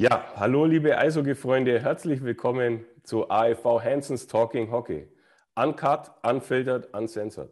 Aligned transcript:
Ja, 0.00 0.24
hallo 0.34 0.64
liebe 0.64 0.96
Eishockey-Freunde, 0.96 1.78
herzlich 1.78 2.24
willkommen 2.24 2.86
zu 3.02 3.28
AFV 3.28 3.84
Hansons 3.84 4.26
Talking 4.26 4.70
Hockey. 4.70 5.06
Uncut, 5.54 6.10
unfiltered, 6.22 6.88
uncensored. 6.94 7.50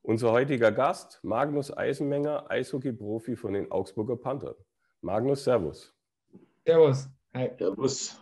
Unser 0.00 0.32
heutiger 0.32 0.72
Gast, 0.72 1.20
Magnus 1.22 1.70
Eisenmenger, 1.76 2.50
Eishockey-Profi 2.50 3.36
von 3.36 3.52
den 3.52 3.70
Augsburger 3.70 4.16
Panthern. 4.16 4.54
Magnus, 5.02 5.44
Servus. 5.44 5.94
Servus. 6.64 7.10
Hi. 7.34 7.50
Servus. 7.58 8.18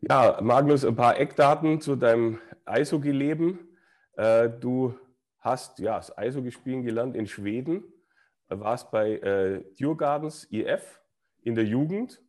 Ja, 0.00 0.40
Magnus, 0.42 0.84
ein 0.84 0.96
paar 0.96 1.20
Eckdaten 1.20 1.80
zu 1.80 1.94
deinem 1.94 2.40
Eishockey-Leben. 2.64 3.60
Äh, 4.16 4.48
du 4.48 4.98
hast 5.38 5.78
ja, 5.78 5.98
das 5.98 6.18
Eishockeyspielen 6.18 6.82
gelernt 6.82 7.14
in 7.14 7.28
Schweden, 7.28 7.84
warst 8.48 8.90
bei 8.90 9.18
äh, 9.18 9.62
Djurgardens 9.78 10.48
IF 10.50 11.00
in 11.42 11.54
der 11.54 11.64
Jugend, 11.64 12.20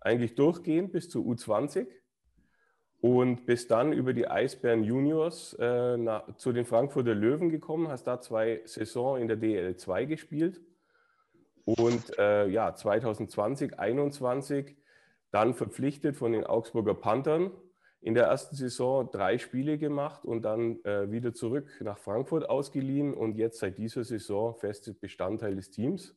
eigentlich 0.00 0.34
durchgehend 0.34 0.92
bis 0.92 1.08
zu 1.08 1.20
U20 1.24 1.86
und 3.00 3.46
bist 3.46 3.70
dann 3.70 3.92
über 3.92 4.12
die 4.12 4.28
Eisbären 4.28 4.84
Juniors 4.84 5.54
äh, 5.54 5.96
na, 5.96 6.24
zu 6.36 6.52
den 6.52 6.64
Frankfurter 6.64 7.14
Löwen 7.14 7.50
gekommen, 7.50 7.88
hast 7.88 8.04
da 8.04 8.20
zwei 8.20 8.60
Saisons 8.64 9.20
in 9.20 9.28
der 9.28 9.38
DL2 9.38 10.06
gespielt 10.06 10.60
und 11.64 12.18
äh, 12.18 12.46
ja, 12.48 12.74
2020, 12.74 13.70
2021 13.70 14.76
dann 15.30 15.54
verpflichtet 15.54 16.16
von 16.16 16.32
den 16.32 16.44
Augsburger 16.44 16.94
Panthern. 16.94 17.52
In 18.02 18.14
der 18.14 18.24
ersten 18.24 18.56
Saison 18.56 19.10
drei 19.10 19.36
Spiele 19.36 19.76
gemacht 19.76 20.24
und 20.24 20.42
dann 20.42 20.82
äh, 20.84 21.10
wieder 21.10 21.34
zurück 21.34 21.68
nach 21.82 21.98
Frankfurt 21.98 22.48
ausgeliehen 22.48 23.12
und 23.12 23.36
jetzt 23.36 23.58
seit 23.58 23.76
dieser 23.76 24.04
Saison 24.04 24.56
festes 24.56 24.98
Bestandteil 24.98 25.54
des 25.54 25.70
Teams. 25.70 26.16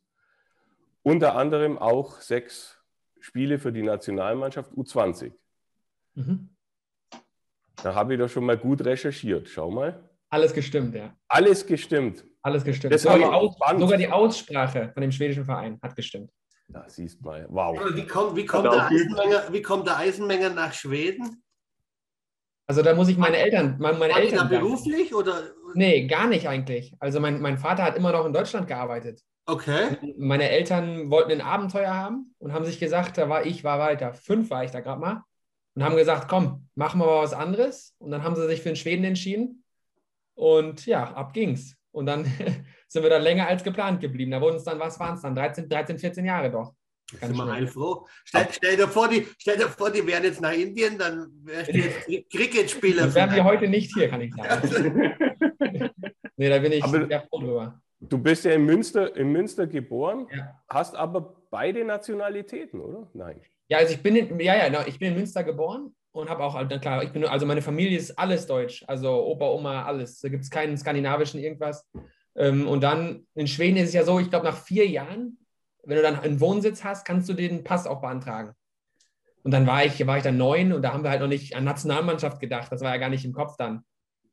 Unter 1.01 1.35
anderem 1.35 1.77
auch 1.77 2.21
sechs 2.21 2.82
Spiele 3.23 3.57
für 3.57 3.71
die 3.71 3.83
Nationalmannschaft 3.83 4.71
U20. 4.73 5.31
Mhm. 6.15 6.49
Da 7.81 7.95
habe 7.95 8.13
ich 8.13 8.19
doch 8.19 8.27
schon 8.27 8.45
mal 8.45 8.57
gut 8.57 8.83
recherchiert. 8.83 9.47
Schau 9.47 9.71
mal. 9.71 10.09
Alles 10.29 10.53
gestimmt, 10.53 10.93
ja. 10.93 11.15
Alles 11.29 11.65
gestimmt. 11.65 12.25
Alles 12.41 12.65
gestimmt. 12.65 12.99
Sogar 12.99 13.17
die, 13.17 13.23
Aus, 13.23 13.55
sogar 13.79 13.97
die, 13.97 14.09
Aussprache 14.09 14.91
von 14.93 15.01
dem 15.01 15.11
schwedischen 15.11 15.45
Verein 15.45 15.79
hat 15.81 15.95
gestimmt. 15.95 16.31
Ja, 16.67 16.83
siehst 16.87 17.21
mal. 17.21 17.45
Wow. 17.49 17.79
Wie 17.95 18.05
kommt, 18.05 18.35
wie 18.35 18.45
kommt, 18.45 18.65
der, 18.65 18.87
Eisenmenger, 18.87 19.53
wie 19.53 19.61
kommt 19.61 19.87
der 19.87 19.97
Eisenmenger 19.97 20.49
nach 20.49 20.73
Schweden? 20.73 21.43
Also 22.67 22.81
da 22.81 22.93
muss 22.93 23.07
ich 23.07 23.17
meine 23.17 23.37
Eltern, 23.37 23.77
meine, 23.79 23.97
meine 23.97 24.13
Eltern. 24.15 24.49
beruflich 24.49 25.15
oder? 25.15 25.51
Nee, 25.75 26.07
gar 26.07 26.27
nicht 26.27 26.49
eigentlich. 26.49 26.93
Also 26.99 27.21
mein, 27.21 27.41
mein 27.41 27.57
Vater 27.57 27.83
hat 27.83 27.95
immer 27.95 28.11
noch 28.11 28.25
in 28.25 28.33
Deutschland 28.33 28.67
gearbeitet. 28.67 29.21
Okay. 29.45 29.97
Meine 30.17 30.49
Eltern 30.49 31.09
wollten 31.09 31.31
ein 31.31 31.41
Abenteuer 31.41 31.93
haben 31.93 32.33
und 32.39 32.53
haben 32.53 32.65
sich 32.65 32.79
gesagt, 32.79 33.17
da 33.17 33.27
war 33.27 33.45
ich, 33.45 33.63
war 33.63 33.79
weiter, 33.79 34.13
fünf 34.13 34.49
war 34.49 34.63
ich 34.63 34.71
da 34.71 34.79
gerade 34.79 35.01
mal, 35.01 35.23
und 35.75 35.83
haben 35.83 35.95
gesagt, 35.95 36.27
komm, 36.29 36.67
machen 36.75 36.99
wir 36.99 37.05
mal 37.07 37.23
was 37.23 37.33
anderes. 37.33 37.95
Und 37.97 38.11
dann 38.11 38.23
haben 38.23 38.35
sie 38.35 38.47
sich 38.47 38.61
für 38.61 38.69
den 38.69 38.75
Schweden 38.75 39.03
entschieden. 39.03 39.63
Und 40.35 40.85
ja, 40.85 41.13
ab 41.13 41.33
ging's. 41.33 41.75
Und 41.91 42.05
dann 42.05 42.25
sind 42.87 43.03
wir 43.03 43.09
da 43.09 43.17
länger 43.17 43.47
als 43.47 43.63
geplant 43.63 43.99
geblieben. 43.99 44.31
Da 44.31 44.41
wurden 44.41 44.57
es 44.57 44.63
dann, 44.63 44.79
was 44.79 44.99
waren 44.99 45.15
es 45.15 45.21
dann? 45.21 45.35
13, 45.35 45.67
13, 45.67 45.97
14 45.99 46.25
Jahre 46.25 46.51
doch. 46.51 46.73
Ganz 47.19 47.35
sind 47.35 47.45
wir 47.45 47.51
heilfroh. 47.51 48.07
Stell, 48.23 48.47
stell, 48.51 48.77
dir 48.77 48.87
vor, 48.87 49.07
die, 49.07 49.27
stell 49.37 49.57
dir 49.57 49.67
vor, 49.67 49.91
die 49.91 50.05
wären 50.05 50.23
jetzt 50.23 50.41
nach 50.41 50.53
Indien, 50.53 50.97
dann 50.97 51.27
wärst 51.43 51.73
du 51.73 51.77
jetzt 51.77 52.31
Cricket-Spieler. 52.31 53.03
Dann 53.03 53.15
wären 53.15 53.35
wir 53.35 53.43
heute 53.43 53.67
nicht 53.67 53.93
hier, 53.93 54.07
kann 54.07 54.21
ich 54.21 54.33
sagen. 54.33 55.13
nee, 56.37 56.49
da 56.49 56.59
bin 56.59 56.71
ich 56.71 56.83
aber 56.83 57.05
sehr 57.05 57.21
froh 57.21 57.39
drüber. 57.39 57.81
Du 58.09 58.17
bist 58.17 58.45
ja 58.45 58.51
in 58.51 58.65
Münster, 58.65 59.15
in 59.15 59.31
Münster 59.31 59.67
geboren, 59.67 60.27
ja. 60.35 60.59
hast 60.69 60.95
aber 60.95 61.35
beide 61.49 61.85
Nationalitäten, 61.85 62.81
oder? 62.81 63.07
Nein. 63.13 63.41
Ja, 63.67 63.77
also 63.77 63.93
ich 63.93 64.03
bin 64.03 64.15
in, 64.15 64.39
ja, 64.39 64.67
ja, 64.67 64.85
ich 64.85 64.99
bin 64.99 65.09
in 65.09 65.15
Münster 65.15 65.43
geboren 65.43 65.95
und 66.11 66.29
habe 66.29 66.43
auch, 66.43 66.67
klar, 66.79 67.03
ich 67.03 67.11
bin, 67.11 67.25
also 67.25 67.45
meine 67.45 67.61
Familie 67.61 67.97
ist 67.97 68.17
alles 68.17 68.45
deutsch, 68.45 68.83
also 68.87 69.25
Opa, 69.25 69.49
Oma, 69.49 69.83
alles. 69.83 70.19
Da 70.19 70.29
gibt 70.29 70.43
es 70.43 70.49
keinen 70.49 70.77
skandinavischen 70.77 71.39
irgendwas. 71.39 71.89
Ähm, 72.35 72.67
und 72.67 72.81
dann 72.81 73.25
in 73.35 73.47
Schweden 73.47 73.77
ist 73.77 73.89
es 73.89 73.93
ja 73.93 74.03
so, 74.03 74.19
ich 74.19 74.29
glaube, 74.29 74.45
nach 74.45 74.57
vier 74.57 74.87
Jahren, 74.87 75.37
wenn 75.83 75.97
du 75.97 76.03
dann 76.03 76.19
einen 76.19 76.39
Wohnsitz 76.39 76.83
hast, 76.83 77.05
kannst 77.05 77.29
du 77.29 77.33
den 77.33 77.63
Pass 77.63 77.87
auch 77.87 78.01
beantragen. 78.01 78.53
Und 79.43 79.51
dann 79.51 79.67
war 79.67 79.83
ich, 79.83 80.05
war 80.07 80.17
ich 80.17 80.23
dann 80.23 80.37
neun 80.37 80.71
und 80.71 80.81
da 80.81 80.93
haben 80.93 81.03
wir 81.03 81.09
halt 81.09 81.19
noch 81.19 81.27
nicht 81.27 81.55
an 81.55 81.65
Nationalmannschaft 81.65 82.39
gedacht. 82.39 82.71
Das 82.71 82.81
war 82.81 82.91
ja 82.91 82.97
gar 82.97 83.09
nicht 83.09 83.25
im 83.25 83.33
Kopf 83.33 83.57
dann. 83.57 83.83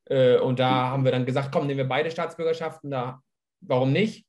Äh, 0.07 0.39
und 0.39 0.59
da 0.59 0.91
haben 0.91 1.05
wir 1.05 1.13
dann 1.13 1.27
gesagt, 1.27 1.51
komm, 1.53 1.67
nehmen 1.67 1.79
wir 1.79 1.89
beide 1.89 2.11
Staatsbürgerschaften, 2.11 2.91
da, 2.91 3.21
warum 3.61 3.93
nicht? 3.93 4.27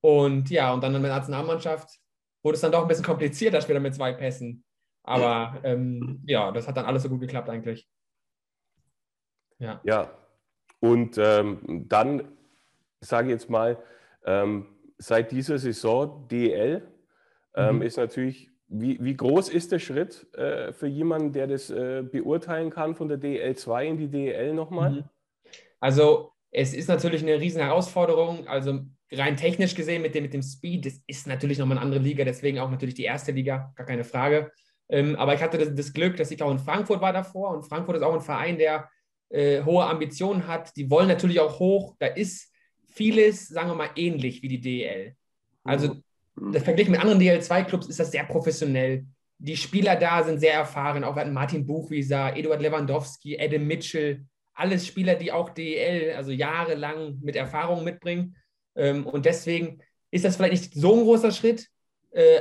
Und 0.00 0.50
ja, 0.50 0.72
und 0.72 0.82
dann 0.82 0.94
in 0.94 1.02
der 1.02 1.12
Nationalmannschaft 1.12 1.98
wurde 2.42 2.56
es 2.56 2.60
dann 2.60 2.72
doch 2.72 2.82
ein 2.82 2.88
bisschen 2.88 3.04
komplizierter 3.04 3.60
später 3.60 3.80
mit 3.80 3.94
zwei 3.94 4.12
Pässen. 4.12 4.64
Aber 5.04 5.60
ähm, 5.64 6.22
ja, 6.26 6.50
das 6.52 6.68
hat 6.68 6.76
dann 6.76 6.86
alles 6.86 7.02
so 7.02 7.08
gut 7.08 7.20
geklappt 7.20 7.48
eigentlich. 7.48 7.88
Ja. 9.58 9.80
Ja, 9.84 10.10
und 10.80 11.16
ähm, 11.18 11.86
dann 11.88 12.36
sage 13.00 13.28
ich 13.28 13.32
jetzt 13.32 13.48
mal, 13.48 13.78
ähm, 14.24 14.66
seit 14.98 15.30
dieser 15.30 15.58
Saison 15.58 16.26
DL 16.28 16.82
ähm, 17.54 17.76
mhm. 17.76 17.82
ist 17.82 17.96
natürlich, 17.96 18.50
wie, 18.66 19.02
wie 19.02 19.16
groß 19.16 19.48
ist 19.48 19.70
der 19.70 19.78
Schritt 19.78 20.26
äh, 20.34 20.72
für 20.72 20.88
jemanden, 20.88 21.32
der 21.32 21.46
das 21.46 21.70
äh, 21.70 22.02
beurteilen 22.02 22.70
kann 22.70 22.96
von 22.96 23.08
der 23.08 23.18
DL2 23.18 23.84
in 23.84 23.96
die 23.98 24.08
DL 24.08 24.54
nochmal? 24.54 24.90
Mhm. 24.90 25.04
Also 25.78 26.31
es 26.52 26.74
ist 26.74 26.88
natürlich 26.88 27.22
eine 27.22 27.40
riesen 27.40 27.62
Herausforderung. 27.62 28.46
Also 28.46 28.80
rein 29.10 29.36
technisch 29.36 29.74
gesehen 29.74 30.02
mit 30.02 30.14
dem, 30.14 30.22
mit 30.22 30.34
dem 30.34 30.42
Speed, 30.42 30.86
das 30.86 31.00
ist 31.06 31.26
natürlich 31.26 31.58
nochmal 31.58 31.78
eine 31.78 31.84
andere 31.84 32.02
Liga, 32.02 32.24
deswegen 32.24 32.58
auch 32.58 32.70
natürlich 32.70 32.94
die 32.94 33.04
erste 33.04 33.32
Liga, 33.32 33.72
gar 33.74 33.86
keine 33.86 34.04
Frage. 34.04 34.52
Ähm, 34.88 35.16
aber 35.16 35.34
ich 35.34 35.42
hatte 35.42 35.58
das, 35.58 35.74
das, 35.74 35.92
Glück, 35.92 36.16
dass 36.16 36.30
ich 36.30 36.42
auch 36.42 36.50
in 36.50 36.58
Frankfurt 36.58 37.00
war 37.00 37.12
davor 37.12 37.50
und 37.50 37.64
Frankfurt 37.64 37.96
ist 37.96 38.02
auch 38.02 38.14
ein 38.14 38.20
Verein, 38.20 38.58
der 38.58 38.88
äh, 39.30 39.62
hohe 39.62 39.84
Ambitionen 39.84 40.46
hat. 40.46 40.76
Die 40.76 40.90
wollen 40.90 41.08
natürlich 41.08 41.40
auch 41.40 41.58
hoch. 41.58 41.96
Da 41.98 42.06
ist 42.06 42.52
vieles, 42.92 43.48
sagen 43.48 43.70
wir 43.70 43.74
mal, 43.74 43.90
ähnlich 43.96 44.42
wie 44.42 44.48
die 44.48 44.60
DEL. 44.60 45.16
Also 45.64 45.96
mhm. 46.34 46.54
verglichen 46.54 46.92
mit 46.92 47.00
anderen 47.00 47.20
DL2-Clubs 47.20 47.86
ist 47.86 48.00
das 48.00 48.10
sehr 48.10 48.24
professionell. 48.24 49.06
Die 49.38 49.56
Spieler 49.56 49.96
da 49.96 50.22
sind 50.22 50.38
sehr 50.38 50.54
erfahren, 50.54 51.02
auch 51.04 51.16
Martin 51.26 51.66
Buchwieser, 51.66 52.36
Eduard 52.36 52.60
Lewandowski, 52.60 53.40
Adam 53.40 53.66
Mitchell, 53.66 54.24
alles 54.54 54.86
Spieler, 54.86 55.14
die 55.14 55.32
auch 55.32 55.50
DEL, 55.50 56.14
also 56.14 56.30
jahrelang 56.30 57.18
mit 57.20 57.36
Erfahrung 57.36 57.84
mitbringen. 57.84 58.36
Ähm, 58.74 59.06
und 59.06 59.24
deswegen 59.26 59.82
ist 60.10 60.24
das 60.24 60.36
vielleicht 60.36 60.52
nicht 60.52 60.74
so 60.74 60.94
ein 60.94 61.04
großer 61.04 61.32
Schritt, 61.32 61.68
äh, 62.10 62.40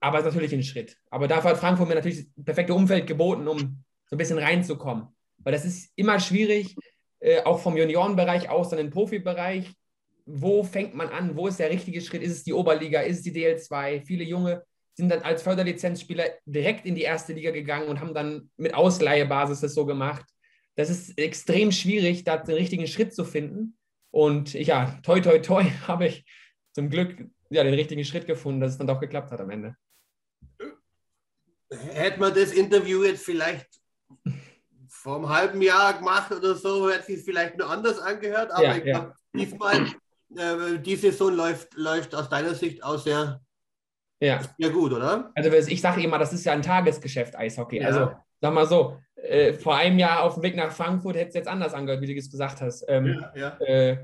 aber 0.00 0.18
es 0.18 0.24
ist 0.24 0.34
natürlich 0.34 0.54
ein 0.54 0.62
Schritt. 0.62 0.96
Aber 1.10 1.28
dafür 1.28 1.50
hat 1.50 1.58
Frankfurt 1.58 1.88
mir 1.88 1.94
natürlich 1.94 2.26
das 2.34 2.44
perfekte 2.44 2.74
Umfeld 2.74 3.06
geboten, 3.06 3.48
um 3.48 3.58
so 4.06 4.14
ein 4.14 4.18
bisschen 4.18 4.38
reinzukommen. 4.38 5.08
Weil 5.38 5.52
das 5.52 5.64
ist 5.64 5.92
immer 5.96 6.20
schwierig, 6.20 6.76
äh, 7.20 7.42
auch 7.42 7.60
vom 7.60 7.76
Juniorenbereich 7.76 8.48
aus 8.50 8.70
dann 8.70 8.78
im 8.78 8.90
Profibereich. 8.90 9.72
Wo 10.26 10.64
fängt 10.64 10.94
man 10.94 11.08
an? 11.08 11.36
Wo 11.36 11.46
ist 11.46 11.58
der 11.58 11.70
richtige 11.70 12.00
Schritt? 12.00 12.22
Ist 12.22 12.32
es 12.32 12.44
die 12.44 12.52
Oberliga? 12.52 13.00
Ist 13.00 13.18
es 13.18 13.22
die 13.22 13.32
DL2? 13.32 14.04
Viele 14.04 14.24
Junge 14.24 14.64
sind 14.94 15.08
dann 15.10 15.22
als 15.22 15.42
Förderlizenzspieler 15.42 16.24
direkt 16.46 16.86
in 16.86 16.94
die 16.94 17.02
erste 17.02 17.32
Liga 17.32 17.50
gegangen 17.50 17.88
und 17.88 18.00
haben 18.00 18.14
dann 18.14 18.50
mit 18.56 18.74
Ausleihebasis 18.74 19.60
das 19.60 19.74
so 19.74 19.86
gemacht. 19.86 20.24
Das 20.76 20.90
ist 20.90 21.18
extrem 21.18 21.72
schwierig, 21.72 22.24
da 22.24 22.36
den 22.36 22.54
richtigen 22.54 22.86
Schritt 22.86 23.14
zu 23.14 23.24
finden. 23.24 23.76
Und 24.10 24.54
ja, 24.54 24.98
toi, 25.02 25.20
toi, 25.20 25.38
toi, 25.38 25.64
habe 25.86 26.06
ich 26.06 26.24
zum 26.72 26.90
Glück 26.90 27.26
ja, 27.50 27.64
den 27.64 27.74
richtigen 27.74 28.04
Schritt 28.04 28.26
gefunden, 28.26 28.60
dass 28.60 28.72
es 28.72 28.78
dann 28.78 28.86
doch 28.86 29.00
geklappt 29.00 29.30
hat 29.30 29.40
am 29.40 29.50
Ende. 29.50 29.76
Hätte 31.70 32.20
man 32.20 32.34
das 32.34 32.52
Interview 32.52 33.02
jetzt 33.02 33.24
vielleicht 33.24 33.68
vor 34.88 35.16
einem 35.16 35.28
halben 35.28 35.62
Jahr 35.62 35.94
gemacht 35.94 36.32
oder 36.32 36.54
so, 36.54 36.90
hätte 36.90 37.06
sich 37.06 37.24
vielleicht 37.24 37.56
nur 37.58 37.70
anders 37.70 37.98
angehört, 37.98 38.50
aber 38.50 38.64
ja, 38.64 38.76
ich 38.76 38.84
glaube, 38.84 39.14
ja. 39.34 39.40
diesmal, 39.40 39.86
äh, 40.36 40.78
die 40.78 40.96
Saison 40.96 41.34
läuft, 41.34 41.74
läuft 41.74 42.14
aus 42.14 42.28
deiner 42.28 42.54
Sicht 42.54 42.82
auch 42.82 42.98
sehr, 42.98 43.40
ja. 44.20 44.40
sehr 44.58 44.70
gut, 44.70 44.92
oder? 44.92 45.32
Also 45.34 45.50
ich 45.52 45.80
sage 45.80 46.02
immer, 46.02 46.18
das 46.18 46.32
ist 46.32 46.44
ja 46.44 46.52
ein 46.52 46.62
Tagesgeschäft, 46.62 47.36
Eishockey. 47.36 47.80
Ja. 47.80 47.86
Also 47.86 48.12
sag 48.40 48.54
mal 48.54 48.66
so, 48.66 48.98
äh, 49.16 49.54
vor 49.54 49.76
einem 49.76 49.98
Jahr 49.98 50.22
auf 50.22 50.34
dem 50.34 50.42
Weg 50.42 50.56
nach 50.56 50.72
Frankfurt 50.72 51.16
hätte 51.16 51.28
es 51.28 51.34
jetzt 51.34 51.48
anders 51.48 51.74
angehört, 51.74 52.02
wie 52.02 52.06
du 52.06 52.18
es 52.18 52.30
gesagt 52.30 52.60
hast. 52.60 52.84
Ähm, 52.88 53.24
ja, 53.34 53.56
äh, 53.60 53.98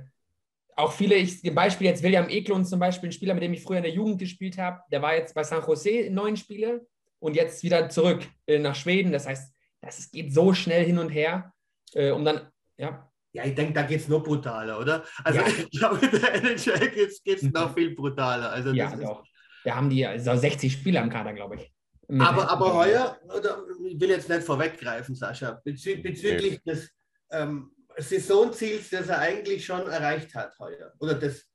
auch 0.76 0.92
viele, 0.92 1.16
ich, 1.16 1.42
Beispiel 1.54 1.86
jetzt 1.86 2.02
William 2.02 2.28
Eklund 2.28 2.66
zum 2.66 2.80
Beispiel, 2.80 3.10
ein 3.10 3.12
Spieler, 3.12 3.34
mit 3.34 3.42
dem 3.42 3.52
ich 3.52 3.62
früher 3.62 3.78
in 3.78 3.82
der 3.82 3.92
Jugend 3.92 4.18
gespielt 4.18 4.58
habe, 4.58 4.80
der 4.90 5.02
war 5.02 5.14
jetzt 5.14 5.34
bei 5.34 5.44
San 5.44 5.62
Jose 5.66 5.90
in 5.90 6.14
neun 6.14 6.36
Spiele 6.36 6.86
und 7.18 7.36
jetzt 7.36 7.62
wieder 7.62 7.88
zurück 7.88 8.26
äh, 8.46 8.58
nach 8.58 8.74
Schweden. 8.74 9.12
Das 9.12 9.26
heißt, 9.26 9.54
das 9.80 10.10
geht 10.10 10.32
so 10.32 10.54
schnell 10.54 10.84
hin 10.84 10.98
und 10.98 11.10
her, 11.10 11.52
äh, 11.94 12.10
um 12.10 12.24
dann, 12.24 12.48
ja. 12.76 13.08
Ja, 13.34 13.44
ich 13.44 13.54
denke, 13.54 13.72
da 13.72 13.82
geht 13.82 14.00
es 14.00 14.08
noch 14.08 14.22
brutaler, 14.22 14.78
oder? 14.78 15.04
Also 15.24 15.40
ja. 15.40 15.46
ich 15.70 15.78
glaube, 15.78 16.04
in 16.04 16.20
der 16.20 16.34
NHL 16.34 16.88
geht 16.90 17.26
es 17.26 17.42
noch 17.42 17.72
viel 17.74 17.94
brutaler. 17.94 18.50
Also 18.50 18.72
ja, 18.72 18.94
doch. 18.94 19.24
Da 19.64 19.76
haben 19.76 19.88
die 19.88 20.04
also 20.06 20.34
60 20.34 20.72
Spieler 20.72 21.02
im 21.02 21.08
Kader, 21.08 21.32
glaube 21.32 21.56
ich. 21.56 21.72
Aber, 22.20 22.50
aber 22.50 22.74
heuer, 22.74 23.18
oder, 23.34 23.64
ich 23.86 23.98
will 23.98 24.10
jetzt 24.10 24.28
nicht 24.28 24.42
vorweggreifen, 24.42 25.14
Sascha, 25.14 25.60
bezü 25.64 26.02
bezüglich 26.02 26.60
okay. 26.60 26.70
des 26.70 26.90
ähm, 27.30 27.70
Saisonziels, 27.96 28.90
das 28.90 29.08
er 29.08 29.18
eigentlich 29.18 29.64
schon 29.64 29.88
erreicht 29.88 30.34
hat 30.34 30.58
heuer, 30.58 30.92
oder 30.98 31.14
des, 31.14 31.48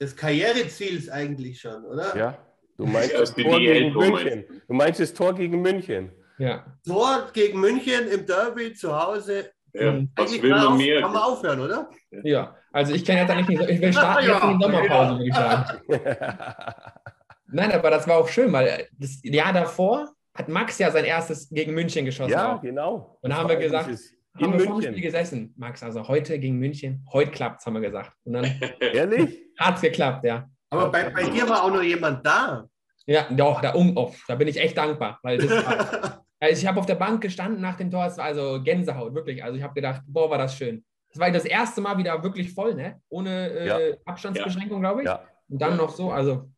des 0.00 0.16
Karriereziels 0.16 1.08
eigentlich 1.08 1.60
schon, 1.60 1.84
oder? 1.84 2.16
Ja. 2.16 2.38
Du 2.76 2.86
meinst 2.86 3.14
das 3.14 3.34
Tor 3.34 3.60
gegen 3.60 3.92
München. 3.92 4.44
Du 4.66 4.74
meinst 4.74 4.98
das 4.98 5.14
Tor 5.14 5.34
gegen 5.34 5.62
München. 5.62 6.10
Ja. 6.38 6.66
Tor 6.84 7.28
gegen 7.32 7.60
München 7.60 8.08
im 8.08 8.26
Derby 8.26 8.74
zu 8.74 9.00
Hause. 9.00 9.52
Ja, 9.72 10.02
was 10.16 10.42
will 10.42 10.50
man 10.50 10.76
mehr? 10.76 11.00
Kann 11.00 11.12
man 11.12 11.22
aufhören, 11.22 11.60
oder? 11.60 11.90
Ja, 12.22 12.56
also 12.72 12.94
ich 12.94 13.04
kann 13.04 13.16
jetzt 13.16 13.30
eigentlich 13.30 13.58
nicht, 13.58 13.70
ich 13.70 13.80
will 13.80 13.92
starten 13.92 14.26
ja, 14.26 14.34
jetzt 14.34 14.44
in 14.44 14.58
die 14.58 14.64
Sommerpause, 14.64 15.12
würde 15.12 15.28
ich 15.28 15.34
sagen. 15.34 15.80
Nein, 17.46 17.72
aber 17.72 17.90
das 17.90 18.08
war 18.08 18.18
auch 18.18 18.28
schön, 18.28 18.52
weil 18.52 18.88
das 18.98 19.20
Jahr 19.22 19.52
davor 19.52 20.08
hat 20.34 20.48
Max 20.48 20.78
ja 20.78 20.90
sein 20.90 21.04
erstes 21.04 21.48
gegen 21.48 21.74
München 21.74 22.04
geschossen. 22.04 22.32
Ja, 22.32 22.56
auch. 22.56 22.60
genau. 22.60 23.18
Und 23.22 23.30
da 23.30 23.36
haben 23.36 23.48
wir 23.48 23.56
gesagt, 23.56 23.88
in 23.88 24.46
haben 24.46 24.56
München. 24.56 24.80
wir 24.80 24.88
Spiel 24.88 25.02
gesessen, 25.02 25.54
Max, 25.56 25.82
also 25.82 26.08
heute 26.08 26.38
gegen 26.38 26.58
München, 26.58 27.06
heute 27.12 27.30
klappt 27.30 27.60
es, 27.60 27.66
haben 27.66 27.74
wir 27.74 27.80
gesagt. 27.80 28.12
Und 28.24 28.32
dann 28.32 28.44
Ehrlich? 28.80 29.40
Hat 29.58 29.76
es 29.76 29.82
geklappt, 29.82 30.24
ja. 30.24 30.48
Aber 30.70 30.90
bei, 30.90 31.08
bei 31.10 31.24
dir 31.24 31.48
war 31.48 31.62
auch 31.62 31.70
noch 31.70 31.82
jemand 31.82 32.26
da. 32.26 32.66
Ja, 33.06 33.26
doch, 33.30 33.60
da, 33.60 33.74
um, 33.74 33.96
oh, 33.96 34.12
da 34.26 34.34
bin 34.34 34.48
ich 34.48 34.56
echt 34.56 34.76
dankbar, 34.76 35.20
weil 35.22 35.38
das 35.38 35.50
war, 35.50 36.24
also 36.40 36.60
ich 36.60 36.66
habe 36.66 36.80
auf 36.80 36.86
der 36.86 36.96
Bank 36.96 37.20
gestanden 37.20 37.60
nach 37.60 37.76
dem 37.76 37.90
Tor, 37.90 38.06
es 38.06 38.16
war 38.16 38.24
also 38.24 38.60
Gänsehaut, 38.62 39.14
wirklich. 39.14 39.44
Also 39.44 39.56
ich 39.56 39.62
habe 39.62 39.74
gedacht, 39.74 40.02
boah, 40.06 40.30
war 40.30 40.38
das 40.38 40.56
schön. 40.56 40.84
Das 41.10 41.20
war 41.20 41.30
das 41.30 41.44
erste 41.44 41.80
Mal 41.80 41.96
wieder 41.96 42.20
wirklich 42.24 42.52
voll, 42.52 42.74
ne? 42.74 43.00
Ohne 43.08 43.50
äh, 43.50 43.66
ja. 43.66 43.96
Abstandsbeschränkung, 44.04 44.80
glaube 44.80 45.02
ich. 45.02 45.06
Ja. 45.06 45.22
Und 45.48 45.62
dann 45.62 45.76
noch 45.76 45.90
so, 45.90 46.10
also. 46.10 46.50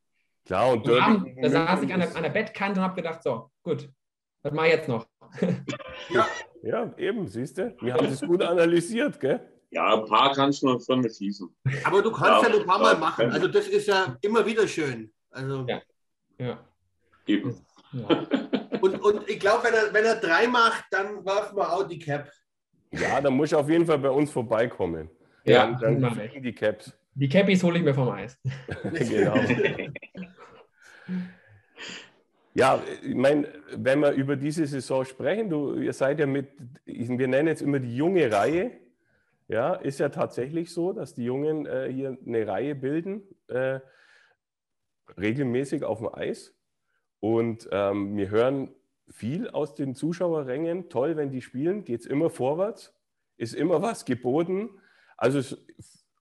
Klar, 0.47 0.73
und 0.73 0.89
Abend, 0.89 1.37
da 1.43 1.51
saß 1.51 1.83
ich 1.83 1.93
an 1.93 2.01
der, 2.01 2.17
an 2.17 2.23
der 2.23 2.31
Bettkante 2.31 2.81
und 2.81 2.87
habe 2.87 2.95
gedacht, 2.95 3.23
so, 3.23 3.51
gut, 3.65 3.91
was 4.43 4.53
mache 4.53 4.69
ich 4.69 4.73
jetzt 4.75 4.89
noch? 4.89 5.07
ja. 6.11 6.27
ja, 6.63 6.95
eben, 6.97 7.27
siehst 7.27 7.59
du, 7.59 7.77
wir 7.81 7.95
haben 7.95 8.09
das 8.09 8.21
gut 8.21 8.41
analysiert, 8.43 9.19
gell? 9.19 9.41
Ja, 9.71 9.95
ein 9.95 10.07
paar 10.07 10.33
kannst 10.33 10.63
du 10.63 10.69
noch 10.69 10.81
von 10.81 11.01
mir 11.01 11.11
schießen. 11.11 11.49
Aber 11.83 12.01
du 12.01 12.13
kannst 12.13 12.45
ja, 12.45 12.55
ja 12.55 12.61
ein 12.61 12.67
paar 12.67 12.79
Mal 12.79 12.97
machen. 12.97 13.31
Also 13.33 13.49
das 13.49 13.67
ist 13.67 13.89
ja 13.89 14.17
immer 14.23 14.47
wieder 14.47 14.69
schön. 14.69 15.13
Also 15.31 15.67
ja. 15.67 15.83
ja. 16.39 16.59
Eben. 17.27 17.61
Ja. 17.93 18.27
Und, 18.81 19.01
und 19.01 19.29
ich 19.29 19.41
glaube, 19.41 19.65
wenn 19.65 19.75
er, 19.75 19.95
wenn 19.95 20.05
er 20.05 20.17
drei 20.17 20.47
macht, 20.47 20.85
dann 20.91 21.25
werfen 21.25 21.57
wir 21.57 21.73
auch 21.73 21.85
die 21.85 21.99
Cap. 21.99 22.31
Ja, 22.93 23.21
dann 23.23 23.33
muss 23.33 23.51
ich 23.51 23.55
auf 23.55 23.69
jeden 23.71 23.87
Fall 23.87 23.99
bei 23.99 24.11
uns 24.11 24.31
vorbeikommen. 24.31 25.09
Ja, 25.45 25.73
dann, 25.81 26.01
dann 26.01 26.31
die 26.43 26.53
Caps. 26.53 26.93
Die 27.15 27.29
Cappies 27.29 27.63
hole 27.63 27.79
ich 27.79 27.85
mir 27.85 27.95
vom 27.95 28.11
Eis. 28.11 28.39
genau. 28.93 29.35
Ja, 32.55 32.83
ich 33.03 33.15
meine, 33.15 33.49
wenn 33.75 34.01
wir 34.01 34.13
über 34.13 34.35
diese 34.35 34.67
Saison 34.67 35.05
sprechen, 35.05 35.51
du, 35.51 35.75
ihr 35.75 35.93
seid 35.93 36.19
ja 36.19 36.27
mit, 36.27 36.49
wir 36.87 37.29
nennen 37.29 37.49
jetzt 37.49 37.61
immer 37.61 37.79
die 37.81 37.95
junge 37.95 38.33
Reihe. 38.33 38.71
Ja, 39.49 39.75
ist 39.75 40.01
ja 40.01 40.09
tatsächlich 40.09 40.73
so, 40.73 40.93
dass 40.93 41.15
die 41.15 41.25
Jungen 41.25 41.67
äh, 41.67 41.93
hier 41.93 42.17
eine 42.27 42.47
Reihe 42.49 42.75
bilden, 42.75 43.23
äh, 43.49 43.81
regelmäßig 45.19 45.85
auf 45.85 45.99
dem 45.99 46.13
Eis. 46.13 46.55
Und 47.21 47.69
ähm, 47.73 48.17
wir 48.17 48.31
hören 48.31 48.71
viel 49.09 49.49
aus 49.51 49.75
den 49.75 49.95
Zuschauerrängen. 49.95 50.89
Toll, 50.89 51.17
wenn 51.17 51.31
die 51.31 51.43
spielen, 51.43 51.85
geht 51.85 52.01
es 52.01 52.07
immer 52.07 52.31
vorwärts, 52.31 52.95
ist 53.37 53.55
immer 53.55 53.83
was 53.83 54.05
geboten. 54.05 54.71
Also 55.17 55.39
es, 55.39 55.59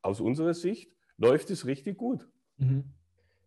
aus 0.01 0.19
unserer 0.19 0.53
Sicht 0.53 0.91
läuft 1.17 1.49
es 1.49 1.65
richtig 1.65 1.97
gut. 1.97 2.27
Mhm. 2.57 2.83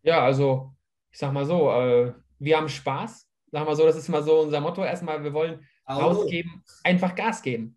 Ja, 0.03 0.25
also 0.25 0.73
ich 1.19 1.21
sag 1.21 1.33
mal 1.33 1.45
so, 1.45 1.69
äh, 1.73 2.13
wir 2.39 2.57
haben 2.57 2.69
Spaß. 2.69 3.27
Sag 3.51 3.67
mal 3.67 3.75
so, 3.75 3.85
das 3.85 3.97
ist 3.97 4.09
mal 4.09 4.23
so 4.23 4.39
unser 4.39 4.61
Motto. 4.61 4.85
Erstmal, 4.85 5.25
wir 5.25 5.33
wollen 5.33 5.67
oh. 5.89 5.95
rausgeben, 5.95 6.63
einfach 6.85 7.17
Gas 7.17 7.43
geben. 7.43 7.77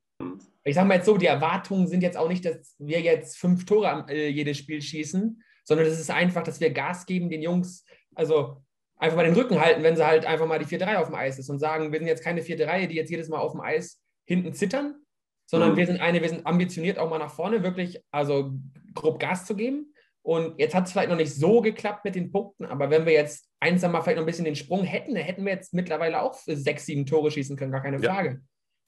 Ich 0.63 0.75
sag 0.75 0.85
mal 0.85 0.97
jetzt 0.97 1.07
so, 1.07 1.17
die 1.17 1.25
Erwartungen 1.25 1.87
sind 1.87 2.03
jetzt 2.03 2.17
auch 2.17 2.29
nicht, 2.29 2.45
dass 2.45 2.75
wir 2.77 3.01
jetzt 3.01 3.39
fünf 3.39 3.65
Tore 3.65 4.05
äh, 4.09 4.27
jedes 4.27 4.59
Spiel 4.59 4.79
schießen, 4.79 5.41
sondern 5.63 5.87
es 5.87 5.99
ist 5.99 6.11
einfach, 6.11 6.43
dass 6.43 6.59
wir 6.59 6.69
Gas 6.69 7.07
geben, 7.07 7.31
den 7.31 7.41
Jungs, 7.41 7.83
also 8.13 8.61
einfach 8.97 9.17
mal 9.17 9.25
den 9.25 9.33
Rücken 9.33 9.59
halten, 9.59 9.81
wenn 9.81 9.95
sie 9.95 10.05
halt 10.05 10.27
einfach 10.27 10.45
mal 10.45 10.59
die 10.59 10.65
4-3 10.65 10.97
auf 10.97 11.07
dem 11.07 11.15
Eis 11.15 11.39
ist 11.39 11.49
und 11.49 11.57
sagen, 11.57 11.91
wir 11.91 11.97
sind 11.97 12.07
jetzt 12.07 12.23
keine 12.23 12.43
vierte 12.43 12.67
Reihe, 12.67 12.87
die 12.87 12.95
jetzt 12.95 13.09
jedes 13.09 13.27
Mal 13.27 13.39
auf 13.39 13.53
dem 13.53 13.61
Eis 13.61 14.03
hinten 14.23 14.53
zittern, 14.53 15.01
sondern 15.47 15.71
mhm. 15.71 15.77
wir 15.77 15.87
sind 15.87 15.99
eine, 15.99 16.21
wir 16.21 16.29
sind 16.29 16.45
ambitioniert, 16.45 16.99
auch 16.99 17.09
mal 17.09 17.17
nach 17.17 17.33
vorne 17.33 17.63
wirklich, 17.63 18.03
also 18.11 18.53
grob 18.93 19.19
Gas 19.19 19.47
zu 19.47 19.55
geben. 19.55 19.90
Und 20.23 20.59
jetzt 20.59 20.75
hat 20.75 20.85
es 20.85 20.91
vielleicht 20.91 21.09
noch 21.09 21.17
nicht 21.17 21.33
so 21.33 21.61
geklappt 21.61 22.05
mit 22.05 22.15
den 22.15 22.31
Punkten, 22.31 22.65
aber 22.65 22.89
wenn 22.91 23.05
wir 23.05 23.13
jetzt 23.13 23.49
eins 23.59 23.81
mal 23.81 24.01
vielleicht 24.01 24.17
noch 24.17 24.23
ein 24.23 24.27
bisschen 24.27 24.45
den 24.45 24.55
Sprung 24.55 24.83
hätten, 24.83 25.15
dann 25.15 25.23
hätten 25.23 25.45
wir 25.45 25.53
jetzt 25.53 25.73
mittlerweile 25.73 26.21
auch 26.21 26.35
sechs, 26.45 26.85
sieben 26.85 27.05
Tore 27.05 27.31
schießen 27.31 27.57
können, 27.57 27.71
gar 27.71 27.81
keine 27.81 27.99
Frage. 27.99 28.29
Ja. 28.29 28.37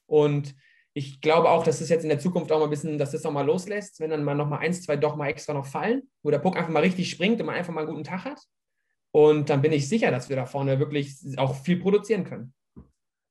Und 0.06 0.54
ich 0.96 1.20
glaube 1.20 1.50
auch, 1.50 1.64
dass 1.64 1.80
es 1.80 1.88
jetzt 1.88 2.04
in 2.04 2.08
der 2.08 2.20
Zukunft 2.20 2.52
auch 2.52 2.58
mal 2.58 2.64
ein 2.64 2.70
bisschen, 2.70 2.98
dass 2.98 3.10
das 3.10 3.24
nochmal 3.24 3.44
loslässt, 3.44 3.98
wenn 3.98 4.10
dann 4.10 4.22
mal 4.22 4.36
nochmal 4.36 4.60
eins, 4.60 4.82
zwei 4.82 4.96
doch 4.96 5.16
mal 5.16 5.28
extra 5.28 5.52
noch 5.52 5.66
fallen, 5.66 6.04
wo 6.22 6.30
der 6.30 6.38
Puck 6.38 6.56
einfach 6.56 6.70
mal 6.70 6.84
richtig 6.84 7.10
springt 7.10 7.40
und 7.40 7.46
man 7.46 7.56
einfach 7.56 7.74
mal 7.74 7.80
einen 7.80 7.90
guten 7.90 8.04
Tag 8.04 8.24
hat. 8.24 8.40
Und 9.12 9.50
dann 9.50 9.60
bin 9.60 9.72
ich 9.72 9.88
sicher, 9.88 10.12
dass 10.12 10.28
wir 10.28 10.36
da 10.36 10.46
vorne 10.46 10.78
wirklich 10.78 11.16
auch 11.36 11.56
viel 11.56 11.78
produzieren 11.78 12.24
können. 12.24 12.54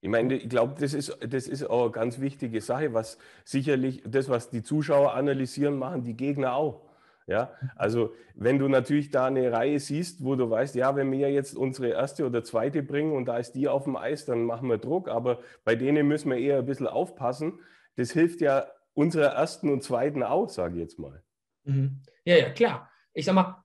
Ich 0.02 0.10
meine, 0.10 0.36
ich 0.36 0.50
glaube, 0.50 0.76
das 0.78 0.94
ist, 0.94 1.18
das 1.22 1.48
ist 1.48 1.64
auch 1.70 1.84
eine 1.84 1.92
ganz 1.92 2.20
wichtige 2.20 2.60
Sache, 2.60 2.94
was 2.94 3.18
sicherlich 3.46 4.04
das, 4.06 4.28
was 4.28 4.50
die 4.50 4.62
Zuschauer 4.62 5.14
analysieren, 5.14 5.78
machen 5.78 6.04
die 6.04 6.16
Gegner 6.18 6.56
auch. 6.56 6.82
Ja, 7.28 7.54
also 7.76 8.14
wenn 8.36 8.60
du 8.60 8.68
natürlich 8.68 9.10
da 9.10 9.28
eine 9.28 9.52
Reihe 9.52 9.80
siehst, 9.80 10.24
wo 10.24 10.36
du 10.36 10.50
weißt, 10.50 10.76
ja, 10.76 10.96
wenn 10.96 11.12
wir 11.12 11.32
jetzt 11.32 11.56
unsere 11.56 11.90
erste 11.90 12.26
oder 12.26 12.44
zweite 12.44 12.84
bringen 12.84 13.14
und 13.14 13.26
da 13.26 13.38
ist 13.38 13.54
die 13.54 13.68
auf 13.68 13.86
dem 13.86 13.96
Eis, 13.96 14.26
dann 14.26 14.44
machen 14.44 14.70
wir 14.70 14.78
Druck, 14.78 15.08
aber 15.08 15.40
bei 15.64 15.76
denen 15.76 16.08
müssen 16.08 16.30
wir 16.30 16.38
eher 16.38 16.60
ein 16.60 16.66
bisschen 16.66 16.88
aufpassen. 16.88 17.60
Das 17.96 18.12
hilft 18.12 18.42
ja 18.42 18.66
unserer 18.94 19.34
ersten 19.34 19.72
und 19.72 19.84
zweiten 19.84 20.22
auch, 20.22 20.50
sage 20.50 20.76
ich 20.76 20.82
jetzt 20.82 21.00
mal. 21.00 21.24
Mhm. 21.64 22.02
Ja, 22.26 22.36
ja, 22.36 22.50
klar. 22.50 22.90
Ich 23.14 23.26
sag 23.26 23.36
mal, 23.36 23.64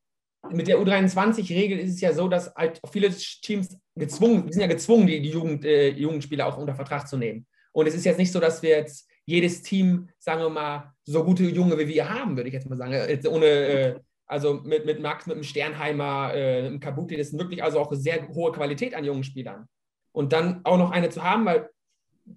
mit 0.51 0.69
der 0.69 0.79
U23-Regel 0.79 1.79
ist 1.79 1.95
es 1.95 2.01
ja 2.01 2.13
so, 2.13 2.29
dass 2.29 2.55
halt 2.55 2.81
viele 2.91 3.11
Teams 3.11 3.77
gezwungen, 3.97 4.51
sind 4.53 4.63
ja 4.63 4.69
gezwungen, 4.69 5.07
die, 5.07 5.21
die 5.21 5.31
Jugend, 5.31 5.65
äh, 5.65 5.89
Jugendspieler 5.91 6.47
auch 6.47 6.59
unter 6.59 6.75
Vertrag 6.75 7.09
zu 7.09 7.17
nehmen. 7.17 7.47
Und 7.73 7.87
es 7.87 7.95
ist 7.95 8.05
jetzt 8.05 8.19
nicht 8.19 8.33
so, 8.33 8.41
dass 8.41 8.63
wir 8.63 8.71
jetzt 8.71 9.09
jedes 9.29 9.63
Team, 9.63 10.09
sagen 10.19 10.41
wir 10.41 10.49
mal, 10.49 10.95
so 11.05 11.23
gute 11.23 11.45
Junge 11.45 11.79
wie 11.79 11.89
wir 11.89 12.09
haben, 12.09 12.37
würde 12.37 12.49
ich 12.49 12.55
jetzt 12.55 12.69
mal 12.69 12.77
sagen. 12.77 12.93
Jetzt 12.93 13.29
ohne, 13.29 13.47
äh, 13.47 14.01
also 14.27 14.55
mit, 14.55 14.87
mit 14.87 15.01
Max, 15.01 15.27
mit 15.27 15.37
dem 15.37 15.43
Sternheimer, 15.43 16.35
äh, 16.35 16.63
dem 16.63 16.81
Kabuki, 16.81 17.17
das 17.17 17.29
ist 17.29 17.39
wirklich 17.39 17.63
also 17.63 17.79
auch 17.79 17.93
sehr 17.93 18.27
hohe 18.29 18.53
Qualität 18.53 18.95
an 18.95 19.05
jungen 19.05 19.25
Spielern. 19.25 19.67
Und 20.13 20.33
dann 20.33 20.61
auch 20.65 20.79
noch 20.79 20.91
eine 20.91 21.11
zu 21.11 21.23
haben, 21.23 21.45
weil, 21.45 21.69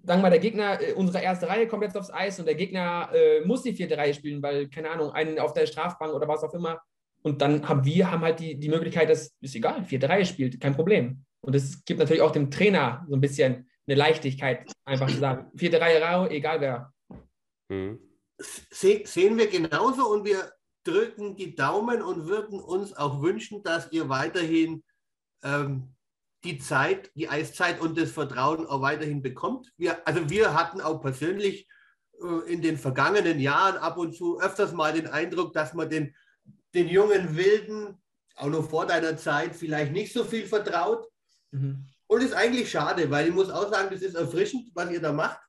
sagen 0.04 0.20
wir 0.20 0.28
mal, 0.28 0.30
der 0.30 0.38
Gegner, 0.38 0.80
äh, 0.80 0.92
unsere 0.92 1.24
erste 1.24 1.48
Reihe 1.48 1.66
kommt 1.66 1.82
jetzt 1.82 1.96
aufs 1.96 2.12
Eis 2.12 2.38
und 2.38 2.46
der 2.46 2.54
Gegner 2.54 3.08
äh, 3.14 3.40
muss 3.40 3.62
die 3.62 3.72
vierte 3.72 3.96
Reihe 3.96 4.12
spielen, 4.12 4.42
weil, 4.42 4.68
keine 4.68 4.90
Ahnung, 4.90 5.12
einen 5.12 5.38
auf 5.38 5.54
der 5.54 5.66
Strafbank 5.66 6.12
oder 6.12 6.28
was 6.28 6.44
auch 6.44 6.52
immer 6.52 6.80
und 7.22 7.40
dann 7.40 7.66
haben 7.68 7.84
wir 7.84 8.10
haben 8.10 8.22
halt 8.22 8.40
die, 8.40 8.56
die 8.56 8.68
Möglichkeit, 8.68 9.08
dass 9.08 9.34
ist 9.40 9.54
egal, 9.54 9.82
4-3 9.82 10.24
spielt, 10.24 10.60
kein 10.60 10.74
Problem. 10.74 11.24
Und 11.40 11.54
es 11.54 11.84
gibt 11.84 12.00
natürlich 12.00 12.22
auch 12.22 12.32
dem 12.32 12.50
Trainer 12.50 13.04
so 13.08 13.14
ein 13.14 13.20
bisschen 13.20 13.68
eine 13.86 13.96
Leichtigkeit, 13.96 14.70
einfach 14.84 15.08
zu 15.08 15.18
sagen, 15.18 15.50
vierte 15.56 15.80
Reihe 15.80 16.00
rau, 16.00 16.26
egal 16.26 16.60
wer. 16.60 16.92
Mhm. 17.68 17.98
Se 18.38 19.02
sehen 19.04 19.36
wir 19.38 19.48
genauso 19.48 20.08
und 20.08 20.24
wir 20.24 20.52
drücken 20.84 21.36
die 21.36 21.54
Daumen 21.54 22.02
und 22.02 22.26
würden 22.26 22.60
uns 22.60 22.92
auch 22.96 23.22
wünschen, 23.22 23.62
dass 23.62 23.92
ihr 23.92 24.08
weiterhin 24.08 24.82
ähm, 25.44 25.94
die 26.44 26.58
Zeit, 26.58 27.12
die 27.14 27.28
Eiszeit 27.28 27.80
und 27.80 27.96
das 27.98 28.10
Vertrauen 28.10 28.66
auch 28.66 28.80
weiterhin 28.80 29.22
bekommt. 29.22 29.72
Wir, 29.76 30.06
also 30.06 30.28
wir 30.28 30.54
hatten 30.54 30.80
auch 30.80 31.00
persönlich 31.00 31.68
äh, 32.20 32.52
in 32.52 32.62
den 32.62 32.78
vergangenen 32.78 33.38
Jahren 33.38 33.76
ab 33.76 33.96
und 33.96 34.16
zu 34.16 34.40
öfters 34.40 34.72
mal 34.72 34.92
den 34.92 35.06
Eindruck, 35.06 35.52
dass 35.52 35.72
man 35.72 35.88
den 35.88 36.14
den 36.74 36.88
jungen 36.88 37.36
Wilden, 37.36 37.98
auch 38.36 38.48
noch 38.48 38.68
vor 38.68 38.86
deiner 38.86 39.16
Zeit, 39.16 39.54
vielleicht 39.54 39.92
nicht 39.92 40.12
so 40.12 40.24
viel 40.24 40.46
vertraut. 40.46 41.06
Mhm. 41.50 41.86
Und 42.12 42.22
ist 42.22 42.34
eigentlich 42.34 42.70
schade, 42.70 43.10
weil 43.10 43.28
ich 43.28 43.34
muss 43.34 43.48
auch 43.48 43.70
sagen, 43.70 43.88
das 43.90 44.02
ist 44.02 44.14
erfrischend, 44.14 44.70
was 44.74 44.90
ihr 44.90 45.00
da 45.00 45.14
macht. 45.14 45.40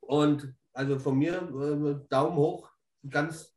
Und 0.00 0.54
also 0.72 0.98
von 0.98 1.18
mir 1.18 1.34
äh, 1.34 2.08
Daumen 2.08 2.36
hoch, 2.38 2.70
ganz, 3.06 3.54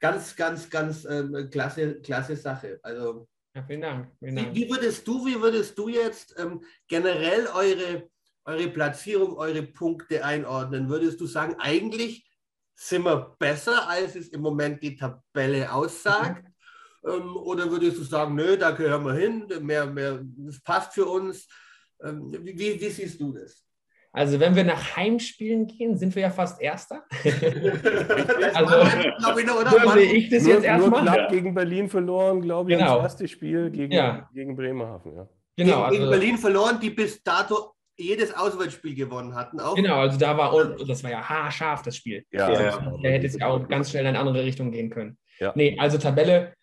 ganz, 0.00 0.36
ganz, 0.36 0.70
ganz 0.70 1.04
äh, 1.04 1.48
klasse, 1.50 2.00
klasse 2.00 2.36
Sache. 2.36 2.78
Also 2.80 3.26
ja, 3.56 3.64
vielen 3.64 3.80
Dank. 3.80 4.12
Vielen 4.20 4.36
Dank. 4.36 4.54
Wie, 4.54 4.62
wie, 4.62 4.70
würdest 4.70 5.04
du, 5.08 5.26
wie 5.26 5.40
würdest 5.40 5.76
du 5.76 5.88
jetzt 5.88 6.38
ähm, 6.38 6.62
generell 6.86 7.48
eure, 7.48 8.08
eure 8.44 8.68
Platzierung, 8.68 9.36
eure 9.36 9.64
Punkte 9.64 10.24
einordnen? 10.24 10.88
Würdest 10.88 11.20
du 11.20 11.26
sagen, 11.26 11.56
eigentlich 11.58 12.24
sind 12.76 13.04
wir 13.04 13.34
besser, 13.40 13.88
als 13.88 14.14
es 14.14 14.28
im 14.28 14.42
Moment 14.42 14.80
die 14.80 14.94
Tabelle 14.94 15.72
aussagt? 15.72 16.44
Mhm. 16.44 16.53
Ähm, 17.06 17.36
oder 17.36 17.70
würdest 17.70 17.98
du 17.98 18.02
sagen, 18.02 18.34
nö, 18.34 18.56
da 18.56 18.70
gehören 18.70 19.04
wir 19.04 19.14
hin, 19.14 19.46
mehr, 19.60 19.86
mehr, 19.86 20.20
das 20.22 20.60
passt 20.60 20.94
für 20.94 21.06
uns? 21.06 21.46
Ähm, 22.02 22.32
wie, 22.42 22.58
wie 22.58 22.88
siehst 22.88 23.20
du 23.20 23.32
das? 23.32 23.64
Also 24.12 24.38
wenn 24.38 24.54
wir 24.54 24.62
nach 24.62 24.96
Heimspielen 24.96 25.66
gehen, 25.66 25.98
sind 25.98 26.14
wir 26.14 26.22
ja 26.22 26.30
fast 26.30 26.62
Erster. 26.62 27.02
also 28.54 28.74
glaube 29.18 29.40
ich, 29.40 29.46
noch, 29.46 29.60
oder? 29.60 29.96
ich 29.96 30.30
das 30.30 30.44
nur, 30.44 30.52
jetzt 30.54 30.64
erstmal. 30.64 30.90
Nur 30.90 31.00
knapp 31.00 31.16
ja. 31.16 31.28
gegen 31.28 31.52
Berlin 31.52 31.88
verloren, 31.88 32.40
glaube 32.40 32.70
ich, 32.70 32.78
genau. 32.78 32.96
das 32.96 33.12
erste 33.12 33.28
Spiel 33.28 33.70
gegen, 33.70 33.92
ja. 33.92 34.28
gegen 34.32 34.54
Bremerhaven. 34.54 35.16
Ja. 35.16 35.28
Genau, 35.56 35.82
gegen, 35.82 35.90
gegen 35.90 36.02
also, 36.04 36.10
Berlin 36.10 36.38
verloren, 36.38 36.78
die 36.80 36.90
bis 36.90 37.22
dato 37.24 37.74
jedes 37.96 38.32
Auswärtsspiel 38.34 38.94
gewonnen 38.94 39.34
hatten. 39.34 39.60
Auch. 39.60 39.74
Genau, 39.74 39.96
also 39.96 40.18
da 40.18 40.36
war, 40.36 40.76
das 40.86 41.02
war 41.02 41.10
ja 41.10 41.28
haarscharf, 41.28 41.82
das 41.82 41.96
Spiel. 41.96 42.24
Ja, 42.30 42.52
ja. 42.52 42.92
Der 43.02 43.12
hätte 43.12 43.26
es 43.26 43.38
ja 43.38 43.48
auch 43.48 43.68
ganz 43.68 43.90
schnell 43.90 44.02
in 44.02 44.08
eine 44.08 44.18
andere 44.20 44.44
Richtung 44.44 44.70
gehen 44.70 44.90
können. 44.90 45.18
Ja. 45.40 45.52
Nee, 45.54 45.76
also 45.78 45.98
Tabelle, 45.98 46.54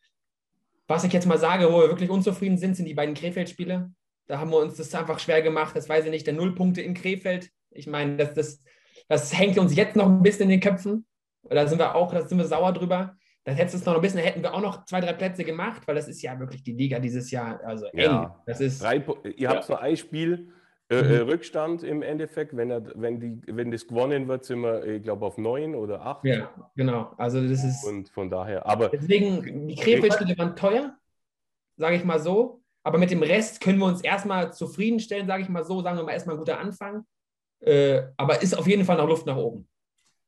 was 0.91 1.03
ich 1.03 1.13
jetzt 1.13 1.25
mal 1.25 1.37
sage, 1.37 1.71
wo 1.71 1.79
wir 1.79 1.87
wirklich 1.87 2.09
unzufrieden 2.09 2.57
sind, 2.57 2.75
sind 2.75 2.85
die 2.85 2.93
beiden 2.93 3.15
Krefeld-Spiele. 3.15 3.91
Da 4.27 4.39
haben 4.39 4.51
wir 4.51 4.57
uns 4.57 4.75
das 4.75 4.93
einfach 4.93 5.19
schwer 5.19 5.41
gemacht. 5.41 5.75
Das 5.75 5.89
weiß 5.89 6.05
ich 6.05 6.11
nicht, 6.11 6.27
der 6.27 6.33
Nullpunkte 6.33 6.81
in 6.81 6.93
Krefeld. 6.93 7.49
Ich 7.71 7.87
meine, 7.87 8.17
das, 8.17 8.33
das, 8.33 8.63
das 9.07 9.37
hängt 9.37 9.57
uns 9.57 9.75
jetzt 9.75 9.95
noch 9.95 10.07
ein 10.07 10.21
bisschen 10.21 10.43
in 10.43 10.49
den 10.49 10.59
Köpfen. 10.59 11.05
Da 11.49 11.65
sind 11.67 11.79
wir 11.79 11.95
auch, 11.95 12.13
da 12.13 12.27
sind 12.27 12.37
wir 12.37 12.45
sauer 12.45 12.73
drüber. 12.73 13.15
Dann 13.43 13.55
hättest 13.55 13.75
du 13.75 13.79
es 13.79 13.85
noch 13.85 13.95
ein 13.95 14.01
bisschen, 14.01 14.19
hätten 14.19 14.43
wir 14.43 14.53
auch 14.53 14.61
noch 14.61 14.85
zwei, 14.85 15.01
drei 15.01 15.13
Plätze 15.13 15.43
gemacht, 15.43 15.81
weil 15.87 15.95
das 15.95 16.07
ist 16.07 16.21
ja 16.21 16.39
wirklich 16.39 16.61
die 16.61 16.73
Liga 16.73 16.99
dieses 16.99 17.31
Jahr. 17.31 17.59
Also 17.63 17.87
eng. 17.87 17.99
Ja. 17.99 18.43
Das 18.45 18.61
ist, 18.61 18.83
Drei, 18.83 19.03
ihr 19.35 19.49
habt 19.49 19.63
so 19.63 19.75
ein 19.75 19.97
Spiel 19.97 20.49
äh, 20.91 21.01
Mhm. 21.03 21.11
äh, 21.11 21.17
Rückstand 21.19 21.83
im 21.83 22.01
Endeffekt. 22.01 22.55
Wenn, 22.55 22.69
er, 22.69 22.83
wenn, 22.95 23.19
die, 23.19 23.41
wenn 23.47 23.71
das 23.71 23.87
gewonnen 23.87 24.27
wird, 24.27 24.45
sind 24.45 24.61
wir, 24.61 24.83
ich 24.85 25.03
glaube, 25.03 25.25
auf 25.25 25.37
neun 25.37 25.73
oder 25.75 26.01
acht. 26.01 26.23
ja, 26.25 26.51
genau. 26.75 27.13
Also 27.17 27.41
das 27.41 27.63
ist. 27.63 27.85
Und 27.85 28.09
von 28.09 28.29
daher, 28.29 28.65
aber 28.65 28.89
Deswegen, 28.89 29.67
die 29.67 29.75
Krefeld-Spiele 29.75 30.37
waren 30.37 30.55
teuer, 30.55 30.95
sage 31.77 31.95
ich 31.95 32.03
mal 32.03 32.19
so. 32.19 32.61
Aber 32.83 32.97
mit 32.97 33.11
dem 33.11 33.21
Rest 33.23 33.61
können 33.61 33.77
wir 33.79 33.85
uns 33.85 34.01
erstmal 34.01 34.51
zufriedenstellen, 34.53 35.27
sage 35.27 35.43
ich 35.43 35.49
mal 35.49 35.63
so. 35.63 35.81
Sagen 35.81 35.97
wir 35.97 36.03
mal 36.03 36.13
erstmal 36.13 36.35
ein 36.35 36.39
guter 36.39 36.59
Anfang. 36.59 37.05
Äh, 37.59 38.01
aber 38.17 38.41
ist 38.41 38.57
auf 38.57 38.65
jeden 38.67 38.83
Fall 38.85 38.97
noch 38.97 39.07
Luft 39.07 39.25
nach 39.27 39.37
oben. 39.37 39.67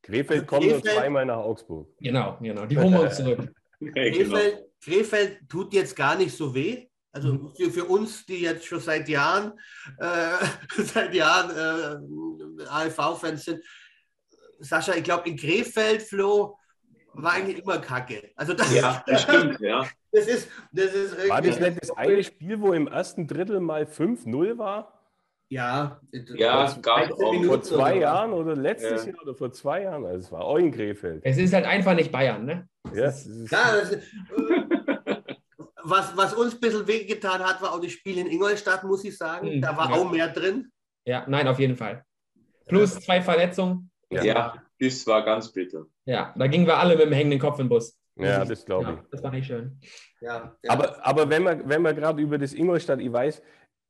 Krefeld 0.02 0.42
Also 0.42 0.46
kommt 0.46 0.62
nur 0.66 0.80
Krefeld- 0.80 0.94
zweimal 0.96 1.26
nach 1.26 1.38
Augsburg. 1.38 1.88
Genau, 1.98 2.38
genau. 2.40 2.64
Die 2.66 2.78
holen 2.78 2.92
wir 2.92 3.00
uns 3.02 3.16
zurück. 3.16 3.52
Krefeld, 3.80 4.64
Krefeld 4.82 5.38
tut 5.48 5.74
jetzt 5.74 5.96
gar 5.96 6.16
nicht 6.16 6.34
so 6.36 6.54
weh. 6.54 6.86
Also 7.14 7.32
Mhm. 7.32 7.52
für, 7.56 7.70
für 7.70 7.84
uns, 7.84 8.26
die 8.26 8.40
jetzt 8.40 8.66
schon 8.66 8.80
seit 8.80 9.08
Jahren, 9.08 9.52
äh, 9.98 10.46
seit 10.82 11.14
Jahren 11.14 11.50
äh, 12.60 12.64
AFV-Fans 12.68 13.44
sind, 13.44 13.64
Sascha, 14.58 14.94
ich 14.94 15.04
glaube, 15.04 15.28
in 15.28 15.36
Krefeld, 15.36 16.02
Flo, 16.02 16.58
war 17.12 17.34
eigentlich 17.34 17.62
immer 17.62 17.78
Kacke. 17.78 18.30
Also 18.34 18.52
das, 18.54 18.74
Ja, 18.74 19.02
das 19.06 19.22
stimmt, 19.22 19.60
ja. 19.60 19.86
das 20.10 20.26
ist, 20.26 20.48
das 20.72 20.92
ist 20.92 21.28
War 21.28 21.40
das 21.40 21.60
nicht 21.60 21.80
das 21.82 21.90
eine 21.96 22.24
Spiel, 22.24 22.60
wo 22.60 22.72
im 22.72 22.88
ersten 22.88 23.26
Drittel 23.28 23.60
mal 23.60 23.84
5-0 23.86 24.58
war? 24.58 24.90
Ja, 25.50 26.00
Ja, 26.10 26.62
das- 26.64 26.82
gab 26.82 26.96
13 27.06 27.12
auch. 27.24 27.32
Minuten 27.32 27.48
Vor 27.48 27.62
zwei 27.62 27.92
oder? 27.92 28.00
Jahren 28.00 28.32
oder 28.32 28.56
letztes 28.56 29.04
Ja. 29.04 29.12
Jahr 29.12 29.22
oder 29.22 29.34
vor 29.36 29.52
zwei 29.52 29.82
Jahren? 29.82 30.04
Also 30.06 30.18
es 30.18 30.32
war 30.32 30.40
auch 30.40 30.56
in 30.56 30.72
Krefeld. 30.72 31.20
Es 31.24 31.36
ist 31.38 31.52
halt 31.52 31.66
einfach 31.66 31.94
nicht 31.94 32.10
Bayern, 32.10 32.44
ne? 32.44 32.68
Ja, 32.92 33.04
es 33.04 33.24
ist, 33.26 33.52
Ja, 33.52 33.76
das, 33.76 33.92
äh, 33.92 34.00
was, 35.84 36.16
was 36.16 36.34
uns 36.34 36.54
ein 36.54 36.60
bisschen 36.60 36.86
wehgetan 36.86 37.40
hat, 37.42 37.60
war 37.62 37.72
auch 37.72 37.80
das 37.80 37.92
Spiel 37.92 38.18
in 38.18 38.26
Ingolstadt, 38.26 38.84
muss 38.84 39.04
ich 39.04 39.16
sagen. 39.16 39.56
Mhm, 39.56 39.60
Da 39.62 39.76
war 39.76 39.90
ja. 39.90 39.96
auch 39.96 40.10
mehr 40.10 40.28
drin. 40.28 40.70
Ja, 41.06 41.24
nein, 41.28 41.46
auf 41.48 41.58
jeden 41.58 41.76
Fall. 41.76 42.04
Plus 42.66 42.98
zwei 43.00 43.20
Verletzungen. 43.22 43.90
ja. 44.10 44.22
Ja, 44.24 44.54
das 44.80 45.06
war 45.06 45.24
ganz 45.24 45.52
bitter. 45.52 45.86
Ja, 46.04 46.34
da 46.36 46.46
gingen 46.46 46.66
wir 46.66 46.76
alle 46.76 46.96
mit 46.96 47.06
dem 47.06 47.12
hängenden 47.12 47.38
Kopf 47.38 47.58
im 47.58 47.68
Bus. 47.68 47.96
ja, 48.16 48.44
das 48.44 48.64
glaube 48.64 48.84
ich. 48.84 48.96
Ja, 48.96 49.04
das 49.10 49.22
war 49.22 49.30
nicht 49.30 49.46
schön. 49.46 49.78
Ja, 50.20 50.56
ja. 50.62 50.70
Aber, 50.72 51.04
aber 51.06 51.28
wenn 51.30 51.42
wir, 51.44 51.62
wenn 51.68 51.82
wir 51.82 51.92
gerade 51.94 52.20
über 52.20 52.38
das 52.38 52.52
Ingolstadt, 52.54 53.00
ich 53.00 53.12
weiß, 53.12 53.40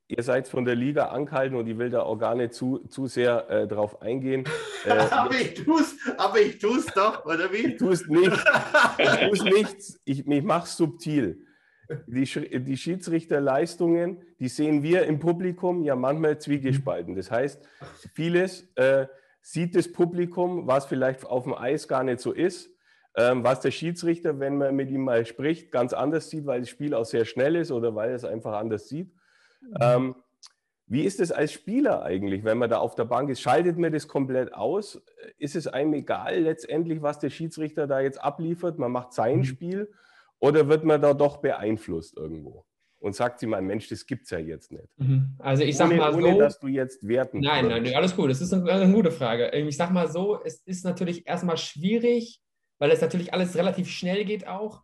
ihr 0.09 0.23
seid 0.23 0.47
von 0.47 0.65
der 0.65 0.75
Liga 0.75 1.07
angehalten 1.07 1.57
und 1.57 1.67
ich 1.67 1.79
will 1.79 1.89
da 1.91 2.03
auch 2.03 2.17
gar 2.19 2.35
nicht 2.35 2.53
zu, 2.55 2.79
zu 2.89 3.07
sehr 3.07 3.49
äh, 3.49 3.67
drauf 3.67 4.01
eingehen. 4.03 4.45
Äh, 4.87 4.91
aber 5.11 5.35
ich 5.35 5.55
tu's, 5.55 5.97
aber 6.19 6.39
ich 6.41 6.59
tu's 6.59 6.85
doch, 6.95 7.25
oder 7.25 7.51
wie? 7.51 7.75
tu 7.75 7.89
es 7.89 8.07
nicht, 8.07 8.31
ich 8.99 9.29
tu's 9.31 9.43
nichts, 9.43 9.99
ich, 10.05 10.29
ich 10.29 10.43
mache 10.43 10.65
es 10.65 10.77
subtil. 10.77 11.41
Die, 12.07 12.25
die 12.61 12.77
Schiedsrichterleistungen, 12.77 14.23
die 14.41 14.49
sehen 14.49 14.83
wir 14.83 15.05
im 15.05 15.19
Publikum 15.19 15.83
ja 15.83 15.97
manchmal 15.97 16.39
zwiegespalten. 16.39 17.15
Das 17.15 17.31
heißt, 17.31 17.67
vieles 18.15 18.69
äh, 18.77 19.07
sieht 19.43 19.77
das 19.77 19.93
Publikum, 19.93 20.67
was 20.67 20.87
vielleicht 20.87 21.25
auf 21.27 21.45
dem 21.45 21.55
Eis 21.55 21.87
gar 21.89 22.03
nicht 22.03 22.21
so 22.21 22.33
ist, 22.33 22.71
ähm, 23.17 23.45
was 23.45 23.61
der 23.61 23.71
Schiedsrichter, 23.71 24.41
wenn 24.41 24.57
man 24.57 24.75
mit 24.75 24.91
ihm 24.91 25.05
mal 25.05 25.27
spricht, 25.27 25.71
ganz 25.71 25.93
anders 25.93 26.31
sieht, 26.31 26.47
weil 26.47 26.61
das 26.61 26.71
Spiel 26.71 26.95
auch 26.95 27.05
sehr 27.05 27.25
schnell 27.25 27.57
ist 27.57 27.71
oder 27.71 27.95
weil 27.95 28.11
er 28.11 28.17
es 28.17 28.25
einfach 28.25 28.55
anders 28.55 28.89
sieht. 28.89 29.13
Ähm, 29.81 30.15
wie 30.87 31.05
ist 31.05 31.21
es 31.21 31.33
als 31.33 31.53
Spieler 31.53 32.03
eigentlich, 32.03 32.45
wenn 32.45 32.59
man 32.59 32.69
da 32.69 32.79
auf 32.79 32.95
der 32.95 33.07
Bank 33.07 33.31
ist? 33.31 33.41
Schaltet 33.41 33.79
man 33.79 33.93
das 33.93 34.07
komplett 34.07 34.53
aus? 34.53 35.03
Ist 35.39 35.57
es 35.57 35.67
einem 35.67 35.95
egal 35.95 36.41
letztendlich, 36.41 37.01
was 37.01 37.19
der 37.19 37.31
Schiedsrichter 37.31 37.87
da 37.87 38.01
jetzt 38.01 38.23
abliefert? 38.23 38.79
Man 38.79 38.93
macht 38.93 39.13
sein 39.15 39.39
Mhm. 39.39 39.45
Spiel 39.45 39.93
oder 40.45 40.69
wird 40.69 40.85
man 40.85 41.01
da 41.01 41.15
doch 41.15 41.39
beeinflusst 41.39 42.17
irgendwo? 42.17 42.67
Und 42.99 43.15
sagt 43.15 43.39
sie 43.39 43.47
mal, 43.47 43.63
Mensch, 43.63 43.89
das 43.89 44.07
gibt 44.07 44.25
es 44.25 44.31
ja 44.31 44.39
jetzt 44.39 44.73
nicht. 44.73 44.89
Mhm. 44.99 45.37
Also 45.39 45.63
ich 45.63 45.77
sag 45.77 45.89
ohne, 45.89 45.97
mal 45.97 46.15
ohne 46.15 46.33
so. 46.33 46.39
dass 46.39 46.59
du 46.59 46.69
jetzt 46.69 47.07
werten 47.07 47.41
Nein, 47.41 47.69
nein, 47.69 47.95
alles 47.95 48.15
gut. 48.15 48.31
Das 48.31 48.41
ist 48.41 48.53
eine, 48.53 48.71
eine 48.71 48.93
gute 48.93 49.11
Frage. 49.11 49.45
Ähm, 49.47 49.69
Ich 49.69 49.77
sag 49.77 49.91
mal 49.91 50.11
so, 50.11 50.41
es 50.43 50.61
ist 50.67 50.85
natürlich 50.85 51.27
erstmal 51.27 51.57
schwierig, 51.57 52.41
weil 52.79 52.91
es 52.91 53.01
natürlich 53.01 53.33
alles 53.33 53.57
relativ 53.57 53.89
schnell 53.91 54.25
geht 54.25 54.47
auch. 54.47 54.83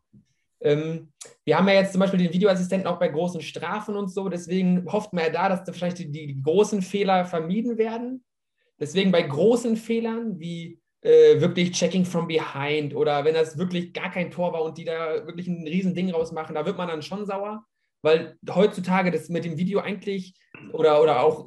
Ähm, 0.62 1.12
wir 1.44 1.58
haben 1.58 1.68
ja 1.68 1.74
jetzt 1.74 1.92
zum 1.92 2.00
Beispiel 2.00 2.20
den 2.20 2.32
Videoassistenten 2.32 2.86
auch 2.86 2.98
bei 2.98 3.08
großen 3.08 3.40
Strafen 3.40 3.96
und 3.96 4.08
so, 4.08 4.28
deswegen 4.28 4.90
hofft 4.90 5.12
man 5.12 5.24
ja 5.24 5.30
da, 5.30 5.48
dass 5.48 5.64
da 5.64 5.72
vielleicht 5.72 5.98
die, 5.98 6.10
die 6.10 6.42
großen 6.42 6.82
Fehler 6.82 7.24
vermieden 7.24 7.78
werden. 7.78 8.24
Deswegen 8.78 9.12
bei 9.12 9.22
großen 9.22 9.76
Fehlern 9.76 10.38
wie 10.38 10.79
äh, 11.02 11.40
wirklich 11.40 11.72
Checking 11.72 12.04
from 12.04 12.26
behind 12.28 12.94
oder 12.94 13.24
wenn 13.24 13.34
das 13.34 13.56
wirklich 13.58 13.92
gar 13.92 14.10
kein 14.10 14.30
Tor 14.30 14.52
war 14.52 14.62
und 14.62 14.76
die 14.78 14.84
da 14.84 15.26
wirklich 15.26 15.46
ein 15.48 15.66
riesen 15.66 15.94
Ding 15.94 16.10
rausmachen, 16.10 16.54
da 16.54 16.66
wird 16.66 16.76
man 16.76 16.88
dann 16.88 17.02
schon 17.02 17.24
sauer, 17.26 17.64
weil 18.02 18.36
heutzutage 18.50 19.10
das 19.10 19.28
mit 19.28 19.44
dem 19.44 19.56
Video 19.56 19.80
eigentlich 19.80 20.34
oder, 20.72 21.02
oder 21.02 21.22
auch 21.22 21.46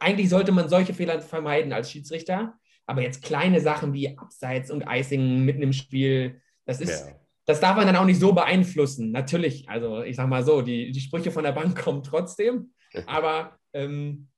eigentlich 0.00 0.28
sollte 0.28 0.52
man 0.52 0.68
solche 0.68 0.94
Fehler 0.94 1.20
vermeiden 1.20 1.72
als 1.72 1.90
Schiedsrichter. 1.90 2.54
Aber 2.86 3.02
jetzt 3.02 3.22
kleine 3.22 3.60
Sachen 3.60 3.92
wie 3.92 4.18
Abseits 4.18 4.70
und 4.70 4.84
Icing 4.88 5.44
mitten 5.44 5.62
im 5.62 5.72
Spiel, 5.72 6.40
das 6.64 6.80
ist, 6.80 7.06
Ja. 7.06 7.14
das 7.46 7.60
darf 7.60 7.76
man 7.76 7.86
dann 7.86 7.94
auch 7.96 8.04
nicht 8.04 8.18
so 8.18 8.32
beeinflussen. 8.32 9.12
Natürlich, 9.12 9.68
also 9.68 10.02
ich 10.02 10.16
sag 10.16 10.28
mal 10.28 10.42
so, 10.44 10.62
die, 10.62 10.90
die 10.90 11.00
Sprüche 11.00 11.30
von 11.30 11.44
der 11.44 11.52
Bank 11.52 11.76
kommen 11.82 12.02
trotzdem. 12.02 12.72
Aber 13.06 13.56
ähm, 13.72 14.28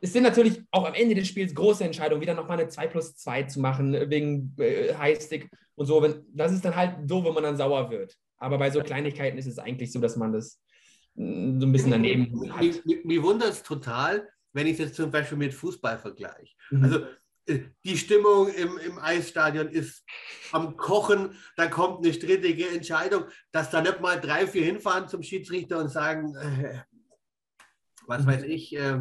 es 0.00 0.12
sind 0.12 0.22
natürlich 0.22 0.62
auch 0.70 0.86
am 0.86 0.94
Ende 0.94 1.14
des 1.14 1.28
Spiels 1.28 1.54
große 1.54 1.84
Entscheidungen, 1.84 2.20
wieder 2.20 2.34
nochmal 2.34 2.58
eine 2.58 2.68
2 2.68 2.86
plus 2.86 3.16
2 3.16 3.44
zu 3.44 3.60
machen, 3.60 3.92
wegen 4.10 4.54
äh, 4.58 4.94
Highstick 4.94 5.50
und 5.74 5.86
so. 5.86 6.02
Wenn, 6.02 6.24
das 6.32 6.52
ist 6.52 6.64
dann 6.64 6.76
halt 6.76 7.08
so, 7.08 7.24
wenn 7.24 7.34
man 7.34 7.42
dann 7.42 7.56
sauer 7.56 7.90
wird. 7.90 8.16
Aber 8.38 8.58
bei 8.58 8.70
so 8.70 8.80
Kleinigkeiten 8.80 9.38
ist 9.38 9.46
es 9.46 9.58
eigentlich 9.58 9.92
so, 9.92 10.00
dass 10.00 10.16
man 10.16 10.32
das 10.32 10.60
mm, 11.14 11.60
so 11.60 11.66
ein 11.66 11.72
bisschen 11.72 11.90
daneben 11.90 12.52
hat. 12.52 12.62
Mich 13.04 13.22
wundert 13.22 13.50
es 13.50 13.62
total, 13.62 14.28
wenn 14.52 14.66
ich 14.66 14.76
das 14.76 14.92
zum 14.92 15.10
Beispiel 15.10 15.38
mit 15.38 15.54
Fußball 15.54 15.98
vergleiche. 15.98 16.54
Mhm. 16.70 16.84
Also 16.84 17.00
äh, 17.46 17.60
die 17.84 17.96
Stimmung 17.96 18.48
im, 18.48 18.78
im 18.78 18.98
Eisstadion 18.98 19.68
ist 19.68 20.04
am 20.52 20.76
Kochen, 20.76 21.34
da 21.56 21.66
kommt 21.66 22.04
eine 22.04 22.14
strittige 22.14 22.68
Entscheidung, 22.68 23.24
dass 23.50 23.70
da 23.70 23.80
nicht 23.80 24.00
mal 24.00 24.20
drei, 24.20 24.46
vier 24.46 24.64
hinfahren 24.64 25.08
zum 25.08 25.22
Schiedsrichter 25.22 25.78
und 25.78 25.88
sagen, 25.88 26.36
äh, 26.36 26.82
was 28.06 28.24
weiß 28.24 28.44
ich. 28.44 28.74
Äh, 28.76 29.00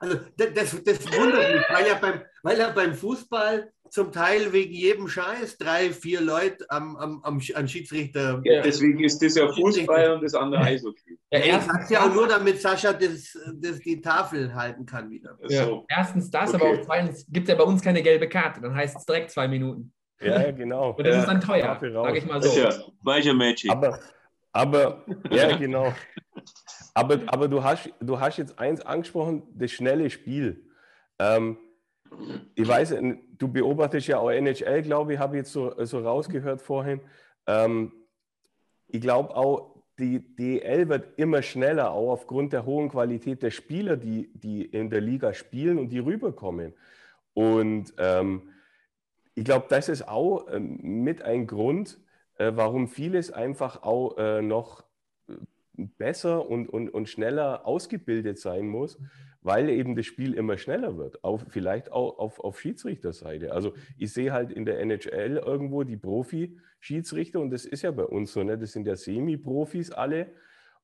also 0.00 0.18
das, 0.36 0.48
das, 0.54 0.84
das 0.84 1.06
wundert 1.18 1.54
mich, 1.54 1.62
weil 1.70 1.86
ja, 1.86 1.94
beim, 2.00 2.20
weil 2.42 2.58
ja 2.58 2.70
beim 2.70 2.94
Fußball 2.94 3.70
zum 3.90 4.12
Teil 4.12 4.52
wegen 4.52 4.72
jedem 4.74 5.08
Scheiß 5.08 5.56
drei, 5.56 5.90
vier 5.92 6.20
Leute 6.20 6.66
am, 6.68 6.96
am, 6.96 7.22
am, 7.24 7.40
am 7.54 7.68
Schiedsrichter. 7.68 8.40
Ja, 8.44 8.60
deswegen 8.62 9.02
ist 9.02 9.22
das 9.22 9.34
ja 9.34 9.50
Fußball 9.50 10.12
und 10.12 10.22
das 10.22 10.34
andere 10.34 10.60
Eishockey. 10.62 11.18
Ja, 11.30 11.38
erstens, 11.40 11.72
sag's 11.72 11.90
ja 11.90 12.04
auch 12.06 12.14
nur, 12.14 12.28
damit 12.28 12.60
Sascha 12.60 12.92
das, 12.92 13.36
das 13.54 13.78
die 13.78 14.00
Tafel 14.00 14.54
halten 14.54 14.84
kann 14.84 15.08
wieder. 15.10 15.38
ja, 15.48 15.64
So. 15.64 15.86
erstens 15.88 16.30
das, 16.30 16.52
Okay. 16.52 16.62
aber 16.70 16.78
auch 16.80 16.84
zweitens 16.84 17.26
gibt 17.30 17.48
es 17.48 17.52
ja 17.52 17.58
bei 17.58 17.64
uns 17.64 17.80
keine 17.80 18.02
gelbe 18.02 18.28
Karte. 18.28 18.60
Dann 18.60 18.74
heißt 18.74 18.96
es 18.98 19.06
direkt 19.06 19.30
zwei 19.30 19.48
Minuten. 19.48 19.92
Ja, 20.20 20.50
genau. 20.50 20.90
Und 20.90 21.06
das 21.06 21.14
Ja, 21.14 21.20
ist 21.20 21.28
dann 21.28 21.40
teuer, 21.40 21.78
sage 21.80 22.18
ich 22.18 22.26
mal 22.26 22.40
Das 22.40 22.52
so. 22.54 22.60
ist 22.60 22.76
ja 22.76 22.84
weicher 23.02 23.32
Magic. 23.34 23.70
Aber, 23.70 24.00
aber, 24.52 25.04
ja, 25.30 25.56
genau. 25.56 25.94
Aber, 26.98 27.20
aber 27.28 27.46
du, 27.46 27.62
hast, 27.62 27.90
du 28.00 28.18
hast 28.18 28.38
jetzt 28.38 28.58
eins 28.58 28.80
angesprochen, 28.80 29.44
das 29.54 29.70
schnelle 29.70 30.10
Spiel. 30.10 30.66
Ähm, 31.20 31.56
ich 32.56 32.66
weiß, 32.66 32.96
du 33.38 33.46
beobachtest 33.46 34.08
ja 34.08 34.18
auch 34.18 34.30
NHL, 34.30 34.82
glaube 34.82 35.12
ich, 35.12 35.20
habe 35.20 35.36
ich 35.36 35.42
jetzt 35.42 35.52
so, 35.52 35.72
so 35.84 36.00
rausgehört 36.00 36.60
vorhin. 36.60 37.00
Ähm, 37.46 37.92
ich 38.88 39.00
glaube 39.00 39.36
auch, 39.36 39.76
die 40.00 40.18
DL 40.34 40.88
wird 40.88 41.16
immer 41.20 41.42
schneller, 41.42 41.92
auch 41.92 42.10
aufgrund 42.10 42.52
der 42.52 42.66
hohen 42.66 42.88
Qualität 42.88 43.44
der 43.44 43.52
Spieler, 43.52 43.96
die, 43.96 44.32
die 44.34 44.64
in 44.64 44.90
der 44.90 45.00
Liga 45.00 45.34
spielen 45.34 45.78
und 45.78 45.90
die 45.90 46.00
rüberkommen. 46.00 46.74
Und 47.32 47.94
ähm, 47.98 48.42
ich 49.36 49.44
glaube, 49.44 49.66
das 49.68 49.88
ist 49.88 50.08
auch 50.08 50.48
ähm, 50.50 50.80
mit 50.82 51.22
ein 51.22 51.46
Grund, 51.46 52.00
äh, 52.38 52.50
warum 52.56 52.88
vieles 52.88 53.30
einfach 53.30 53.84
auch 53.84 54.18
äh, 54.18 54.42
noch 54.42 54.80
äh, 54.80 54.87
besser 55.78 56.48
und, 56.48 56.68
und, 56.68 56.90
und 56.90 57.08
schneller 57.08 57.66
ausgebildet 57.66 58.38
sein 58.38 58.66
muss, 58.66 58.98
weil 59.40 59.68
eben 59.70 59.94
das 59.96 60.06
Spiel 60.06 60.34
immer 60.34 60.58
schneller 60.58 60.96
wird, 60.98 61.22
auf, 61.22 61.44
vielleicht 61.48 61.92
auch 61.92 62.18
auf, 62.18 62.40
auf 62.40 62.60
Schiedsrichterseite. 62.60 63.52
Also 63.52 63.74
ich 63.96 64.12
sehe 64.12 64.32
halt 64.32 64.50
in 64.50 64.64
der 64.64 64.80
NHL 64.80 65.36
irgendwo 65.36 65.84
die 65.84 65.96
Profi-Schiedsrichter 65.96 67.40
und 67.40 67.50
das 67.50 67.64
ist 67.64 67.82
ja 67.82 67.90
bei 67.92 68.04
uns 68.04 68.32
so, 68.32 68.42
ne? 68.42 68.58
das 68.58 68.72
sind 68.72 68.86
ja 68.86 68.96
Semi-Profis 68.96 69.92
alle 69.92 70.32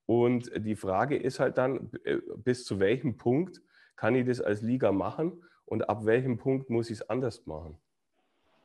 und 0.07 0.51
die 0.57 0.77
Frage 0.77 1.17
ist 1.17 1.41
halt 1.41 1.59
dann, 1.59 1.91
äh, 2.05 2.19
bis 2.37 2.65
zu 2.65 2.79
welchem 2.79 3.17
Punkt 3.17 3.61
kann 3.97 4.15
ich 4.15 4.27
das 4.27 4.41
als 4.41 4.63
Liga 4.63 4.93
machen 4.93 5.43
und 5.65 5.89
ab 5.89 6.05
welchem 6.05 6.39
Punkt 6.39 6.71
muss 6.71 6.91
ich 6.91 6.99
es 7.01 7.09
anders 7.09 7.47
machen? 7.47 7.77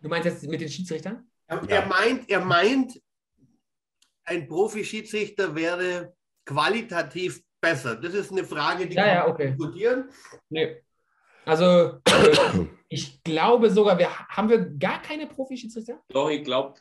Du 0.01 0.09
meinst 0.09 0.25
jetzt 0.25 0.47
mit 0.47 0.61
den 0.61 0.69
Schiedsrichtern? 0.69 1.27
Er, 1.47 1.63
Ja. 1.63 1.77
er 1.77 1.87
meint, 1.87 2.29
er 2.29 2.45
meint, 2.45 3.01
ein 4.23 4.47
Profi-Schiedsrichter 4.47 5.55
wäre 5.55 6.13
qualitativ 6.49 7.41
besser? 7.61 7.95
Das 7.95 8.13
ist 8.13 8.31
eine 8.31 8.43
Frage, 8.43 8.87
die 8.87 8.95
ja, 8.95 9.03
kann 9.03 9.13
ja, 9.15 9.27
okay. 9.27 9.47
diskutieren. 9.49 10.09
Nee. 10.49 10.81
Also, 11.45 11.99
äh, 12.05 12.65
ich 12.89 13.21
glaube 13.23 13.69
sogar, 13.69 13.97
wir 13.97 14.09
haben 14.29 14.49
wir 14.49 14.59
gar 14.77 15.01
keine 15.01 15.27
Profi-Schiedsrichter? 15.27 16.01
Doch, 16.09 16.29
ich 16.29 16.43
glaube, 16.43 16.73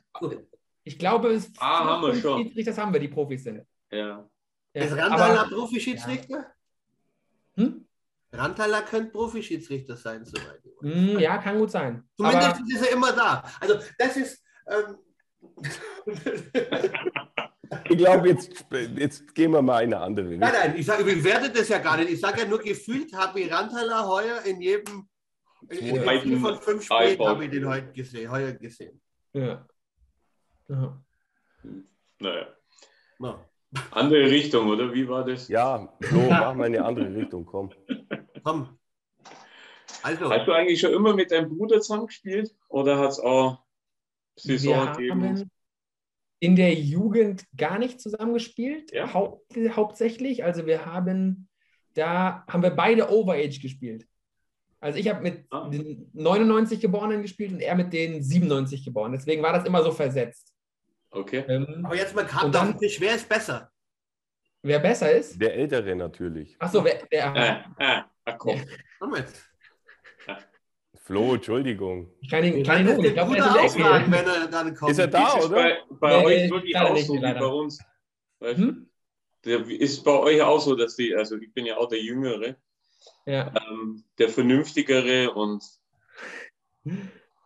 Ich 0.84 0.98
glaube, 0.98 1.28
es 1.32 1.52
Ah, 1.58 1.84
haben 1.84 2.02
wir 2.02 2.14
schon. 2.20 2.42
Schiedsrichter 2.42 2.76
haben 2.82 2.92
wir, 2.92 3.00
die 3.00 3.08
Profis 3.08 3.44
sind. 3.44 3.64
ja. 3.90 4.28
Ja, 4.74 4.84
ist 4.84 4.96
Randala 4.96 5.44
Profi-Schiedsrichter? 5.44 6.46
hm? 7.56 7.86
Randala 8.32 8.82
könnte 8.82 9.10
Profi-Schiedsrichter 9.12 9.96
sein, 9.96 10.24
soweit. 10.24 10.62
Hm, 10.82 11.18
ja, 11.18 11.38
kann 11.38 11.58
gut 11.58 11.70
sein. 11.70 12.04
Zumindest 12.16 12.48
Aber, 12.48 12.64
ist 12.68 12.86
er 12.86 12.92
immer 12.92 13.12
da. 13.12 13.42
Also 13.60 13.78
das 13.98 14.16
ist. 14.16 14.44
Ähm, 14.66 14.98
Ich 17.88 17.98
glaube, 17.98 18.28
jetzt, 18.28 18.66
jetzt 18.96 19.34
gehen 19.34 19.52
wir 19.52 19.62
mal 19.62 19.82
in 19.82 19.92
eine 19.92 20.02
andere 20.02 20.26
Richtung. 20.26 20.40
nein, 20.40 20.52
nein, 20.52 20.74
ich, 20.78 20.86
sag, 20.86 21.00
ich 21.00 21.06
bewerte 21.06 21.50
das 21.50 21.68
ja 21.68 21.78
gar 21.78 21.96
nicht. 21.96 22.10
Ich 22.10 22.20
sage 22.20 22.42
ja 22.42 22.46
nur, 22.46 22.58
gefühlt 22.58 23.12
habe 23.12 23.40
ich 23.40 23.52
Randala 23.52 24.06
heuer 24.06 24.42
in 24.44 24.60
jedem. 24.60 25.08
In, 25.68 25.96
in 25.96 26.20
vier 26.20 26.38
von 26.38 26.60
fünf 26.60 26.84
Spielen 26.84 27.18
habe 27.18 27.44
ich 27.44 27.50
den 27.50 27.68
heute 27.68 27.92
gesehen, 27.92 28.30
heuer 28.30 28.52
gesehen. 28.52 29.00
ja. 29.32 29.66
Ja. 30.68 31.02
Naja. 32.20 32.46
Ja. 33.20 33.44
Andere 33.90 34.30
Richtung, 34.30 34.68
oder? 34.68 34.92
Wie 34.92 35.08
war 35.08 35.24
das? 35.24 35.48
Ja, 35.48 35.92
so, 36.00 36.16
mach 36.16 36.54
mal 36.54 36.66
in 36.66 36.76
eine 36.76 36.84
andere 36.84 37.14
Richtung, 37.14 37.44
komm. 37.44 37.70
Komm. 38.42 38.78
Also, 40.02 40.30
Hast 40.30 40.46
du 40.46 40.52
eigentlich 40.52 40.80
schon 40.80 40.92
immer 40.92 41.14
mit 41.14 41.30
deinem 41.30 41.48
Bruder 41.50 41.80
zusammengespielt? 41.80 42.54
Oder 42.68 42.98
hat 42.98 43.10
es 43.10 43.20
auch 43.20 43.62
Wir 44.42 44.58
Saison 44.58 44.92
gegeben? 44.92 45.50
In 46.40 46.54
der 46.56 46.74
Jugend 46.74 47.44
gar 47.56 47.78
nicht 47.78 48.00
zusammengespielt, 48.00 48.92
Ja. 48.92 49.12
hau 49.12 49.42
hauptsächlich. 49.70 50.44
Also 50.44 50.66
wir 50.66 50.86
haben, 50.86 51.48
da 51.94 52.44
haben 52.48 52.62
wir 52.62 52.70
beide 52.70 53.10
Overage 53.10 53.60
gespielt. 53.60 54.06
Also 54.80 54.98
ich 54.98 55.08
habe 55.08 55.20
mit 55.22 55.44
Ah. 55.50 55.68
den 55.68 56.08
99 56.12 56.78
Geborenen 56.80 57.22
gespielt 57.22 57.52
und 57.52 57.60
er 57.60 57.74
mit 57.74 57.92
den 57.92 58.22
97 58.22 58.84
Geborenen. 58.84 59.18
Deswegen 59.18 59.42
war 59.42 59.52
das 59.52 59.64
immer 59.64 59.82
so 59.82 59.90
versetzt. 59.90 60.54
Okay. 61.10 61.44
Ähm, 61.48 61.82
aber 61.84 61.96
jetzt 61.96 62.14
mal 62.14 62.24
auf 62.26 62.50
dann- 62.52 62.78
Tisch. 62.78 63.00
Wer 63.00 63.14
ist 63.16 63.28
besser? 63.28 63.70
wer 64.62 64.80
besser 64.80 65.10
ist? 65.12 65.40
Der 65.40 65.54
Ältere 65.54 65.94
natürlich. 65.96 66.54
Achso, 66.60 66.84
wer, 66.84 67.00
wer, 67.10 67.34
Äh, 67.34 67.84
äh, 67.84 68.02
ah, 68.24 68.32
komm. 68.32 68.60
Komm 68.98 69.14
jetzt. 69.16 69.48
Flo, 71.08 71.34
Entschuldigung. 71.36 72.10
ich 72.20 72.28
kann 72.28 72.44
ihn, 72.44 72.58
Ich 72.58 72.66
kann 72.68 72.82
ihn 72.86 72.88
holen. 72.94 73.02
Ich 73.06 73.14
glaube, 73.14 73.34
er 73.38 73.46
ist 73.46 73.58
ausfragen, 73.76 74.12
Eck. 74.12 74.20
wenn 74.20 74.26
er 74.42 74.46
dann 74.48 74.74
kommt. 74.74 74.90
Ist 74.92 74.98
er 74.98 75.06
da, 75.06 75.38
ist 75.38 75.46
oder? 75.46 75.54
bei, 75.56 75.78
bei 76.00 76.18
Nee, 76.18 76.24
euch 76.26 76.50
wirklich 76.50 76.76
auch 76.76 76.92
nicht, 76.92 77.06
so 77.06 77.14
wie 77.14 77.18
leider. 77.18 77.40
bei 77.40 77.46
uns? 77.46 77.78
Hm? 78.42 78.90
Der 79.46 79.66
ist 79.66 80.04
bei 80.04 80.12
euch 80.18 80.42
auch 80.42 80.60
so, 80.60 80.74
dass 80.76 80.96
die, 80.96 81.14
also 81.14 81.36
ich 81.38 81.50
bin 81.54 81.64
ja 81.64 81.78
auch 81.78 81.88
der 81.88 82.02
Jüngere, 82.02 82.56
Ja. 83.24 83.50
ähm, 83.70 84.04
der 84.18 84.28
Vernünftigere 84.28 85.32
und 85.32 85.64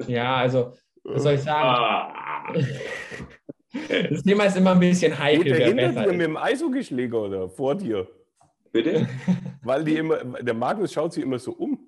ja, 0.08 0.36
also, 0.38 0.72
was 1.04 1.22
soll 1.22 1.34
ich 1.34 1.42
sagen? 1.42 1.68
ah, 1.68 2.52
Das 4.10 4.22
Thema 4.24 4.44
ist 4.44 4.56
immer 4.56 4.72
ein 4.72 4.80
bisschen 4.80 5.16
heikel, 5.16 5.44
der 5.44 5.58
wer 5.58 5.66
hinter 5.68 5.92
dir 6.02 6.06
ist. 6.10 6.12
mit 6.16 6.20
dem 6.26 6.36
Eishockeyschläger 6.36 7.22
oder 7.22 7.48
vor 7.48 7.76
dir? 7.76 8.08
bitte? 8.72 9.08
Weil 9.62 9.84
die 9.84 9.96
immer, 9.98 10.16
der 10.42 10.54
Magnus 10.54 10.92
schaut 10.92 11.12
sich 11.12 11.22
immer 11.22 11.38
so 11.38 11.52
um. 11.52 11.78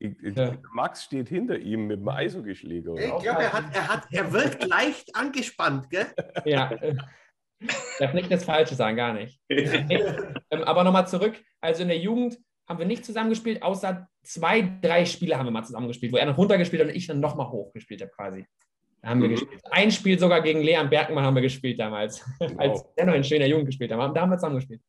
Ich, 0.00 0.12
ich, 0.22 0.36
Ja. 0.36 0.56
Max 0.72 1.04
steht 1.04 1.28
hinter 1.28 1.58
ihm 1.58 1.86
mit 1.86 2.00
dem 2.00 2.08
Eishockeyschläger. 2.08 2.94
Ich 2.94 3.22
glaube, 3.22 3.42
er, 3.42 3.52
hat, 3.52 3.64
er, 3.74 3.88
hat, 3.88 4.02
er 4.10 4.32
wirkt 4.32 4.64
leicht 4.68 5.14
angespannt, 5.16 5.90
gell? 5.90 6.06
Ja. 6.44 6.70
Darf 7.98 8.12
nicht 8.14 8.30
das 8.30 8.44
Falsche 8.44 8.74
sagen, 8.76 8.96
gar 8.96 9.12
nicht. 9.14 9.40
Ähm, 10.50 10.62
aber 10.64 10.82
nochmal 10.84 11.06
zurück. 11.06 11.34
Also 11.60 11.82
in 11.82 11.88
der 11.88 11.98
Jugend 11.98 12.38
haben 12.66 12.78
wir 12.78 12.86
nicht 12.86 13.04
zusammengespielt, 13.04 13.62
außer 13.62 14.08
zwei, 14.22 14.78
drei 14.80 15.04
Spiele 15.04 15.36
haben 15.36 15.44
wir 15.46 15.50
mal 15.50 15.64
zusammengespielt, 15.64 16.10
wo 16.12 16.16
er 16.16 16.24
noch 16.24 16.38
runtergespielt 16.38 16.80
hat 16.82 16.88
und 16.88 16.94
ich 16.96 17.06
dann 17.06 17.20
nochmal 17.20 17.50
hochgespielt 17.50 18.00
habe 18.00 18.10
quasi. 18.12 18.46
Da 19.02 19.08
haben 19.10 19.20
wir 19.20 19.28
Mhm. 19.28 19.32
gespielt. 19.32 19.60
Ein 19.70 19.90
Spiel 19.90 20.18
sogar 20.18 20.40
gegen 20.40 20.62
Leon 20.62 20.88
Bergmann 20.88 21.24
haben 21.24 21.34
wir 21.34 21.42
gespielt 21.42 21.78
damals, 21.78 22.24
als 22.56 22.82
er 22.96 23.04
noch 23.06 23.14
in 23.14 23.24
schöner 23.24 23.46
Jugend 23.46 23.66
gespielt 23.66 23.92
hat. 23.92 24.16
Da 24.16 24.20
haben 24.22 24.30
wir 24.30 24.38
zusammengespielt. 24.38 24.80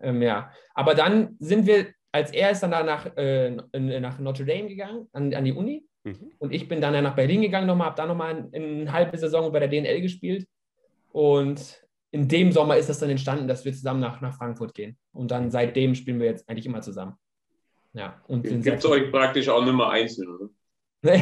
Ähm, 0.00 0.22
ja. 0.22 0.50
Aber 0.74 0.94
dann 0.94 1.36
sind 1.38 1.66
wir, 1.66 1.88
als 2.14 2.30
er 2.30 2.52
ist 2.52 2.60
dann 2.62 2.70
da 2.70 2.84
nach, 2.84 3.06
äh, 3.16 3.50
nach 3.72 4.20
Notre 4.20 4.44
Dame 4.44 4.68
gegangen, 4.68 5.08
an, 5.12 5.34
an 5.34 5.44
die 5.44 5.52
Uni. 5.52 5.84
Mhm. 6.04 6.30
Und 6.38 6.52
ich 6.52 6.68
bin 6.68 6.80
dann 6.80 6.94
ja 6.94 7.02
nach 7.02 7.16
Berlin 7.16 7.42
gegangen 7.42 7.66
nochmal, 7.66 7.88
habe 7.88 7.96
da 7.96 8.06
nochmal 8.06 8.48
eine, 8.52 8.64
eine 8.64 8.92
halbe 8.92 9.18
Saison 9.18 9.50
bei 9.50 9.58
der 9.58 9.66
DNL 9.66 10.00
gespielt. 10.00 10.46
Und 11.10 11.84
in 12.12 12.28
dem 12.28 12.52
Sommer 12.52 12.76
ist 12.76 12.88
das 12.88 13.00
dann 13.00 13.10
entstanden, 13.10 13.48
dass 13.48 13.64
wir 13.64 13.72
zusammen 13.72 13.98
nach, 13.98 14.20
nach 14.20 14.36
Frankfurt 14.36 14.74
gehen. 14.74 14.96
Und 15.12 15.32
dann 15.32 15.50
seitdem 15.50 15.96
spielen 15.96 16.20
wir 16.20 16.26
jetzt 16.26 16.48
eigentlich 16.48 16.66
immer 16.66 16.82
zusammen. 16.82 17.14
Ja, 17.94 18.22
und 18.28 18.46
sind 18.46 18.62
Gibt 18.62 18.78
es 18.78 18.86
euch 18.86 19.10
praktisch 19.10 19.48
auch 19.48 19.64
nicht 19.64 19.74
mehr 19.74 19.88
einzeln, 19.88 20.28
oder? 20.28 20.50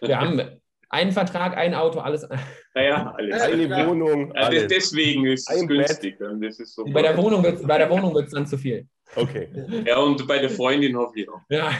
wir 0.00 0.20
haben 0.20 0.42
einen 0.88 1.12
Vertrag, 1.12 1.56
ein 1.56 1.74
Auto, 1.74 2.00
alles. 2.00 2.28
Naja, 2.74 3.14
alles. 3.16 3.40
Eine 3.40 3.68
Ja. 3.68 3.86
Wohnung, 3.86 4.32
das, 4.34 4.46
alles. 4.46 4.66
deswegen 4.66 5.26
ist 5.26 5.48
es 5.48 5.66
günstig. 5.66 6.16
Das 6.18 6.58
ist 6.58 6.74
so 6.74 6.84
Bei 6.84 7.02
der 7.02 7.16
Wohnung 7.16 7.42
wird 7.44 7.64
bei 7.64 7.78
der 7.78 7.88
Wohnung 7.88 8.14
wird's 8.14 8.32
dann 8.32 8.46
zu 8.46 8.58
viel. 8.58 8.88
Okay. 9.16 9.48
ja, 9.86 9.98
und 9.98 10.26
bei 10.26 10.38
der 10.38 10.50
Freundin 10.50 10.96
hoffe 10.96 11.20
ich 11.20 11.28
auch. 11.28 11.40
Ja. 11.48 11.70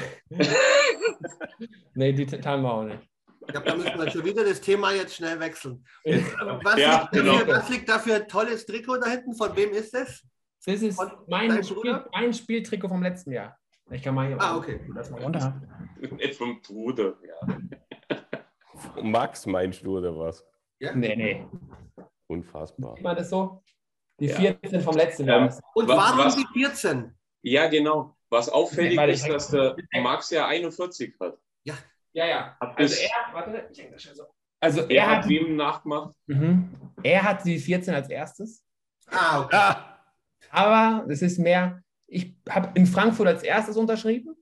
nee, 1.95 2.13
die 2.13 2.27
teilen 2.27 2.63
wir 2.63 2.73
auch 2.73 2.85
nicht. 2.85 2.99
Ich 3.41 3.47
glaube, 3.53 3.67
da 3.67 3.77
müssen 3.77 3.99
wir 3.99 4.11
schon 4.11 4.25
wieder 4.25 4.45
das 4.45 4.61
Thema 4.61 4.93
jetzt 4.93 5.15
schnell 5.15 5.39
wechseln. 5.41 5.85
Was, 6.05 6.79
Ja, 6.79 7.03
liegt, 7.03 7.15
dafür, 7.15 7.23
genau. 7.23 7.47
was 7.59 7.69
liegt 7.71 7.89
da 7.89 7.99
für 7.99 8.15
ein 8.15 8.29
tolles 8.29 8.67
Trikot 8.67 8.99
da 8.99 9.09
hinten? 9.11 9.35
Von 9.35 9.57
wem 9.57 9.71
ist 9.71 9.95
das? 9.95 10.23
Das 10.67 10.83
ist 10.83 10.99
Und 10.99 11.13
mein, 11.29 11.63
Spiel, 11.65 12.05
mein 12.13 12.35
Spieltrikot 12.35 12.89
vom 12.89 13.03
letzten 13.03 13.33
Jahr. 13.33 13.57
Ich 13.91 14.03
kann 14.03 14.15
mal 14.15 14.27
hier 14.27 14.37
Ah, 14.39 14.57
okay. 14.57 14.81
das 14.95 15.11
mal 15.11 15.23
runter. 15.23 15.63
Nicht 15.99 16.35
vom 16.35 16.61
Bruder. 16.61 17.15
Ja. 17.27 18.21
Max 19.03 19.47
meinst 19.47 19.83
du 19.85 19.97
oder 19.99 20.15
was? 20.19 20.45
Nee, 20.79 21.17
nee. 21.17 21.47
Unfassbar. 22.27 22.95
Sieht 22.97 23.05
man 23.05 23.17
das 23.17 23.31
so? 23.31 23.63
Die 24.21 24.27
Ja. 24.27 24.37
14 24.37 24.81
vom 24.83 24.95
letzten 24.97 25.23
Ähm, 25.23 25.29
Jahr. 25.29 25.61
Und 25.75 25.89
Was- 25.89 25.97
warum 25.97 26.19
was- 26.27 26.37
die 26.37 26.47
14? 26.53 27.15
Ja, 27.43 27.67
genau. 27.69 28.17
Was 28.31 28.49
auffällig 28.49 28.97
Nee, 28.99 29.13
ist, 29.13 29.29
dass 29.29 29.51
der 29.51 29.77
Max 30.03 30.31
ja 30.31 30.47
41 30.47 31.15
hat. 31.21 31.39
Ja, 31.65 32.27
ja. 32.27 32.57
Hat 32.61 32.77
Also 32.79 32.95
er, 33.03 33.35
warte, 33.35 33.69
ich 33.71 33.79
hänge 33.79 33.93
das 33.93 34.03
schon 34.03 34.15
so. 34.15 34.25
Also 34.61 34.81
Er 34.83 34.91
er 34.91 35.07
hat 35.11 35.19
hat, 35.23 35.29
wem 35.29 35.57
nachgemacht? 35.57 36.15
mhm. 36.27 36.69
er 37.03 37.23
hat 37.23 37.45
die 37.45 37.59
14 37.59 37.95
als 37.95 38.09
erstes. 38.11 38.65
Ah, 39.07 39.43
okay. 39.43 39.57
Ah, 39.57 39.99
Aber 40.51 41.07
es 41.11 41.23
ist 41.23 41.39
mehr, 41.39 41.83
ich 42.07 42.35
habe 42.49 42.71
in 42.75 42.87
Frankfurt 42.87 43.29
als 43.29 43.43
erstes 43.43 43.77
unterschrieben 43.77 44.35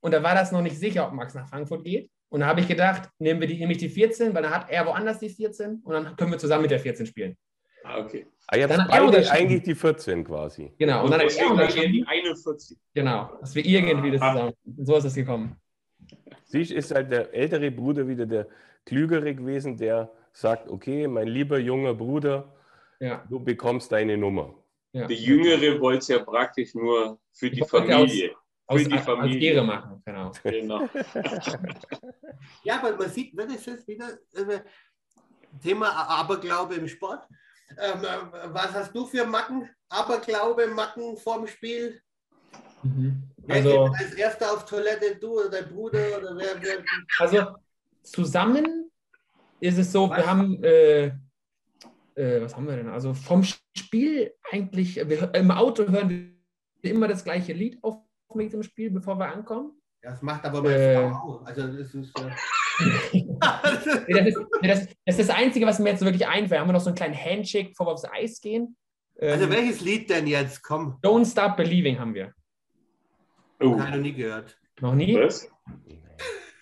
und 0.00 0.12
da 0.12 0.22
war 0.22 0.34
das 0.34 0.52
noch 0.52 0.60
nicht 0.62 0.76
sicher, 0.78 1.06
ob 1.06 1.12
Max 1.14 1.34
nach 1.34 1.48
Frankfurt 1.48 1.84
geht. 1.84 2.10
Und 2.28 2.40
da 2.40 2.46
habe 2.46 2.60
ich 2.60 2.68
gedacht, 2.68 3.08
nehmen 3.18 3.40
wir 3.40 3.46
die, 3.48 3.58
nehme 3.58 3.72
ich 3.72 3.78
die 3.78 3.88
14, 3.88 4.34
weil 4.34 4.42
dann 4.42 4.54
hat 4.54 4.68
er 4.70 4.86
woanders 4.86 5.18
die 5.18 5.28
14 5.30 5.80
und 5.84 5.92
dann 5.92 6.16
können 6.16 6.32
wir 6.32 6.38
zusammen 6.38 6.62
mit 6.62 6.70
der 6.70 6.80
14 6.80 7.06
spielen. 7.06 7.36
Ah, 7.84 7.98
okay. 8.00 8.26
ah, 8.48 8.56
ihr 8.56 8.68
Dann 8.68 8.80
habt 8.82 8.90
beide 8.90 9.30
eigentlich 9.30 9.62
die 9.62 9.74
14 9.74 10.24
quasi. 10.24 10.72
Genau. 10.78 10.98
Und, 11.00 11.04
Und 11.06 11.10
dann 11.12 11.20
hat 11.58 11.76
er 11.76 11.88
die 11.88 12.04
41. 12.06 12.78
Genau, 12.94 13.30
dass 13.40 13.54
wir 13.54 13.64
irgendwie 13.64 14.10
das 14.12 14.20
Ah. 14.22 14.32
zusammen. 14.32 14.52
Und 14.76 14.86
so 14.86 14.96
ist 14.96 15.04
es 15.04 15.14
gekommen. 15.14 15.56
Siehst, 16.44 16.70
ist 16.70 16.94
halt 16.94 17.10
der 17.10 17.32
ältere 17.34 17.70
Bruder 17.70 18.06
wieder 18.06 18.26
der 18.26 18.46
Klügere 18.84 19.34
gewesen, 19.34 19.76
der 19.76 20.10
sagt, 20.32 20.68
okay, 20.68 21.06
mein 21.08 21.28
lieber 21.28 21.58
junger 21.58 21.94
Bruder, 21.94 22.52
Ja. 23.00 23.24
du 23.28 23.40
bekommst 23.40 23.90
deine 23.92 24.16
Nummer. 24.16 24.54
ja. 24.92 25.06
Der 25.06 25.16
Jüngere 25.16 25.80
wollte 25.80 25.98
es 26.00 26.08
ja 26.08 26.18
praktisch 26.22 26.74
nur 26.74 27.18
für 27.32 27.50
die 27.50 27.62
aus- 27.62 27.70
Familie. 27.70 28.34
Aus, 28.66 28.82
Für 28.82 28.88
die 28.88 28.94
als 28.94 29.04
Familie. 29.04 29.52
Ehre 29.52 29.64
machen, 29.66 30.02
genau. 30.04 30.30
Genau. 30.44 30.88
Ja, 32.64 32.78
aber 32.82 32.96
man 32.96 33.08
sieht, 33.08 33.36
das 33.38 33.66
ist 33.66 33.88
wieder 33.88 34.08
äh, 34.34 34.60
Thema 35.62 35.88
Aberglaube 36.08 36.74
im 36.76 36.88
Sport. 36.88 37.26
Ähm, 37.78 38.04
äh, 38.04 38.54
was 38.54 38.72
hast 38.72 38.94
du 38.94 39.06
für 39.06 39.24
Macken? 39.26 39.68
Aberglaube, 39.88 40.66
Macken 40.68 41.16
vorm 41.16 41.46
Spiel? 41.46 42.00
Wer 42.82 43.56
Also, 43.56 43.84
geht 43.84 44.00
als 44.04 44.14
erster 44.14 44.52
auf 44.52 44.64
Toilette? 44.64 45.16
Du 45.16 45.40
oder 45.40 45.50
dein 45.50 45.68
Bruder? 45.68 46.18
Oder 46.18 46.36
wer, 46.36 46.60
wer? 46.60 46.84
also 47.18 47.56
zusammen 48.02 48.90
ist 49.60 49.78
es 49.78 49.92
so, 49.92 50.10
Was? 50.10 50.18
wir 50.18 50.26
haben, 50.26 50.64
äh, 50.64 51.06
äh, 52.16 52.40
was 52.42 52.56
haben 52.56 52.66
wir 52.66 52.76
denn? 52.76 52.88
Also 52.88 53.14
vom 53.14 53.44
Spiel 53.44 54.34
eigentlich, 54.50 54.96
wir, 54.96 55.34
im 55.34 55.50
Auto 55.50 55.86
hören 55.86 56.36
wir 56.82 56.90
immer 56.90 57.06
das 57.08 57.22
gleiche 57.24 57.52
Lied 57.52 57.78
auf 57.82 57.98
mit 58.34 58.52
dem 58.52 58.62
Spiel, 58.62 58.90
bevor 58.90 59.18
wir 59.18 59.30
ankommen. 59.30 59.78
Das 60.00 60.20
macht 60.22 60.44
aber 60.44 60.62
meine 60.62 60.74
Äh. 60.74 60.96
Frau 61.10 61.16
auch. 61.16 61.46
Also 61.46 61.66
das 61.68 61.94
ist. 61.94 62.18
Äh, 62.18 62.30
das, 63.40 64.26
ist, 64.26 64.38
das, 64.62 64.86
das 65.04 65.18
ist 65.18 65.28
das 65.28 65.36
Einzige, 65.36 65.66
was 65.66 65.78
mir 65.78 65.90
jetzt 65.90 66.04
wirklich 66.04 66.26
einfällt. 66.26 66.60
Haben 66.60 66.68
wir 66.68 66.72
noch 66.72 66.80
so 66.80 66.90
einen 66.90 66.96
kleinen 66.96 67.16
Handshake, 67.16 67.70
bevor 67.70 67.86
wir 67.86 67.92
aufs 67.92 68.04
Eis 68.04 68.40
gehen? 68.40 68.76
Ähm, 69.18 69.32
also 69.32 69.50
welches 69.50 69.80
Lied 69.80 70.10
denn 70.10 70.26
jetzt? 70.26 70.62
Komm, 70.62 70.98
Don't 71.02 71.30
Stop 71.30 71.56
Believing 71.56 71.98
haben 71.98 72.14
wir. 72.14 72.32
Oh, 73.60 73.78
habe 73.78 73.84
ich 73.84 73.94
noch 73.94 74.02
nie 74.02 74.12
gehört. 74.12 74.58
Noch 74.80 74.94
nie? 74.94 75.16
was? 75.16 75.48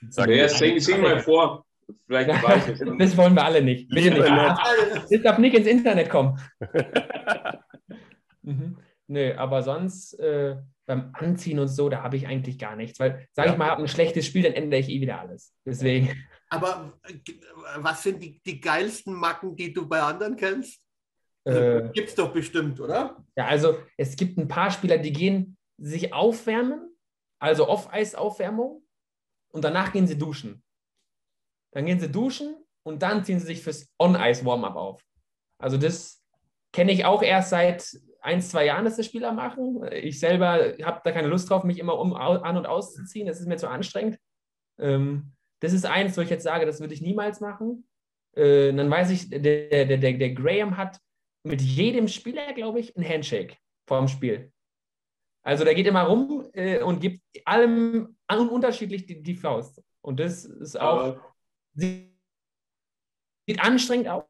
Sag 0.09 0.29
Ja, 0.29 0.45
mir, 0.45 0.49
sing, 0.49 0.81
sing 0.81 1.01
mal 1.01 1.21
vor. 1.21 1.65
Vielleicht 2.07 2.29
weiß 2.43 2.69
ich 2.69 2.81
es. 2.81 2.99
das 2.99 3.17
wollen 3.17 3.35
wir 3.35 3.45
alle 3.45 3.63
nicht. 3.63 3.89
Bitte 3.89 4.11
nicht. 4.11 5.11
Das 5.11 5.23
darf 5.23 5.39
nicht 5.39 5.57
ins 5.57 5.67
Internet 5.67 6.11
kommen. 6.11 6.39
mhm. 8.43 8.77
Nö, 9.07 9.35
aber 9.37 9.63
sonst 9.63 10.19
äh, 10.21 10.57
beim 10.91 11.11
Anziehen 11.15 11.61
und 11.61 11.69
so, 11.69 11.89
da 11.89 12.03
habe 12.03 12.17
ich 12.17 12.27
eigentlich 12.27 12.59
gar 12.59 12.75
nichts. 12.75 12.99
Weil, 12.99 13.29
sage 13.33 13.49
Ja. 13.49 13.53
ich 13.55 13.59
mal, 13.59 13.71
habe 13.71 13.83
ein 13.83 13.89
schlechtes 13.89 14.27
Spiel, 14.27 14.43
dann 14.43 14.55
ändere 14.55 14.81
ich 14.81 14.89
eh 14.89 15.01
wieder 15.01 15.21
alles. 15.21 15.55
Deswegen. 15.65 16.21
Aber 16.49 16.99
äh, 17.05 17.13
was 17.77 18.03
sind 18.03 18.21
die, 18.21 18.41
die 18.45 18.61
geilsten 18.61 19.15
Macken, 19.15 19.55
die 19.55 19.73
du 19.73 19.87
bei 19.89 20.01
anderen 20.03 20.35
kennst? 20.35 20.81
Also, 21.45 21.61
Äh, 21.61 21.91
Gibt's 21.93 22.17
doch 22.17 22.33
bestimmt, 22.33 22.81
oder? 22.81 23.25
ja, 23.37 23.47
also 23.47 23.79
es 23.97 24.17
gibt 24.17 24.37
ein 24.37 24.49
paar 24.49 24.73
Spieler, 24.73 24.99
die 24.99 25.13
gehen 25.13 25.57
sich 25.79 26.13
aufwärmen, 26.13 26.91
also 27.39 27.69
Off-Eis-Aufwärmung, 27.69 28.83
und 29.53 29.65
danach 29.65 29.93
gehen 29.93 30.09
sie 30.09 30.19
duschen. 30.19 30.63
Dann 31.73 31.87
gehen 31.87 32.01
sie 32.01 32.11
duschen 32.11 32.57
und 32.83 33.01
dann 33.03 33.25
ziehen 33.25 33.39
sie 33.39 33.47
sich 33.47 33.63
fürs 33.63 33.89
On-Ice-Warm-Up 34.01 34.75
auf. 34.75 35.05
Also 35.59 35.77
das 35.77 36.21
kenne 36.73 36.91
ich 36.91 37.05
auch 37.05 37.23
erst 37.23 37.51
seit 37.51 37.97
ein, 38.21 38.43
zwei 38.43 38.67
Jahren, 38.67 38.85
dass 38.85 38.97
das 38.97 39.07
Spieler 39.07 39.33
machen. 39.33 39.83
Ich 39.93 40.21
selber 40.21 40.75
habe 40.83 41.01
da 41.05 41.13
keine 41.13 41.29
Lust 41.29 41.49
drauf, 41.51 41.65
mich 41.65 41.79
immer 41.79 41.99
um, 41.99 42.15
an- 42.15 42.57
und 42.57 42.67
auszuziehen. 42.67 43.27
Das 43.27 43.41
ist 43.41 43.47
mir 43.47 43.57
zu 43.57 43.69
anstrengend. 43.69 44.19
Ähm, 44.79 45.33
das 45.61 45.73
ist 45.73 45.87
eins, 45.87 46.17
wo 46.17 46.23
ich 46.23 46.31
jetzt 46.31 46.45
sage, 46.45 46.67
das 46.67 46.81
würde 46.81 46.95
ich 46.95 47.03
niemals 47.03 47.41
machen. 47.41 47.89
Äh, 48.35 48.73
dann 48.73 48.91
weiß 48.91 49.11
ich, 49.11 49.31
der, 49.31 49.41
der, 49.41 49.99
der, 49.99 50.13
der 50.13 50.31
Graham 50.35 50.77
hat 50.77 50.99
mit 51.43 51.61
jedem 51.61 52.09
Spieler, 52.09 52.53
glaube 52.53 52.81
ich, 52.81 52.97
ein 52.97 53.07
Handshake 53.07 53.57
vor 53.87 53.99
dem 53.99 54.09
Spiel. 54.09 54.53
Also 55.43 55.65
der 55.65 55.75
geht 55.75 55.87
immer 55.87 56.03
rum 56.03 56.49
äh, 56.53 56.83
und 56.83 57.01
gibt 57.01 57.23
allem 57.45 58.17
un 58.31 58.49
unterschiedlich 58.49 59.07
die, 59.07 59.23
die 59.23 59.35
Faust. 59.35 59.83
Und 60.03 60.21
das 60.21 60.45
ist 60.45 60.79
auch, 60.79 61.01
Aber 61.01 61.35
sieht 61.75 62.11
anstrengend 63.59 64.09
aus. 64.09 64.30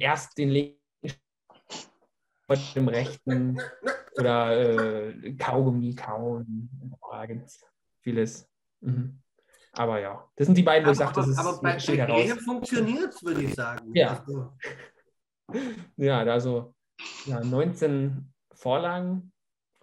Erst 0.00 0.38
den 0.38 0.50
linken 0.50 0.80
vor 2.46 2.56
dem 2.74 2.88
rechten 2.88 3.60
oder 4.18 5.10
äh, 5.12 5.32
Kaugummi 5.34 5.94
kauen. 5.94 6.68
Da 7.10 7.26
gibt 7.26 7.46
es 7.46 7.64
vieles. 8.00 8.48
Mhm. 8.80 9.20
Aber 9.72 10.00
ja, 10.00 10.28
das 10.34 10.46
sind 10.46 10.56
die 10.58 10.62
beiden, 10.64 10.86
wo 10.86 10.90
ich 10.90 10.98
sage, 10.98 11.12
das 11.14 11.28
ist 11.28 11.38
aber 11.38 11.60
bei. 11.60 11.76
Graham 11.76 12.38
funktioniert 12.40 13.14
es, 13.14 13.22
würde 13.22 13.42
ich 13.44 13.54
sagen. 13.54 13.94
Ja. 13.94 14.18
Also, 14.26 14.52
Ja, 15.96 16.20
also 16.22 16.74
ja, 17.26 17.40
19 17.40 18.32
Vorlagen, 18.52 19.32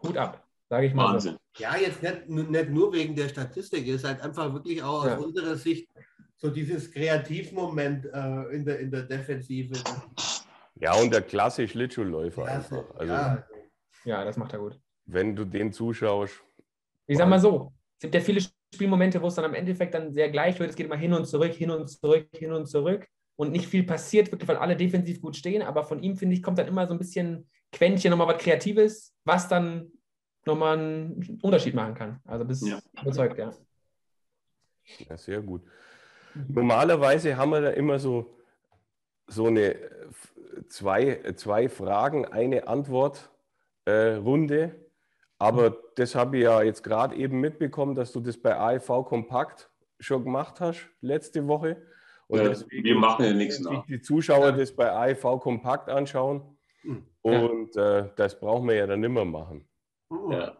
Hut 0.03 0.17
ab, 0.17 0.45
sage 0.69 0.88
ich 0.88 0.93
mal. 0.93 1.13
Wahnsinn. 1.13 1.38
ja, 1.57 1.77
jetzt 1.77 2.03
nicht, 2.03 2.27
nicht 2.29 2.69
nur 2.69 2.91
wegen 2.93 3.15
der 3.15 3.29
Statistik, 3.29 3.88
es 3.88 3.95
ist 3.95 4.03
halt 4.03 4.21
einfach 4.21 4.53
wirklich 4.53 4.83
auch 4.83 5.05
Ja. 5.05 5.15
aus 5.17 5.23
unserer 5.25 5.55
Sicht 5.55 5.89
so 6.38 6.50
dieses 6.50 6.91
Kreativmoment 6.91 8.06
äh, 8.06 8.56
in, 8.56 8.65
der, 8.65 8.80
in 8.80 8.91
der 8.91 9.04
Defensive. 9.04 9.73
Ja, 10.80 10.93
und 10.93 11.12
der 11.12 11.23
klasse 11.23 11.67
Schlittschuhläufer 11.67 12.45
einfach. 12.45 12.84
Also, 13.00 13.12
ja. 13.12 13.43
Ja, 14.06 14.23
das 14.23 14.38
macht 14.38 14.54
er 14.54 14.60
gut. 14.60 14.80
wenn 15.08 15.36
du 15.36 15.43
den 15.43 15.73
zuschaust, 15.73 16.43
Ich 17.08 17.17
sag 17.17 17.28
mal 17.28 17.39
so, 17.39 17.73
es 17.95 18.02
gibt 18.02 18.13
ja 18.13 18.21
viele 18.21 18.41
Spielmomente, 18.76 19.19
wo 19.19 19.26
es 19.26 19.34
dann 19.34 19.45
am 19.45 19.56
Endeffekt 19.56 19.95
dann 19.95 20.13
sehr 20.13 20.30
gleich 20.30 20.60
wird. 20.60 20.69
Es 20.69 20.76
geht 20.76 20.86
immer 20.86 20.95
hin 20.95 21.13
und 21.13 21.26
zurück, 21.26 21.52
hin 21.54 21.71
und 21.71 21.88
zurück, 21.88 22.28
hin 22.32 22.52
und 22.54 22.67
zurück. 22.67 23.08
Und 23.38 23.52
nicht 23.52 23.65
viel 23.65 23.84
passiert, 23.86 24.32
wirklich, 24.32 24.47
weil 24.47 24.58
alle 24.58 24.76
defensiv 24.76 25.19
gut 25.19 25.36
stehen. 25.36 25.63
Aber 25.63 25.84
von 25.84 26.04
ihm, 26.04 26.15
finde 26.15 26.36
ich, 26.36 26.43
kommt 26.43 26.60
dann 26.60 26.67
immer 26.67 26.86
so 26.86 26.93
ein 26.93 27.00
bisschen 27.00 27.50
Quäntchen, 27.71 28.12
nochmal 28.12 28.28
was 28.28 28.38
Kreatives, 28.43 29.15
was 29.26 29.47
dann 29.47 29.91
nochmal 30.45 30.78
einen 30.78 31.39
Unterschied 31.41 31.73
machen 31.73 31.95
kann. 31.95 32.19
Also 32.23 32.45
bis 32.45 32.62
Ja. 32.62 32.80
überzeugt, 33.02 33.39
ja. 33.39 33.52
Ja, 35.10 35.17
sehr 35.17 35.41
gut. 35.41 35.63
Normalerweise 36.47 37.38
haben 37.38 37.52
wir 37.52 37.62
da 37.62 37.69
immer 37.69 38.00
so, 38.00 38.38
so 39.28 39.47
eine 39.47 39.76
zwei, 40.69 41.34
zwei 41.36 41.69
Fragen, 41.69 42.26
eine 42.26 42.67
Antwort 42.67 43.30
äh, 43.86 44.15
Runde. 44.15 44.76
Aber 45.39 45.78
das 45.95 46.15
habe 46.15 46.38
ich 46.38 46.43
ja 46.43 46.63
jetzt 46.63 46.84
gerade 46.84 47.15
eben 47.15 47.39
mitbekommen, 47.39 47.93
dass 47.95 48.12
du 48.12 48.19
das 48.19 48.38
bei 48.38 48.58
AIV 48.58 49.06
Kompakt 49.06 49.69
schon 50.00 50.23
gemacht 50.23 50.60
hast 50.60 50.89
letzte 51.02 51.47
Woche. 51.47 51.82
Und 52.28 52.39
Äh, 52.39 52.50
deswegen 52.50 52.84
wir 52.84 52.95
machen 52.95 53.26
ja 53.26 53.34
nach. 53.34 53.47
sich 53.47 53.82
die 53.88 54.02
Zuschauer 54.02 54.52
das 54.52 54.76
bei 54.76 54.91
AIV 54.91 55.39
Kompakt 55.39 55.89
anschauen. 55.89 56.58
Hm. 56.82 57.06
Und 57.21 57.76
äh, 57.78 58.10
das 58.15 58.39
brauchen 58.39 58.67
wir 58.67 58.76
ja 58.76 58.88
dann 58.88 59.04
immer 59.04 59.26
machen. 59.26 59.67
Mhm. 60.10 60.32
Ja. 60.32 60.58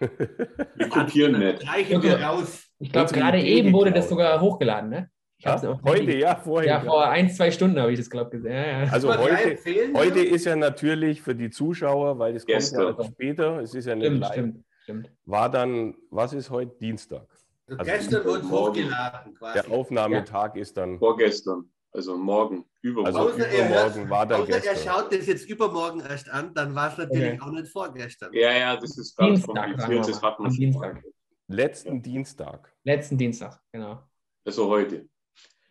Wir 0.00 0.88
kopieren 0.88 1.38
nicht. 1.38 1.62
Streichen 1.62 2.02
wir 2.02 2.20
raus. 2.20 2.64
Ich 2.78 2.90
glaube, 2.90 3.12
gerade 3.12 3.40
eben 3.42 3.72
wurde 3.72 3.92
das 3.92 4.08
sogar 4.08 4.40
hochgeladen, 4.40 4.90
ne? 4.90 5.10
Ich 5.38 5.44
Ja, 5.46 5.80
heute, 5.84 6.12
ja, 6.16 6.36
vorhin. 6.36 6.68
Ja, 6.68 6.80
vor 6.80 7.08
ein, 7.08 7.30
zwei 7.30 7.50
Stunden 7.50 7.80
habe 7.80 7.92
ich 7.92 7.98
das, 7.98 8.10
glaube 8.10 8.26
ich, 8.28 8.32
gesehen. 8.42 8.52
Ja, 8.52 8.82
ja. 8.84 8.90
Also 8.92 9.08
heute, 9.16 9.56
Heute 9.94 10.20
ist 10.20 10.44
ja 10.44 10.54
natürlich 10.54 11.22
für 11.22 11.34
die 11.34 11.48
Zuschauer, 11.48 12.18
weil 12.18 12.34
das 12.34 12.44
Gestern. 12.44 12.94
kommt 12.94 12.98
ja 12.98 13.04
später, 13.06 13.58
es 13.60 13.74
ist 13.74 13.86
ja 13.86 13.94
nicht 13.94 14.04
Stimmt, 14.06 14.20
live, 14.20 14.32
stimmt, 14.32 14.64
stimmt. 14.82 15.10
war 15.24 15.50
dann, 15.50 15.94
was 16.10 16.34
ist 16.34 16.50
heute? 16.50 16.74
Dienstag. 16.78 17.26
Also 17.66 17.78
Also 17.78 17.90
gestern 17.90 18.24
wurde 18.26 18.40
es 18.40 18.50
hochgeladen 18.50 19.34
quasi. 19.34 19.60
Der 19.62 19.70
Aufnahmetag 19.70 20.56
ist 20.56 20.76
dann, 20.76 20.98
Vorgestern. 20.98 21.70
Also 21.92 22.16
morgen. 22.16 22.64
Übermorgen. 22.82 23.16
also 23.16 23.30
Außer 23.32 23.48
er 23.48 23.66
übermorgen 23.66 23.94
hört- 24.00 24.10
war 24.10 24.26
dann 24.26 24.42
Außer 24.42 24.52
er 24.52 24.60
gestern. 24.60 24.94
schaut 24.94 25.12
das 25.12 25.26
jetzt 25.26 25.48
übermorgen 25.48 26.00
erst 26.00 26.28
an, 26.30 26.54
dann 26.54 26.74
war 26.74 26.92
es 26.92 26.98
natürlich 26.98 27.32
Okay. 27.32 27.40
auch 27.42 27.50
nicht 27.50 27.68
vorgestern. 27.72 28.32
ja, 28.32 28.52
ja, 28.52 28.76
das 28.76 28.96
ist 28.96 29.16
ganz 29.16 29.42
kompliziert. 29.44 29.88
wir 29.90 30.00
Das 30.00 30.22
hat 30.22 30.38
man 30.38 30.50
Dienstag. 30.52 31.02
Letzten 31.48 32.00
Dienstag. 32.02 32.72
Letzten 32.84 33.18
Dienstag, 33.18 33.60
genau. 33.72 34.02
Also 34.44 34.68
heute. 34.68 35.08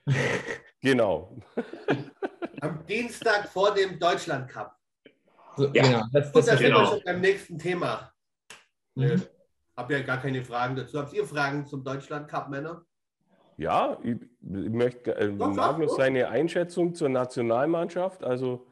Genau. 0.81 1.37
Am 2.61 2.85
Dienstag 2.85 3.49
vor 3.49 3.73
dem 3.73 3.99
Deutschland 3.99 4.49
Cup. 4.49 4.75
So, 5.57 5.65
Ja. 5.73 5.83
genau. 5.83 6.03
Das, 6.13 6.27
Und 6.27 6.35
das, 6.35 6.45
da 6.45 6.51
sind 6.53 6.59
wir 6.61 6.67
Genau. 6.69 6.85
schon 6.85 7.01
beim 7.03 7.19
nächsten 7.21 7.57
Thema. 7.59 8.13
Mhm. 8.95 9.03
Äh, 9.03 9.17
Hab 9.75 9.91
ja 9.91 10.01
gar 10.01 10.17
keine 10.21 10.43
Fragen 10.43 10.75
dazu. 10.77 10.99
Habt 10.99 11.13
ihr 11.13 11.25
Fragen 11.25 11.65
zum 11.65 11.83
Deutschland 11.83 12.27
Cup, 12.29 12.49
Männer? 12.49 12.85
Ja, 13.59 13.99
ich, 14.03 14.15
ich 14.15 14.69
möchte 14.69 15.15
äh, 15.17 15.27
Magnus 15.27 15.97
seine 15.97 16.29
Einschätzung 16.29 16.93
zur 16.95 17.09
Nationalmannschaft. 17.09 18.23
Also 18.23 18.67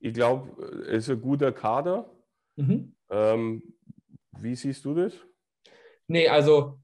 ich 0.00 0.14
glaube, 0.14 0.62
es 0.84 1.04
ist 1.04 1.10
ein 1.10 1.20
guter 1.20 1.52
Kader. 1.52 2.10
Mhm. 2.56 2.94
Ähm, 3.10 3.62
wie 4.38 4.54
siehst 4.54 4.82
du 4.86 4.94
das? 4.94 5.12
Nee, 6.06 6.26
also 6.26 6.80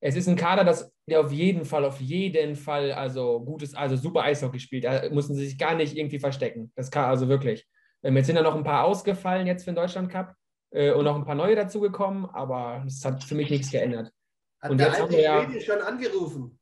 es 0.00 0.16
ist 0.16 0.28
ein 0.28 0.36
Kader, 0.36 0.64
das, 0.64 0.92
der 1.08 1.20
auf 1.20 1.32
jeden 1.32 1.64
Fall, 1.64 1.86
auf 1.86 1.98
jeden 1.98 2.56
Fall, 2.56 2.92
also 2.92 3.40
gutes, 3.40 3.74
also 3.74 3.96
super 3.96 4.24
Eishockey 4.24 4.60
spielt. 4.60 4.84
Da 4.84 5.08
müssen 5.08 5.34
sie 5.34 5.46
sich 5.46 5.56
gar 5.58 5.74
nicht 5.74 5.96
irgendwie 5.96 6.18
verstecken. 6.18 6.70
Das 6.76 6.90
kann 6.90 7.06
also 7.06 7.26
wirklich. 7.26 7.66
Ähm, 8.02 8.18
jetzt 8.18 8.26
sind 8.26 8.36
da 8.36 8.42
noch 8.42 8.54
ein 8.54 8.64
paar 8.64 8.84
ausgefallen 8.84 9.46
jetzt 9.46 9.64
für 9.64 9.70
den 9.70 9.76
Deutschland 9.76 10.10
Cup 10.10 10.34
äh, 10.72 10.92
und 10.92 11.06
noch 11.06 11.16
ein 11.16 11.24
paar 11.24 11.34
neue 11.34 11.56
dazugekommen, 11.56 12.26
aber 12.26 12.82
das 12.84 13.02
hat 13.02 13.24
für 13.24 13.34
mich 13.34 13.48
nichts 13.48 13.70
geändert. 13.70 14.12
Hat 14.60 14.72
Und 14.72 14.78
der 14.78 14.88
jetzt 14.88 15.00
haben 15.00 15.10
wir 15.10 15.20
ja- 15.22 15.60
schon 15.60 15.80
angerufen? 15.80 16.57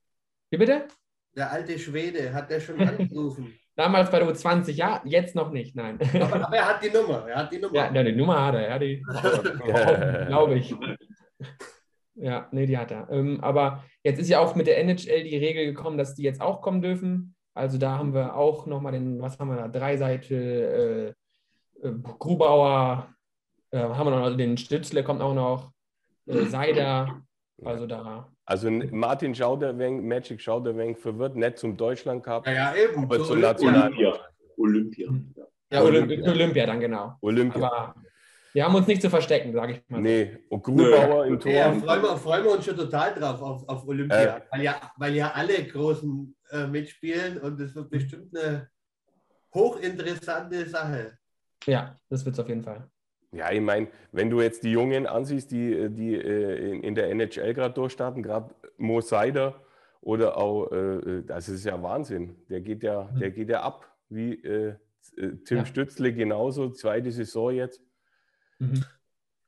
Wie 0.51 0.57
bitte? 0.57 0.87
Der 1.37 1.53
alte 1.53 1.79
Schwede, 1.79 2.33
hat 2.33 2.51
der 2.51 2.61
schon 2.61 2.81
angerufen? 2.89 3.55
Damals 3.75 4.11
bei 4.11 4.21
der 4.21 4.29
U20, 4.29 4.73
ja, 4.73 5.03
jetzt 5.05 5.35
noch 5.35 5.51
nicht, 5.51 5.77
nein. 5.77 5.99
aber, 6.15 6.47
aber 6.47 6.57
er 6.57 6.67
hat 6.67 6.83
die 6.83 6.91
Nummer. 6.91 7.29
Er 7.29 7.37
hat 7.37 7.53
die 7.53 7.59
Nummer. 7.59 7.75
ja, 7.75 7.93
ja, 7.93 8.03
die 8.03 8.13
Nummer 8.13 8.47
hat 8.47 8.55
er, 8.55 8.69
ja, 8.71 8.79
die 8.79 9.03
glaube 10.29 10.55
ich. 10.55 10.75
Ja, 12.15 12.49
nee, 12.53 12.65
die 12.65 12.79
hat 12.79 12.91
er. 12.91 13.11
Ähm, 13.11 13.41
aber 13.43 13.85
jetzt 14.03 14.19
ist 14.19 14.31
ja 14.31 14.41
auch 14.41 14.55
mit 14.55 14.67
der 14.67 14.79
NHL 14.79 15.25
die 15.25 15.37
Regel 15.37 15.67
gekommen, 15.67 15.99
dass 15.99 16.15
die 16.15 16.23
jetzt 16.23 16.41
auch 16.41 16.63
kommen 16.63 16.81
dürfen. 16.81 17.35
Also 17.53 17.77
da 17.77 17.99
haben 17.99 18.15
wir 18.15 18.35
auch 18.35 18.67
nochmal 18.67 18.93
den, 18.93 19.21
was 19.21 19.39
haben 19.39 19.49
wir 19.49 19.57
da, 19.57 19.69
Dreiseite, 19.69 21.15
äh, 21.83 21.87
äh, 21.87 21.93
Grubauer, 22.19 23.15
äh, 23.71 23.79
haben 23.79 24.11
wir 24.11 24.31
noch 24.31 24.37
den 24.37 24.57
Stützle 24.57 25.05
kommt 25.05 25.21
auch 25.21 25.35
noch, 25.35 25.73
äh, 26.27 26.45
Seider, 26.47 27.23
also 27.63 27.87
da. 27.87 28.31
Also 28.49 28.71
Martin 28.71 29.35
Schauderwenk, 29.35 30.05
Magic 30.05 30.41
Schauderwenk 30.41 30.99
verwirrt 30.99 31.35
nicht 31.37 31.59
zum 31.59 31.77
Deutschland 31.77 32.23
Cup, 32.23 32.47
Ja, 32.47 32.53
ja, 32.53 32.75
eben. 32.77 33.03
aber 33.03 33.19
So 33.19 33.25
zum 33.25 33.33
Olympia. 33.39 33.51
Nationalmannschaft. 33.53 34.31
Olympia. 34.57 35.09
Ja. 35.37 35.45
Ja, 35.73 35.83
Olympia, 35.83 36.31
Olympia 36.31 36.67
dann 36.67 36.79
genau. 36.81 37.17
Olympia. 37.21 37.67
Aber 37.67 37.95
wir 38.53 38.65
haben 38.65 38.75
uns 38.77 38.87
nicht 38.87 39.03
zu 39.03 39.11
verstecken, 39.11 39.53
sage 39.53 39.73
ich 39.73 39.83
mal. 39.91 40.01
Nee, 40.01 40.39
und 40.49 40.63
Grubauer 40.63 41.27
im 41.27 41.41
Tor. 41.41 41.51
Ja, 41.51 41.73
freuen 41.73 42.03
wir, 42.03 42.17
freuen 42.17 42.45
wir 42.45 42.53
uns 42.53 42.65
schon 42.65 42.77
total 42.77 43.13
drauf 43.15 43.43
auf, 43.43 43.69
auf 43.69 43.87
Olympia, 43.89 44.37
Äh. 44.37 44.41
weil, 44.53 44.63
ja, 44.63 44.93
weil 44.97 45.15
ja 45.17 45.33
alle 45.33 45.65
Großen 45.65 46.37
äh, 46.53 46.67
mitspielen 46.69 47.39
und 47.39 47.61
es 47.61 47.75
wird 47.75 47.91
bestimmt 47.91 48.35
eine 48.39 48.69
hochinteressante 49.53 50.67
Sache. 50.69 51.19
Ja, 51.67 51.99
das 52.09 52.25
wird 52.25 52.35
es 52.35 52.41
auf 52.41 52.49
jeden 52.49 52.63
Fall. 52.63 52.89
Ja, 53.37 53.53
ich 53.53 53.61
meine, 53.61 53.89
wenn 54.13 54.31
du 54.31 54.41
jetzt 54.41 54.63
die 54.65 54.73
Jungen 54.73 55.07
ansiehst, 55.07 55.51
die, 55.51 55.91
die 55.91 56.15
äh, 56.15 56.79
in, 56.81 56.95
der 56.95 57.11
NHL 57.11 57.55
gerade 57.55 57.75
durchstarten, 57.75 58.23
gerade 58.23 58.55
Mo 58.79 59.01
Seider 59.01 59.63
oder 60.01 60.37
auch, 60.37 60.71
äh, 60.73 61.23
das 61.23 61.49
ist 61.49 61.65
ja 61.65 61.83
Wahnsinn. 61.83 62.37
Der 62.49 62.61
geht 62.61 62.83
ja, 62.83 63.11
der 63.21 63.31
geht 63.31 63.51
ja 63.51 63.63
ab, 63.63 63.87
wie 64.09 64.35
äh, 64.43 64.77
äh, 65.17 65.33
Tim 65.45 65.59
Ja. 65.59 65.67
Stützle 65.67 66.13
genauso, 66.13 66.71
zweite 66.71 67.13
Saison 67.13 67.53
jetzt. 67.53 67.83
Mhm. 68.59 68.85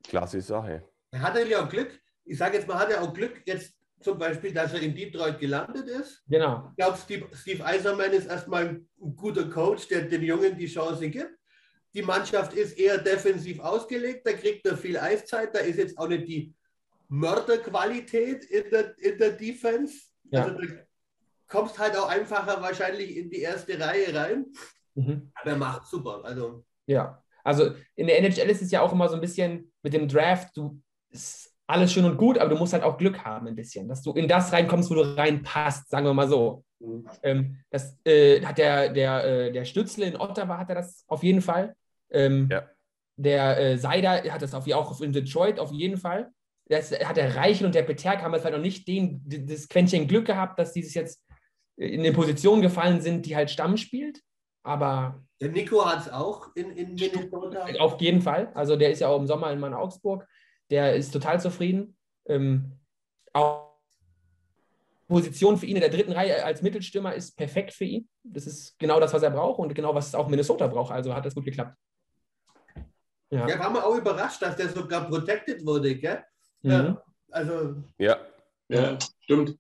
Klasse 0.05 0.41
Sache. 0.41 0.83
Er 1.11 1.23
hatte 1.23 1.47
ja 1.49 1.63
Glück. 1.63 1.99
ich 2.25 2.37
sage 2.37 2.57
jetzt 2.57 2.69
mal, 2.69 2.79
hat 2.79 2.91
er 2.91 3.03
auch 3.03 3.15
Glück 3.15 3.43
jetzt 3.47 3.75
zum 4.01 4.19
Beispiel, 4.19 4.53
dass 4.53 4.75
er 4.75 4.81
in 4.81 4.95
Detroit 4.95 5.39
gelandet 5.39 5.89
ist. 5.89 6.23
Genau. 6.29 6.69
Ich 6.71 6.77
glaube, 6.77 6.99
Steve, 6.99 7.27
Steve 7.33 7.65
Eiserman 7.65 8.13
ist 8.13 8.27
erstmal 8.27 8.69
ein 8.69 8.89
guter 9.17 9.49
Coach, 9.49 9.89
der 9.89 10.03
den 10.03 10.23
Jungen 10.23 10.57
die 10.57 10.67
Chance 10.67 11.09
gibt. 11.09 11.38
Die 11.99 12.05
Mannschaft 12.05 12.53
ist 12.53 12.79
eher 12.79 12.99
defensiv 12.99 13.59
ausgelegt, 13.59 14.25
da 14.25 14.33
kriegt 14.33 14.65
er 14.65 14.77
viel 14.77 14.97
Eiszeit, 14.97 15.53
da 15.53 15.59
ist 15.59 15.79
jetzt 15.79 15.99
auch 15.99 16.07
nicht 16.07 16.29
die 16.29 16.55
Mörderqualität 17.09 18.45
in 18.45 18.71
der, 18.71 18.97
in 18.99 19.19
der 19.19 19.33
Defense. 19.33 19.95
Ja. 20.31 20.45
Also 20.45 20.61
da 20.61 20.67
kommst 21.49 21.77
halt 21.77 21.97
auch 21.97 22.09
einfacher 22.09 22.63
wahrscheinlich 22.63 23.17
in 23.17 23.29
die 23.31 23.41
erste 23.41 23.81
Reihe 23.81 24.15
rein. 24.15 24.47
Mhm. 24.95 25.33
Aber 25.35 25.51
er 25.51 25.57
macht 25.57 25.89
super. 25.89 26.21
Also. 26.23 26.65
Ja, 26.87 27.21
also 27.43 27.75
in 27.97 28.07
der 28.07 28.19
NHL 28.21 28.49
ist 28.49 28.63
es 28.63 28.71
ja 28.71 28.81
auch 28.81 28.93
immer 28.93 29.09
so 29.09 29.17
ein 29.17 29.21
bisschen 29.21 29.73
mit 29.83 29.93
dem 29.93 30.07
Draft, 30.07 30.57
du 30.57 30.81
ist 31.11 31.53
alles 31.67 31.93
schön 31.93 32.05
und 32.05 32.17
gut, 32.17 32.39
aber 32.39 32.51
du 32.51 32.57
musst 32.57 32.75
halt 32.75 32.85
auch 32.85 32.97
Glück 32.97 33.25
haben 33.25 33.49
ein 33.49 33.57
bisschen, 33.57 33.89
dass 33.89 34.03
du 34.03 34.13
in 34.13 34.29
das 34.29 34.53
reinkommst, 34.53 34.89
wo 34.89 34.95
du 34.95 35.17
reinpasst, 35.17 35.91
sagen 35.91 36.07
wir 36.07 36.15
mal 36.15 36.29
so. 36.29 36.63
Mhm. 36.79 37.09
Ähm, 37.25 37.57
das 37.71 37.99
äh, 38.05 38.41
hat 38.45 38.59
der, 38.59 38.91
der, 38.91 39.25
äh, 39.25 39.53
der 39.53 39.65
Stützle 39.65 40.07
in 40.07 40.17
Ottawa 40.17 40.59
hat 40.59 40.69
er 40.69 40.77
das 40.77 41.05
auf 41.09 41.25
jeden 41.25 41.43
Fall. 41.43 41.75
Ähm, 42.11 42.49
ja. 42.51 42.69
Der 43.17 43.59
äh, 43.59 43.79
Seider 43.79 44.23
hat 44.33 44.43
das 44.43 44.55
auf, 44.55 44.71
auch 44.71 45.01
in 45.01 45.13
Detroit 45.13 45.59
auf 45.59 45.73
jeden 45.73 45.97
Fall. 45.97 46.31
Das 46.69 46.93
hat 46.93 47.17
der 47.17 47.35
Reichel 47.35 47.67
und 47.67 47.75
der 47.75 47.83
Peterk 47.83 48.23
haben 48.23 48.35
jetzt 48.35 48.45
halt 48.45 48.55
noch 48.55 48.61
nicht 48.61 48.87
den, 48.87 49.23
das 49.25 49.69
Quäntchen 49.69 50.07
Glück 50.07 50.27
gehabt, 50.27 50.59
dass 50.59 50.73
dieses 50.73 50.95
jetzt 50.95 51.25
in 51.77 52.01
eine 52.01 52.13
Position 52.13 52.61
gefallen 52.61 53.01
sind, 53.01 53.25
die 53.27 53.35
halt 53.35 53.51
Stamm 53.51 53.77
spielt. 53.77 54.21
Aber. 54.65 55.23
Der 55.41 55.51
Nico 55.51 55.85
hat 55.85 56.01
es 56.01 56.13
auch 56.13 56.55
in, 56.55 56.73
in 56.77 56.95
Minnesota. 56.95 57.65
Auf 57.79 58.01
jeden 58.01 58.21
Fall. 58.21 58.51
Also 58.55 58.77
der 58.77 58.91
ist 58.91 59.01
ja 59.01 59.09
auch 59.09 59.19
im 59.19 59.27
Sommer 59.27 59.51
in 59.53 59.61
Mann 59.61 59.73
Augsburg. 59.73 60.27
Der 60.71 60.95
ist 60.95 61.13
total 61.13 61.41
zufrieden. 61.41 61.97
Ähm, 62.27 62.73
auch 63.33 63.69
Position 65.09 65.57
für 65.57 65.67
ihn 65.67 65.77
in 65.77 65.81
der 65.81 65.91
dritten 65.91 66.13
Reihe 66.13 66.45
als 66.45 66.61
Mittelstürmer 66.61 67.15
ist 67.15 67.37
perfekt 67.37 67.73
für 67.73 67.85
ihn. 67.85 68.09
Das 68.23 68.47
ist 68.47 68.79
genau 68.79 69.01
das, 69.01 69.15
was 69.15 69.23
er 69.23 69.31
braucht 69.31 69.59
und 69.59 69.75
genau, 69.75 69.95
was 69.95 70.15
auch 70.15 70.29
Minnesota 70.29 70.67
braucht. 70.67 70.93
Also 70.93 71.15
hat 71.15 71.25
das 71.25 71.35
gut 71.35 71.47
geklappt. 71.47 71.75
Ja, 73.31 73.47
ja 73.47 73.59
war 73.59 73.71
man 73.71 73.83
auch 73.83 73.97
überrascht, 73.97 74.43
dass 74.43 74.57
der 74.57 74.69
sogar 74.69 75.09
protected 75.09 75.65
wurde, 75.65 75.95
gell? 75.95 76.25
Mhm. 76.63 76.71
Ja, 76.71 77.03
also. 77.31 77.77
Ja. 77.99 78.17
Ja, 78.69 78.99
stimmt. 79.23 79.59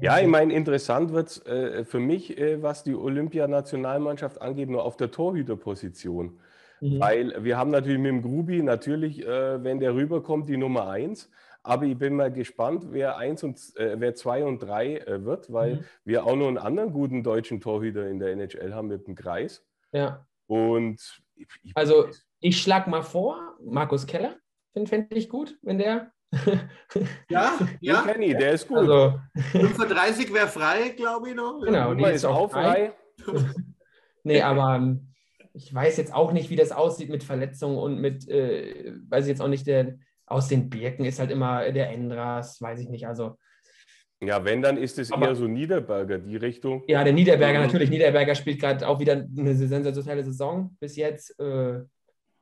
Ja, 0.00 0.18
ich 0.18 0.26
meine, 0.26 0.52
interessant 0.52 1.12
wird 1.12 1.28
es 1.28 1.46
äh, 1.46 1.84
für 1.84 2.00
mich, 2.00 2.36
äh, 2.38 2.62
was 2.62 2.84
die 2.84 2.94
Olympianationalmannschaft 2.94 4.40
angeht, 4.40 4.68
nur 4.68 4.84
auf 4.84 4.96
der 4.96 5.10
Torhüterposition. 5.10 6.40
Mhm. 6.80 7.00
Weil 7.00 7.44
wir 7.44 7.56
haben 7.56 7.70
natürlich 7.70 7.98
mit 7.98 8.10
dem 8.10 8.22
Grubi 8.22 8.62
natürlich, 8.62 9.24
äh, 9.24 9.62
wenn 9.62 9.80
der 9.80 9.94
rüberkommt, 9.94 10.48
die 10.48 10.56
Nummer 10.56 10.88
eins. 10.88 11.30
Aber 11.62 11.84
ich 11.84 11.96
bin 11.96 12.16
mal 12.16 12.32
gespannt, 12.32 12.88
wer 12.90 13.16
eins 13.16 13.44
und 13.44 13.58
äh, 13.76 13.94
wer 14.00 14.16
zwei 14.16 14.44
und 14.44 14.58
drei 14.58 14.96
äh, 14.96 15.24
wird, 15.24 15.52
weil 15.52 15.76
mhm. 15.76 15.84
wir 16.04 16.26
auch 16.26 16.34
noch 16.34 16.48
einen 16.48 16.58
anderen 16.58 16.92
guten 16.92 17.22
deutschen 17.22 17.60
Torhüter 17.60 18.08
in 18.08 18.18
der 18.18 18.32
NHL 18.32 18.74
haben 18.74 18.88
mit 18.88 19.06
dem 19.06 19.14
Kreis. 19.14 19.64
Ja. 19.92 20.26
Und 20.46 21.00
ich, 21.34 21.46
ich 21.62 21.76
also 21.76 22.08
ich 22.40 22.60
schlage 22.60 22.90
mal 22.90 23.02
vor, 23.02 23.56
Markus 23.64 24.06
Keller, 24.06 24.36
finde 24.72 24.88
find 24.88 25.16
ich 25.16 25.28
gut, 25.28 25.56
wenn 25.62 25.78
der 25.78 26.12
ja, 27.28 27.58
ja. 27.80 28.02
Den 28.02 28.22
ich, 28.22 28.36
der 28.36 28.52
ist 28.52 28.66
gut. 28.66 28.78
Also, 28.78 29.20
35 29.52 30.32
wäre 30.32 30.48
frei, 30.48 30.90
glaube 30.96 31.28
ich 31.28 31.34
noch. 31.34 31.60
Genau, 31.60 31.94
die 31.94 32.04
ist 32.04 32.24
auch 32.24 32.50
frei. 32.50 32.94
nee, 34.24 34.40
aber 34.40 34.76
ähm, 34.76 35.12
ich 35.52 35.72
weiß 35.72 35.98
jetzt 35.98 36.14
auch 36.14 36.32
nicht, 36.32 36.48
wie 36.48 36.56
das 36.56 36.72
aussieht 36.72 37.10
mit 37.10 37.22
Verletzungen 37.22 37.76
und 37.76 38.00
mit, 38.00 38.26
äh, 38.28 38.94
weiß 39.08 39.26
ich 39.26 39.30
jetzt 39.30 39.42
auch 39.42 39.48
nicht, 39.48 39.66
der, 39.66 39.98
aus 40.24 40.48
den 40.48 40.70
Birken 40.70 41.04
ist 41.04 41.18
halt 41.18 41.30
immer 41.30 41.70
der 41.70 41.90
Endras, 41.90 42.60
weiß 42.60 42.80
ich 42.80 42.88
nicht. 42.88 43.06
Also. 43.06 43.36
Ja, 44.24 44.44
wenn, 44.44 44.62
dann 44.62 44.76
ist 44.76 44.98
es 45.00 45.10
eher 45.10 45.34
so 45.34 45.48
Niederberger, 45.48 46.18
die 46.18 46.36
Richtung. 46.36 46.84
Ja, 46.86 47.02
der 47.02 47.12
Niederberger, 47.12 47.58
mhm. 47.58 47.66
natürlich. 47.66 47.90
Niederberger 47.90 48.36
spielt 48.36 48.60
gerade 48.60 48.86
auch 48.86 49.00
wieder 49.00 49.14
eine 49.14 49.54
sensationelle 49.54 50.22
Saison 50.22 50.76
bis 50.78 50.94
jetzt. 50.94 51.38
Äh, 51.40 51.80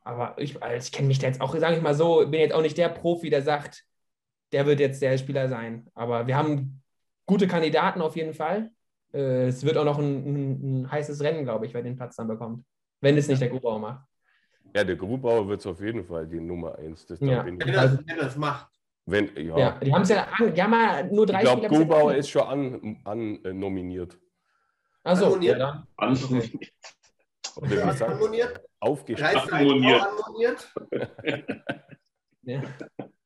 aber 0.02 0.34
ich, 0.36 0.62
also 0.62 0.76
ich 0.76 0.92
kenne 0.92 1.08
mich 1.08 1.18
da 1.18 1.26
jetzt 1.26 1.40
auch, 1.40 1.56
sage 1.56 1.76
ich 1.76 1.82
mal 1.82 1.94
so, 1.94 2.26
bin 2.26 2.40
jetzt 2.40 2.52
auch 2.52 2.60
nicht 2.60 2.76
der 2.76 2.90
Profi, 2.90 3.30
der 3.30 3.40
sagt, 3.40 3.84
der 4.52 4.66
wird 4.66 4.78
jetzt 4.78 5.00
der 5.00 5.16
Spieler 5.16 5.48
sein. 5.48 5.86
Aber 5.94 6.26
wir 6.26 6.36
haben 6.36 6.82
gute 7.24 7.48
Kandidaten 7.48 8.02
auf 8.02 8.14
jeden 8.14 8.34
Fall. 8.34 8.70
Äh, 9.14 9.46
es 9.46 9.64
wird 9.64 9.78
auch 9.78 9.84
noch 9.84 9.98
ein, 9.98 10.04
ein, 10.04 10.82
ein 10.82 10.90
heißes 10.90 11.22
Rennen, 11.22 11.44
glaube 11.44 11.64
ich, 11.64 11.72
wer 11.72 11.82
den 11.82 11.96
Platz 11.96 12.16
dann 12.16 12.28
bekommt. 12.28 12.62
Wenn 13.00 13.16
es 13.16 13.26
nicht 13.26 13.40
der 13.40 13.48
Grubauer 13.48 13.78
macht. 13.78 14.04
Ja, 14.76 14.84
der 14.84 14.96
Grubauer 14.96 15.48
wird 15.48 15.60
es 15.60 15.66
auf 15.66 15.80
jeden 15.80 16.04
Fall 16.04 16.26
die 16.26 16.40
Nummer 16.40 16.78
1. 16.78 17.06
Das 17.06 17.20
ja. 17.20 17.44
wenn, 17.44 17.58
das, 17.58 17.98
wenn 18.06 18.16
das 18.18 18.36
macht. 18.36 18.68
Wenn, 19.10 19.36
ja. 19.36 19.58
ja 19.58 19.80
die 19.80 19.92
haben 19.92 20.02
es 20.02 20.08
ja, 20.08 20.28
an, 20.38 20.54
die 20.54 20.62
haben 20.62 20.72
ja 20.72 21.02
nur 21.04 21.26
drei 21.26 21.38
Ich 21.38 21.44
glaube, 21.44 21.68
Grubauer 21.68 22.14
ist 22.14 22.30
schon 22.30 22.42
an, 22.42 23.00
an 23.04 23.44
äh, 23.44 23.52
nominiert. 23.52 24.18
Achso, 25.02 25.38
ja, 25.40 25.58
dann. 25.58 25.86
Annominiert. 25.96 26.72
Oder 27.56 27.70
wie 27.70 27.76
sagt 27.76 28.02
Anmoniert? 28.02 28.62
Anmoniert. 28.80 30.72
ja, 32.42 32.62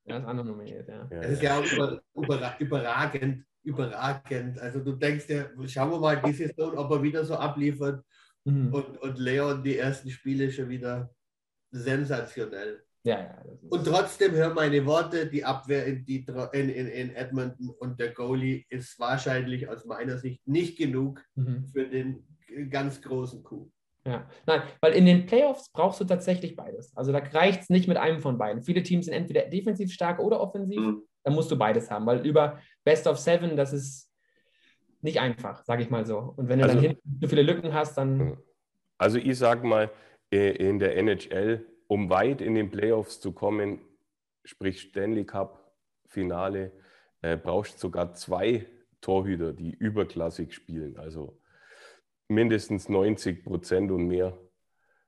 er 0.06 0.18
ist 0.18 0.24
annominiert, 0.24 0.88
ja. 0.88 1.04
Das 1.10 1.30
ist 1.30 1.42
ja 1.42 1.58
auch 1.58 1.64
über, 1.64 2.00
über, 2.14 2.56
überragend, 2.58 3.44
überragend. 3.62 4.58
Also 4.58 4.80
du 4.80 4.92
denkst 4.92 5.26
ja, 5.28 5.46
schauen 5.66 5.90
wir 5.90 5.98
mal 5.98 6.20
die 6.22 6.32
Saison, 6.32 6.76
ob 6.76 6.90
er 6.90 7.02
wieder 7.02 7.24
so 7.24 7.34
abliefert. 7.34 8.04
Mhm. 8.44 8.74
Und, 8.74 8.98
und 8.98 9.18
Leon 9.18 9.62
die 9.62 9.78
ersten 9.78 10.10
Spiele 10.10 10.50
schon 10.50 10.68
wieder 10.68 11.10
sensationell. 11.70 12.84
Ja, 13.04 13.20
ja, 13.20 13.44
und 13.68 13.84
trotzdem 13.84 14.32
hör 14.32 14.54
meine 14.54 14.84
Worte, 14.86 15.26
die 15.26 15.44
Abwehr 15.44 15.84
in, 15.84 16.06
die, 16.06 16.24
in, 16.52 16.68
in, 16.70 16.88
in 16.88 17.14
Edmonton 17.14 17.68
und 17.68 18.00
der 18.00 18.12
Goalie 18.12 18.64
ist 18.70 18.98
wahrscheinlich 18.98 19.68
aus 19.68 19.84
meiner 19.84 20.16
Sicht 20.16 20.46
nicht 20.46 20.78
genug 20.78 21.22
mhm. 21.34 21.66
für 21.66 21.86
den 21.86 22.24
ganz 22.70 23.02
großen 23.02 23.42
Coup. 23.42 23.70
Ja, 24.06 24.26
nein, 24.46 24.62
weil 24.80 24.94
in 24.94 25.06
den 25.06 25.26
Playoffs 25.26 25.70
brauchst 25.70 26.00
du 26.00 26.04
tatsächlich 26.04 26.56
beides. 26.56 26.94
Also 26.96 27.12
da 27.12 27.18
reicht 27.18 27.62
es 27.62 27.70
nicht 27.70 27.88
mit 27.88 27.96
einem 27.96 28.20
von 28.20 28.38
beiden. 28.38 28.62
Viele 28.62 28.82
Teams 28.82 29.06
sind 29.06 29.14
entweder 29.14 29.42
defensiv 29.42 29.92
stark 29.92 30.18
oder 30.18 30.40
offensiv. 30.40 30.80
Mhm. 30.80 31.02
Da 31.22 31.30
musst 31.30 31.50
du 31.50 31.56
beides 31.56 31.90
haben, 31.90 32.04
weil 32.06 32.26
über 32.26 32.58
Best 32.84 33.06
of 33.06 33.18
Seven, 33.18 33.56
das 33.56 33.72
ist 33.72 34.10
nicht 35.00 35.20
einfach, 35.20 35.64
sage 35.64 35.82
ich 35.82 35.90
mal 35.90 36.04
so. 36.06 36.34
Und 36.36 36.48
wenn 36.48 36.58
du 36.58 36.64
also, 36.64 36.76
dann 36.76 36.84
hinten 36.84 37.18
so 37.20 37.28
viele 37.28 37.42
Lücken 37.42 37.72
hast, 37.72 37.96
dann. 37.96 38.38
Also 38.98 39.18
ich 39.18 39.38
sage 39.38 39.66
mal, 39.66 39.90
in 40.30 40.78
der 40.78 40.96
NHL, 40.96 41.64
um 41.86 42.10
weit 42.10 42.40
in 42.40 42.54
den 42.54 42.70
Playoffs 42.70 43.20
zu 43.20 43.32
kommen, 43.32 43.80
sprich 44.44 44.80
Stanley 44.80 45.24
Cup 45.24 45.72
Finale, 46.06 46.72
äh, 47.22 47.36
brauchst 47.36 47.74
du 47.74 47.78
sogar 47.78 48.14
zwei 48.14 48.66
Torhüter, 49.00 49.52
die 49.52 49.70
überklassig 49.72 50.54
spielen. 50.54 50.96
Also 50.96 51.38
mindestens 52.28 52.88
90 52.88 53.44
Prozent 53.44 53.90
und 53.90 54.06
mehr 54.06 54.38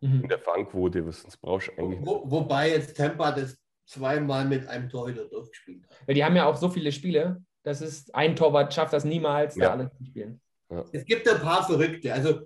mhm. 0.00 0.22
in 0.22 0.28
der 0.28 0.38
Fangquote. 0.38 1.02
Sonst 1.12 1.38
brauchst 1.38 1.68
du 1.68 1.72
eigentlich. 1.82 2.00
Wo, 2.04 2.30
wobei 2.30 2.70
jetzt 2.70 2.96
Tampa 2.96 3.32
das 3.32 3.56
zweimal 3.86 4.44
mit 4.44 4.66
einem 4.66 4.88
Torhüter 4.88 5.26
durchgespielt 5.26 5.84
hat. 5.88 6.08
Ja, 6.08 6.14
die 6.14 6.24
haben 6.24 6.36
ja 6.36 6.46
auch 6.46 6.56
so 6.56 6.68
viele 6.68 6.92
Spiele, 6.92 7.42
das 7.62 7.80
ist 7.80 8.14
ein 8.14 8.36
Torwart 8.36 8.72
schafft 8.74 8.92
das 8.92 9.04
niemals, 9.04 9.56
ja. 9.56 9.66
da 9.66 9.72
alle 9.72 9.90
zu 9.90 10.04
spielen. 10.04 10.40
Ja. 10.70 10.84
Es 10.92 11.04
gibt 11.04 11.28
ein 11.28 11.40
paar 11.40 11.64
Verrückte. 11.64 12.12
Also 12.12 12.40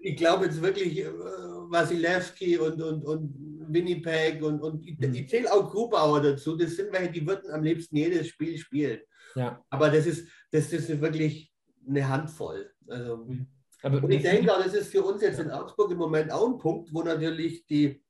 ich 0.00 0.16
glaube 0.16 0.46
jetzt 0.46 0.60
wirklich 0.60 0.98
äh, 0.98 1.10
Wasilewski 1.10 2.58
und, 2.58 2.82
und, 2.82 3.04
und 3.04 3.51
Winnipeg 3.68 4.42
und, 4.42 4.60
und 4.60 4.86
ich, 4.86 4.98
mhm. 4.98 5.14
ich 5.14 5.28
zähle 5.28 5.52
auch 5.52 5.70
Grubauer 5.70 6.20
dazu. 6.22 6.56
Das 6.56 6.76
sind 6.76 6.92
welche, 6.92 7.12
die 7.12 7.26
würden 7.26 7.50
am 7.50 7.62
liebsten 7.62 7.96
jedes 7.96 8.28
Spiel 8.28 8.56
spielen. 8.58 9.00
Ja. 9.34 9.64
Aber 9.70 9.90
das 9.90 10.06
ist, 10.06 10.28
das 10.50 10.72
ist 10.72 11.00
wirklich 11.00 11.52
eine 11.86 12.08
Handvoll. 12.08 12.72
Also, 12.86 13.18
mhm. 13.18 13.46
und 13.82 14.10
ich 14.10 14.22
denke 14.22 14.54
auch, 14.54 14.62
das 14.62 14.74
ist 14.74 14.90
für 14.90 15.02
uns 15.02 15.22
jetzt 15.22 15.40
in 15.40 15.50
Augsburg 15.50 15.90
im 15.90 15.98
Moment 15.98 16.30
auch 16.30 16.46
ein 16.46 16.58
Punkt, 16.58 16.92
wo 16.92 17.02
natürlich 17.02 17.66
die, 17.66 18.02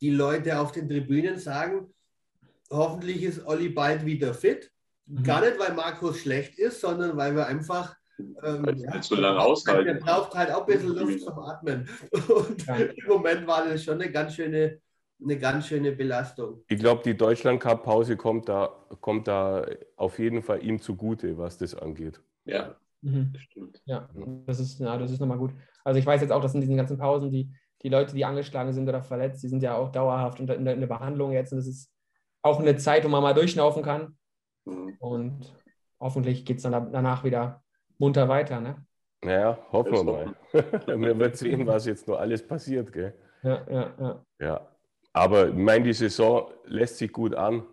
die 0.00 0.10
Leute 0.10 0.58
auf 0.58 0.72
den 0.72 0.88
Tribünen 0.88 1.38
sagen, 1.38 1.92
hoffentlich 2.70 3.22
ist 3.22 3.46
Olli 3.46 3.68
bald 3.68 4.04
wieder 4.04 4.34
fit. 4.34 4.70
Mhm. 5.06 5.22
Gar 5.22 5.40
nicht, 5.42 5.58
weil 5.58 5.74
Markus 5.74 6.18
schlecht 6.18 6.58
ist, 6.58 6.80
sondern 6.80 7.16
weil 7.16 7.34
wir 7.34 7.46
einfach. 7.46 7.96
Ähm, 8.18 8.76
ja, 8.76 9.02
so 9.02 9.16
lange 9.16 9.40
aushalten. 9.40 9.86
Der 9.86 9.94
braucht 9.94 10.34
halt 10.34 10.50
auch 10.52 10.60
ein 10.60 10.66
bisschen 10.66 10.94
Luft 10.94 11.20
zum 11.20 11.38
Atmen. 11.38 11.88
Und 12.12 12.66
ja. 12.66 12.76
im 12.76 13.06
Moment 13.08 13.46
war 13.46 13.66
das 13.66 13.82
schon 13.82 14.00
eine 14.00 14.10
ganz 14.10 14.34
schöne, 14.34 14.80
eine 15.22 15.38
ganz 15.38 15.66
schöne 15.66 15.92
Belastung. 15.92 16.62
Ich 16.68 16.78
glaube, 16.78 17.02
die 17.04 17.16
Deutschland-Cup-Pause 17.16 18.16
kommt 18.16 18.48
da, 18.48 18.68
kommt 19.00 19.26
da 19.26 19.66
auf 19.96 20.18
jeden 20.18 20.42
Fall 20.42 20.62
ihm 20.62 20.80
zugute, 20.80 21.36
was 21.38 21.58
das 21.58 21.74
angeht. 21.74 22.20
Ja, 22.44 22.76
mhm. 23.02 23.30
das 23.32 23.42
stimmt. 23.42 23.82
Ja, 23.84 24.08
das 24.46 24.60
ist, 24.60 24.78
ja, 24.78 24.96
das 24.96 25.10
ist 25.10 25.20
nochmal 25.20 25.38
gut. 25.38 25.52
Also 25.82 25.98
ich 25.98 26.06
weiß 26.06 26.20
jetzt 26.20 26.30
auch, 26.30 26.42
dass 26.42 26.54
in 26.54 26.60
diesen 26.60 26.76
ganzen 26.76 26.98
Pausen 26.98 27.30
die, 27.30 27.52
die 27.82 27.88
Leute, 27.88 28.14
die 28.14 28.24
angeschlagen 28.24 28.72
sind 28.72 28.88
oder 28.88 29.02
verletzt, 29.02 29.42
die 29.42 29.48
sind 29.48 29.62
ja 29.62 29.76
auch 29.76 29.90
dauerhaft 29.90 30.38
in 30.38 30.46
der, 30.46 30.56
in 30.56 30.64
der 30.80 30.86
Behandlung 30.86 31.32
jetzt. 31.32 31.52
Und 31.52 31.58
das 31.58 31.66
ist 31.66 31.90
auch 32.42 32.60
eine 32.60 32.76
Zeit, 32.76 33.04
wo 33.04 33.08
man 33.08 33.22
mal 33.22 33.34
durchschnaufen 33.34 33.82
kann. 33.82 34.16
Mhm. 34.66 34.96
Und 35.00 35.54
hoffentlich 35.98 36.44
geht 36.44 36.58
es 36.58 36.62
dann 36.62 36.92
danach 36.92 37.24
wieder 37.24 37.63
munter 37.98 38.28
weiter. 38.28 38.60
Ne? 38.60 38.76
Naja, 39.22 39.58
hoffen 39.72 39.92
wir 39.92 40.04
mal. 40.04 40.34
wir 40.52 41.18
werden 41.18 41.34
sehen, 41.34 41.66
was 41.66 41.86
jetzt 41.86 42.06
nur 42.06 42.20
alles 42.20 42.46
passiert. 42.46 42.92
Gell? 42.92 43.14
Ja, 43.42 43.66
ja, 43.70 43.94
ja. 43.98 44.24
Ja. 44.40 44.68
aber 45.12 45.48
ich 45.48 45.54
meine, 45.54 45.84
die 45.84 45.92
Saison 45.92 46.50
lässt 46.64 46.98
sich 46.98 47.12
gut 47.12 47.34
an 47.34 47.64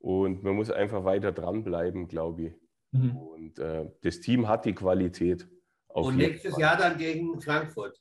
und 0.00 0.42
man 0.42 0.54
muss 0.54 0.70
einfach 0.70 1.04
weiter 1.04 1.32
dranbleiben, 1.32 2.08
glaube 2.08 2.42
ich. 2.42 2.54
Mhm. 2.92 3.16
Und 3.16 3.58
äh, 3.58 3.86
das 4.02 4.20
Team 4.20 4.48
hat 4.48 4.64
die 4.64 4.74
Qualität. 4.74 5.46
und 5.88 6.16
nächstes 6.16 6.52
Fall. 6.52 6.60
Jahr 6.60 6.76
dann 6.76 6.96
gegen 6.96 7.40
Frankfurt. 7.40 7.98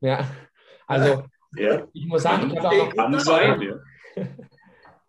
Ja, 0.00 0.28
also 0.86 1.24
ja. 1.56 1.86
ich 1.92 2.06
muss 2.06 2.22
sagen, 2.22 2.50
ich 2.50 2.58
habe 2.58 2.68
auch 2.68 2.86
noch, 2.86 2.94
Kann 2.94 3.18
sein, 3.20 3.80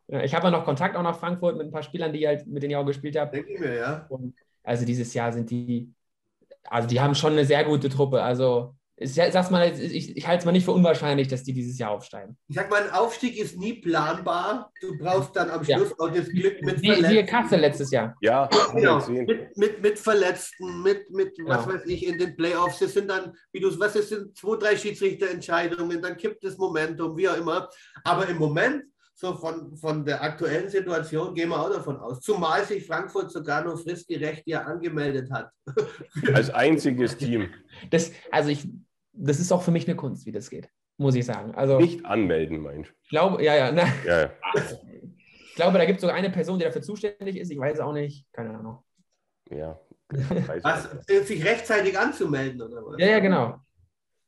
ja. 0.08 0.24
ich 0.24 0.34
habe 0.34 0.52
noch 0.52 0.66
Kontakt 0.66 0.96
auch 0.96 1.04
nach 1.04 1.18
Frankfurt 1.18 1.58
mit 1.58 1.68
ein 1.68 1.72
paar 1.72 1.84
Spielern, 1.84 2.14
die 2.14 2.28
halt 2.28 2.46
mit 2.48 2.64
denen 2.64 2.72
ich 2.72 2.78
auch 2.78 2.86
gespielt 2.86 3.18
habe. 3.18 3.32
Denke 3.32 3.54
ich 3.54 3.60
mir, 3.60 3.76
ja. 3.76 4.06
Und 4.10 4.36
also 4.63 4.86
dieses 4.86 5.13
Jahr 5.13 5.32
sind 5.32 5.50
die, 5.50 5.93
also 6.63 6.88
die 6.88 7.00
haben 7.00 7.15
schon 7.15 7.34
eine 7.34 7.45
sehr 7.45 7.63
gute 7.63 7.89
Truppe. 7.89 8.22
Also 8.22 8.76
ich, 9.02 9.13
sag's 9.13 9.50
mal, 9.50 9.72
ich, 9.80 10.17
ich 10.17 10.28
halte 10.28 10.39
es 10.39 10.45
mal 10.45 10.52
nicht 10.52 10.65
für 10.65 10.74
unwahrscheinlich, 10.74 11.30
dass 11.30 11.43
die 11.43 11.54
dieses 11.54 11.80
Jahr 11.80 11.91
aufsteigen. 11.91 12.38
Ich 12.50 12.56
sag 12.58 12.69
mal, 12.69 12.84
ein 12.84 12.91
Aufstieg 12.91 13.38
ist 13.38 13.58
nie 13.58 13.74
planbar. 13.74 14.74
Du 14.82 14.98
brauchst 14.98 15.34
dann 15.38 15.50
am 15.50 15.63
Schluss 15.63 15.91
ja. 15.91 15.95
auch 16.00 16.12
das 16.12 16.28
Glück 16.28 16.62
mit 16.62 16.82
Wie, 16.82 16.88
Verletzten. 16.88 17.12
Siehe 17.12 17.26
Kassel 17.26 17.60
letztes 17.62 17.91
Jahr. 17.91 18.13
Ja, 18.19 18.50
genau. 18.74 19.08
mit, 19.08 19.58
mit, 19.58 19.82
mit 19.82 20.00
Verletzten, 20.00 20.84
mit, 20.84 21.10
mit 21.12 21.38
ja. 21.38 21.45
was 21.48 21.65
weiß 21.65 21.86
ich, 21.86 22.06
in 22.06 22.17
den 22.17 22.36
Playoffs. 22.36 22.82
Es 22.82 22.93
sind 22.93 23.10
dann, 23.10 23.34
wie 23.54 23.62
du 23.62 23.80
was 23.80 23.95
es 23.95 24.10
sind, 24.10 24.36
zwei, 24.36 24.58
drei 24.58 24.76
Schiedsrichterentscheidungen, 24.76 26.02
dann 26.02 26.17
kippt 26.17 26.43
das 26.43 26.58
Momentum, 26.58 27.15
wie 27.15 27.30
auch 27.30 27.38
immer. 27.38 27.69
Aber 28.04 28.28
im 28.28 28.38
Moment 28.38 28.84
so 29.20 29.36
von, 29.36 29.76
von 29.76 30.06
der 30.06 30.24
aktuellen 30.24 30.70
Situation 30.70 31.36
gehen 31.36 31.50
wir 31.50 31.60
auch 31.60 31.70
davon 31.70 31.98
aus. 31.98 32.22
Zumal 32.22 32.64
sich 32.64 32.88
Frankfurt 32.88 33.30
sogar 33.32 33.66
nur 33.66 33.78
fristgerecht 33.78 34.44
ja 34.46 34.62
angemeldet 34.62 35.30
hat. 35.30 35.52
Als 36.34 36.50
einziges 36.52 37.18
Team. 37.18 37.50
Das, 37.90 38.14
also 38.32 38.50
ich, 38.50 38.70
das 39.12 39.42
ist 39.42 39.52
auch 39.52 39.62
für 39.62 39.72
mich 39.72 39.86
eine 39.86 39.98
Kunst, 39.98 40.26
wie 40.26 40.32
das 40.32 40.50
geht, 40.50 40.70
muss 40.96 41.16
ich 41.16 41.26
sagen. 41.26 41.54
Also, 41.54 41.80
Nicht 41.80 42.06
anmelden, 42.06 42.62
meinst 42.62 42.92
du? 42.92 42.96
Ich 43.04 43.10
glaube, 43.10 43.44
ja, 43.44 43.56
ja. 43.56 43.72
Na, 43.74 43.88
ja, 44.06 44.22
ja. 44.22 44.32
Ich 45.50 45.56
glaube, 45.56 45.78
da 45.78 45.84
gibt 45.84 45.98
es 45.98 46.02
sogar 46.02 46.16
eine 46.16 46.30
Person, 46.30 46.58
die 46.58 46.64
dafür 46.64 46.82
zuständig 46.82 47.36
ist. 47.36 47.52
Ich 47.52 47.60
weiß 47.60 47.82
auch 47.82 47.92
nicht. 47.92 48.26
Keine 48.32 48.58
Ahnung. 48.58 48.82
Ja. 49.50 49.78
Was, 50.62 50.90
sich 51.28 51.44
rechtzeitig 51.44 52.00
anzumelden, 52.00 52.62
oder 52.62 52.84
was? 52.86 52.96
Ja, 52.98 53.08
ja, 53.08 53.20
genau. 53.20 53.60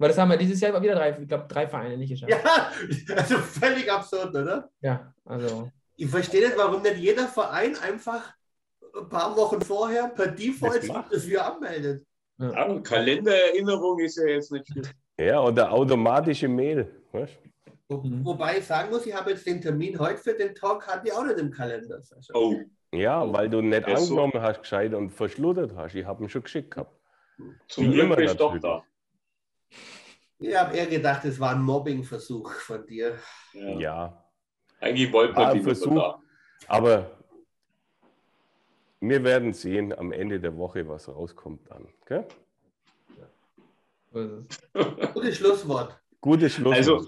Weil 0.02 0.08
das 0.08 0.18
haben 0.18 0.32
wir 0.32 0.38
dieses 0.38 0.60
Jahr 0.60 0.82
wieder 0.82 0.96
drei, 0.96 1.12
ich 1.12 1.28
glaube, 1.28 1.46
drei 1.48 1.68
Vereine 1.68 1.96
nicht 1.96 2.10
geschafft. 2.10 2.32
Ja, 2.32 2.72
also 3.16 3.38
völlig 3.38 3.92
absurd, 3.92 4.36
oder? 4.36 4.68
Ja, 4.82 5.14
also. 5.26 5.70
Ich 5.96 6.10
verstehe 6.10 6.48
nicht, 6.48 6.58
warum 6.58 6.82
nicht 6.82 6.98
jeder 6.98 7.28
Verein 7.28 7.78
einfach 7.78 8.34
ein 8.98 9.08
paar 9.10 9.38
Wochen 9.38 9.62
vorher 9.62 10.08
per 10.08 10.30
Default 10.30 10.90
das, 10.90 11.06
das 11.12 11.28
wir 11.28 11.46
anmeldet. 11.46 12.04
Ja. 12.40 12.52
ja 12.52 12.80
Kalendererinnerung 12.80 14.00
ist 14.00 14.18
ja 14.18 14.26
jetzt 14.26 14.52
nicht 14.52 14.74
viel. 14.74 14.82
Ja, 15.20 15.40
oder 15.40 15.72
automatische 15.72 16.48
Mail. 16.48 16.92
Weißt? 17.12 17.38
Wo, 17.88 17.98
mhm. 17.98 18.26
wobei 18.26 18.58
ich 18.58 18.66
sagen 18.66 18.90
muss, 18.90 19.06
ich 19.06 19.14
habe 19.14 19.30
jetzt 19.30 19.46
den 19.46 19.62
Termin 19.62 20.00
heute 20.00 20.18
für 20.18 20.34
den 20.34 20.56
Talk, 20.56 20.88
hatte 20.88 21.10
ich 21.10 21.14
auch 21.14 21.26
nicht 21.26 21.38
im 21.38 21.52
Kalender. 21.52 22.02
Sascha. 22.02 22.34
Oh. 22.34 22.56
Ja, 22.92 23.32
weil 23.32 23.52
du 23.52 23.62
nicht 23.62 23.86
angenommen 23.86 24.34
so. 24.34 24.42
hast, 24.42 24.62
gescheit 24.62 24.96
und 24.96 25.12
verschluddert 25.12 25.76
hast. 25.76 25.94
Ich 25.94 26.08
habe 26.08 26.24
ihn 26.24 26.30
schon 26.30 26.42
geschickt 26.42 26.72
gehabt. 26.72 27.00
Zum 27.68 27.92
Glück 27.92 28.16
bist 28.16 28.34
du 28.34 28.38
doch 28.40 28.58
da. 28.58 28.84
Ich 30.42 30.56
habe 30.56 30.76
eher 30.76 30.88
gedacht, 30.88 31.24
es 31.26 31.40
war 31.40 31.52
ein 31.52 31.62
Mobbingversuch 31.62 32.52
von 32.54 32.86
dir. 32.88 33.18
Ja. 33.54 33.80
ja. 33.80 34.26
Eigentlich 34.80 35.14
wollte 35.14 35.34
man 35.36 35.50
ein 35.50 35.62
Versuch, 35.62 36.16
aber 36.68 37.12
wir 39.00 39.24
werden 39.24 39.54
sehen 39.54 39.94
am 39.94 40.12
Ende 40.12 40.40
der 40.40 40.58
Woche, 40.58 40.88
was 40.88 41.08
rauskommt 41.08 41.70
dann. 41.70 41.88
Okay? 42.02 42.26
Gutes 45.14 45.38
Schlusswort. 45.38 46.02
Gutes 46.20 46.54
Schlusswort. 46.54 46.76
Also 46.76 47.08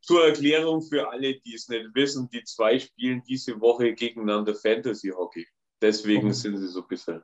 zur 0.00 0.26
Erklärung 0.26 0.82
für 0.82 1.08
alle, 1.08 1.40
die 1.40 1.54
es 1.54 1.68
nicht 1.68 1.94
wissen, 1.94 2.28
die 2.30 2.42
zwei 2.42 2.78
spielen 2.78 3.22
diese 3.22 3.60
Woche 3.60 3.94
gegeneinander 3.94 4.54
Fantasy 4.54 5.10
Hockey. 5.10 5.46
Deswegen 5.80 6.28
mhm. 6.28 6.32
sind 6.32 6.56
sie 6.58 6.68
so 6.68 6.82
ein 6.82 6.88
bisschen. 6.88 7.22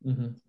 Mhm. 0.00 0.40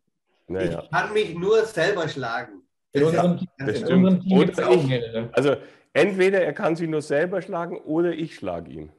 Naja. 0.48 0.84
Ich 0.84 0.92
kann 0.92 1.14
mich 1.14 1.36
nur 1.36 1.66
selber 1.66 2.08
schlagen. 2.08 2.64
In 2.94 3.04
unserem, 3.04 3.40
ja, 3.60 3.68
in 3.68 3.84
unserem 3.84 4.22
Team 4.22 4.40
gibt 4.40 4.58
es 4.58 4.64
auch 4.64 4.84
mehrere. 4.84 5.30
Also 5.34 5.56
entweder 5.94 6.42
er 6.42 6.54
kann 6.54 6.76
sich 6.76 6.90
nur 6.90 7.02
selber 7.02 7.42
schlagen 7.42 7.78
oder 7.78 8.12
ich 8.12 8.36
schlage 8.36 8.72
ihn. 8.72 8.92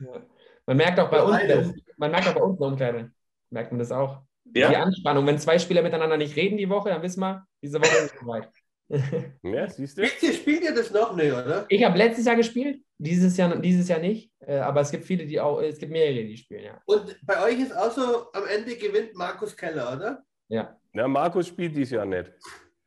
Ja. 0.00 0.22
Man 0.66 0.76
merkt 0.76 0.98
auch 1.00 1.10
bei 1.10 1.22
uns, 1.22 1.74
man 1.96 2.10
merkt 2.10 2.28
auch 2.28 2.34
bei 2.34 2.40
uns 2.40 2.54
in 2.54 2.60
der 2.60 2.68
Umkleide, 2.68 3.12
merkt 3.50 3.72
man 3.72 3.78
das 3.78 3.92
auch. 3.92 4.22
Ja. 4.54 4.68
Die 4.68 4.76
Anspannung. 4.76 5.26
Wenn 5.26 5.38
zwei 5.38 5.58
Spieler 5.58 5.82
miteinander 5.82 6.16
nicht 6.16 6.36
reden 6.36 6.56
die 6.56 6.68
Woche, 6.68 6.90
dann 6.90 7.02
wissen 7.02 7.20
wir, 7.20 7.46
diese 7.62 7.80
Woche 7.80 8.04
ist 8.04 8.14
es 8.14 8.26
weit. 8.26 8.48
Ja, 9.42 9.68
siehst 9.70 9.96
du? 9.96 10.06
Spielt 10.06 10.22
ihr, 10.22 10.32
spielt 10.34 10.62
ihr 10.64 10.74
das 10.74 10.90
noch 10.90 11.16
nicht, 11.16 11.32
oder? 11.32 11.64
Ich 11.70 11.82
habe 11.82 11.96
letztes 11.96 12.26
Jahr 12.26 12.36
gespielt, 12.36 12.82
dieses 12.98 13.38
Jahr, 13.38 13.56
dieses 13.56 13.88
Jahr 13.88 14.00
nicht. 14.00 14.30
Äh, 14.40 14.58
aber 14.58 14.82
es 14.82 14.90
gibt 14.90 15.04
viele, 15.04 15.24
die 15.24 15.40
auch, 15.40 15.62
es 15.62 15.78
gibt 15.78 15.92
mehrere, 15.92 16.24
die 16.24 16.36
spielen, 16.36 16.64
ja. 16.64 16.82
Und 16.84 17.16
bei 17.22 17.42
euch 17.42 17.58
ist 17.58 17.74
auch 17.74 17.90
so, 17.90 18.30
am 18.34 18.46
Ende 18.46 18.76
gewinnt 18.76 19.14
Markus 19.14 19.56
Keller, 19.56 19.96
oder? 19.96 20.22
Ja. 20.48 20.76
Na, 20.92 21.08
Markus 21.08 21.46
spielt 21.46 21.74
dieses 21.74 21.92
Jahr 21.92 22.04
nicht. 22.04 22.30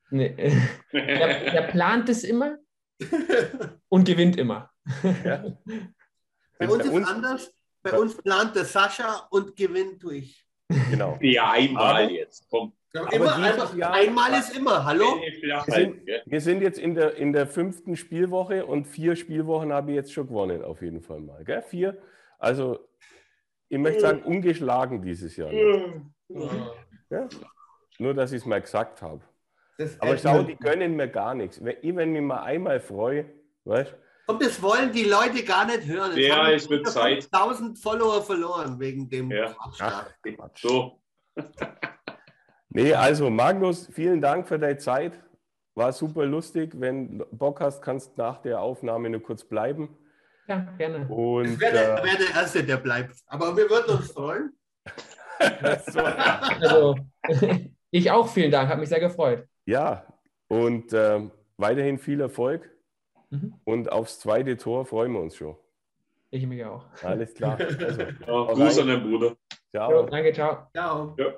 Nee. 0.10 0.36
Der, 0.94 1.52
der 1.52 1.62
plant 1.72 2.10
es 2.10 2.24
immer 2.24 2.58
und 3.90 4.06
gewinnt 4.06 4.38
immer. 4.38 4.72
Ja. 5.24 5.46
Bei 6.60 6.70
uns 6.70 6.86
ist 6.86 6.94
es 6.94 7.08
anders. 7.08 7.54
Bei 7.84 8.00
uns 8.00 8.18
plant 8.18 8.56
der 8.56 8.66
Sascha 8.66 9.28
und 9.30 9.56
gewinnt 9.56 10.02
durch. 10.04 10.46
Genau. 10.90 11.18
Ja, 11.22 11.52
einmal 11.52 12.04
aber, 12.04 12.12
jetzt. 12.12 12.48
Komm. 12.50 12.74
Immer, 13.12 13.36
einmal, 13.36 13.78
Jahr, 13.78 13.94
einmal 13.94 14.34
ist 14.40 14.56
immer. 14.56 14.86
Hallo? 14.86 15.20
Wir 15.42 15.64
sind, 15.68 16.08
wir 16.26 16.42
sind, 16.42 16.62
jetzt 16.62 16.80
in 16.80 16.96
der, 16.96 17.16
in 17.16 17.34
der 17.34 17.46
fünften 17.46 17.98
Spielwoche 17.98 18.66
und 18.66 18.86
vier 18.86 19.18
Spielwochen 19.18 19.74
habe 19.74 19.92
ich 19.92 19.96
jetzt 19.98 20.14
schon 20.14 20.28
gewonnen, 20.28 20.64
auf 20.64 20.82
jeden 20.82 21.02
Fall 21.02 21.20
mal. 21.20 21.44
Gell? 21.44 21.62
Vier. 21.62 21.98
Also, 22.40 22.88
ich 23.68 23.78
möchte 23.78 24.00
sagen, 24.00 24.24
ungeschlagen 24.24 25.02
dieses 25.02 25.36
Jahr. 25.36 25.52
Ja? 27.10 27.28
Nur, 28.00 28.14
dass 28.14 28.32
ich 28.32 28.38
es 28.38 28.46
mal 28.46 28.62
gesagt 28.62 29.02
habe. 29.02 29.22
Aber 30.00 30.18
schau, 30.18 30.44
die 30.44 30.56
gönnen 30.56 30.96
mir 30.96 31.08
gar 31.08 31.34
nichts. 31.34 31.64
Wenn 31.64 31.78
ich 31.82 31.96
wenn 31.96 32.12
mich 32.12 32.22
mal 32.22 32.44
einmal 32.44 32.80
freue, 32.80 33.26
weißt 33.66 33.94
Und 34.28 34.42
das 34.42 34.62
wollen 34.62 34.92
die 34.92 35.04
Leute 35.04 35.44
gar 35.44 35.66
nicht 35.66 35.86
hören. 35.86 36.16
Jetzt 36.16 36.28
ja, 36.28 36.52
es 36.52 36.70
wird 36.70 36.88
Zeit. 36.88 37.28
1000 37.32 37.78
Follower 37.78 38.22
verloren 38.22 38.80
wegen 38.80 39.10
dem 39.10 39.32
ja. 39.32 39.56
Ach, 39.80 40.08
So. 40.56 41.02
nee, 42.70 42.94
also 42.94 43.30
Magnus, 43.30 43.90
vielen 43.92 44.22
Dank 44.22 44.48
für 44.48 44.58
deine 44.58 44.78
Zeit. 44.78 45.20
War 45.76 45.92
super 45.92 46.26
lustig. 46.26 46.72
Wenn 46.76 47.20
du 47.20 47.26
Bock 47.32 47.60
hast, 47.60 47.82
kannst 47.82 48.18
nach 48.18 48.42
der 48.42 48.62
Aufnahme 48.62 49.10
nur 49.10 49.22
kurz 49.22 49.44
bleiben. 49.44 49.98
Ja, 50.48 50.60
gerne. 50.78 51.06
Und, 51.08 51.46
ich 51.46 51.60
wäre 51.60 52.00
äh, 52.00 52.04
wär 52.04 52.18
der 52.18 52.30
Erste, 52.34 52.64
der 52.64 52.78
bleibt. 52.78 53.16
Aber 53.28 53.58
wir 53.58 53.70
würden 53.70 53.98
uns 53.98 54.12
freuen. 54.12 54.54
also, 56.60 56.96
ich 57.92 58.12
auch 58.12 58.30
vielen 58.30 58.52
Dank, 58.52 58.70
hat 58.70 58.80
mich 58.80 58.90
sehr 58.90 59.00
gefreut. 59.00 59.46
Ja, 59.66 60.06
und 60.48 60.94
äh, 60.94 61.22
weiterhin 61.58 61.98
viel 61.98 62.22
Erfolg. 62.22 62.70
Mhm. 63.30 63.54
Und 63.64 63.92
aufs 63.92 64.20
zweite 64.20 64.58
Tor 64.58 64.86
freuen 64.86 65.14
wir 65.14 65.20
uns 65.20 65.36
schon. 65.36 65.56
Ich 66.30 66.46
mich 66.46 66.64
auch. 66.66 66.86
Alles 67.04 67.34
klar. 67.34 67.58
Also, 67.60 68.02
ja, 68.02 68.54
Gruß 68.54 68.80
an 68.80 68.88
den 68.88 69.02
Bruder. 69.04 69.36
Ciao. 69.72 69.92
Jo, 69.92 70.06
danke, 70.06 70.34
ciao. 70.34 70.68
Ciao. 70.74 71.16
Ja. 71.18 71.34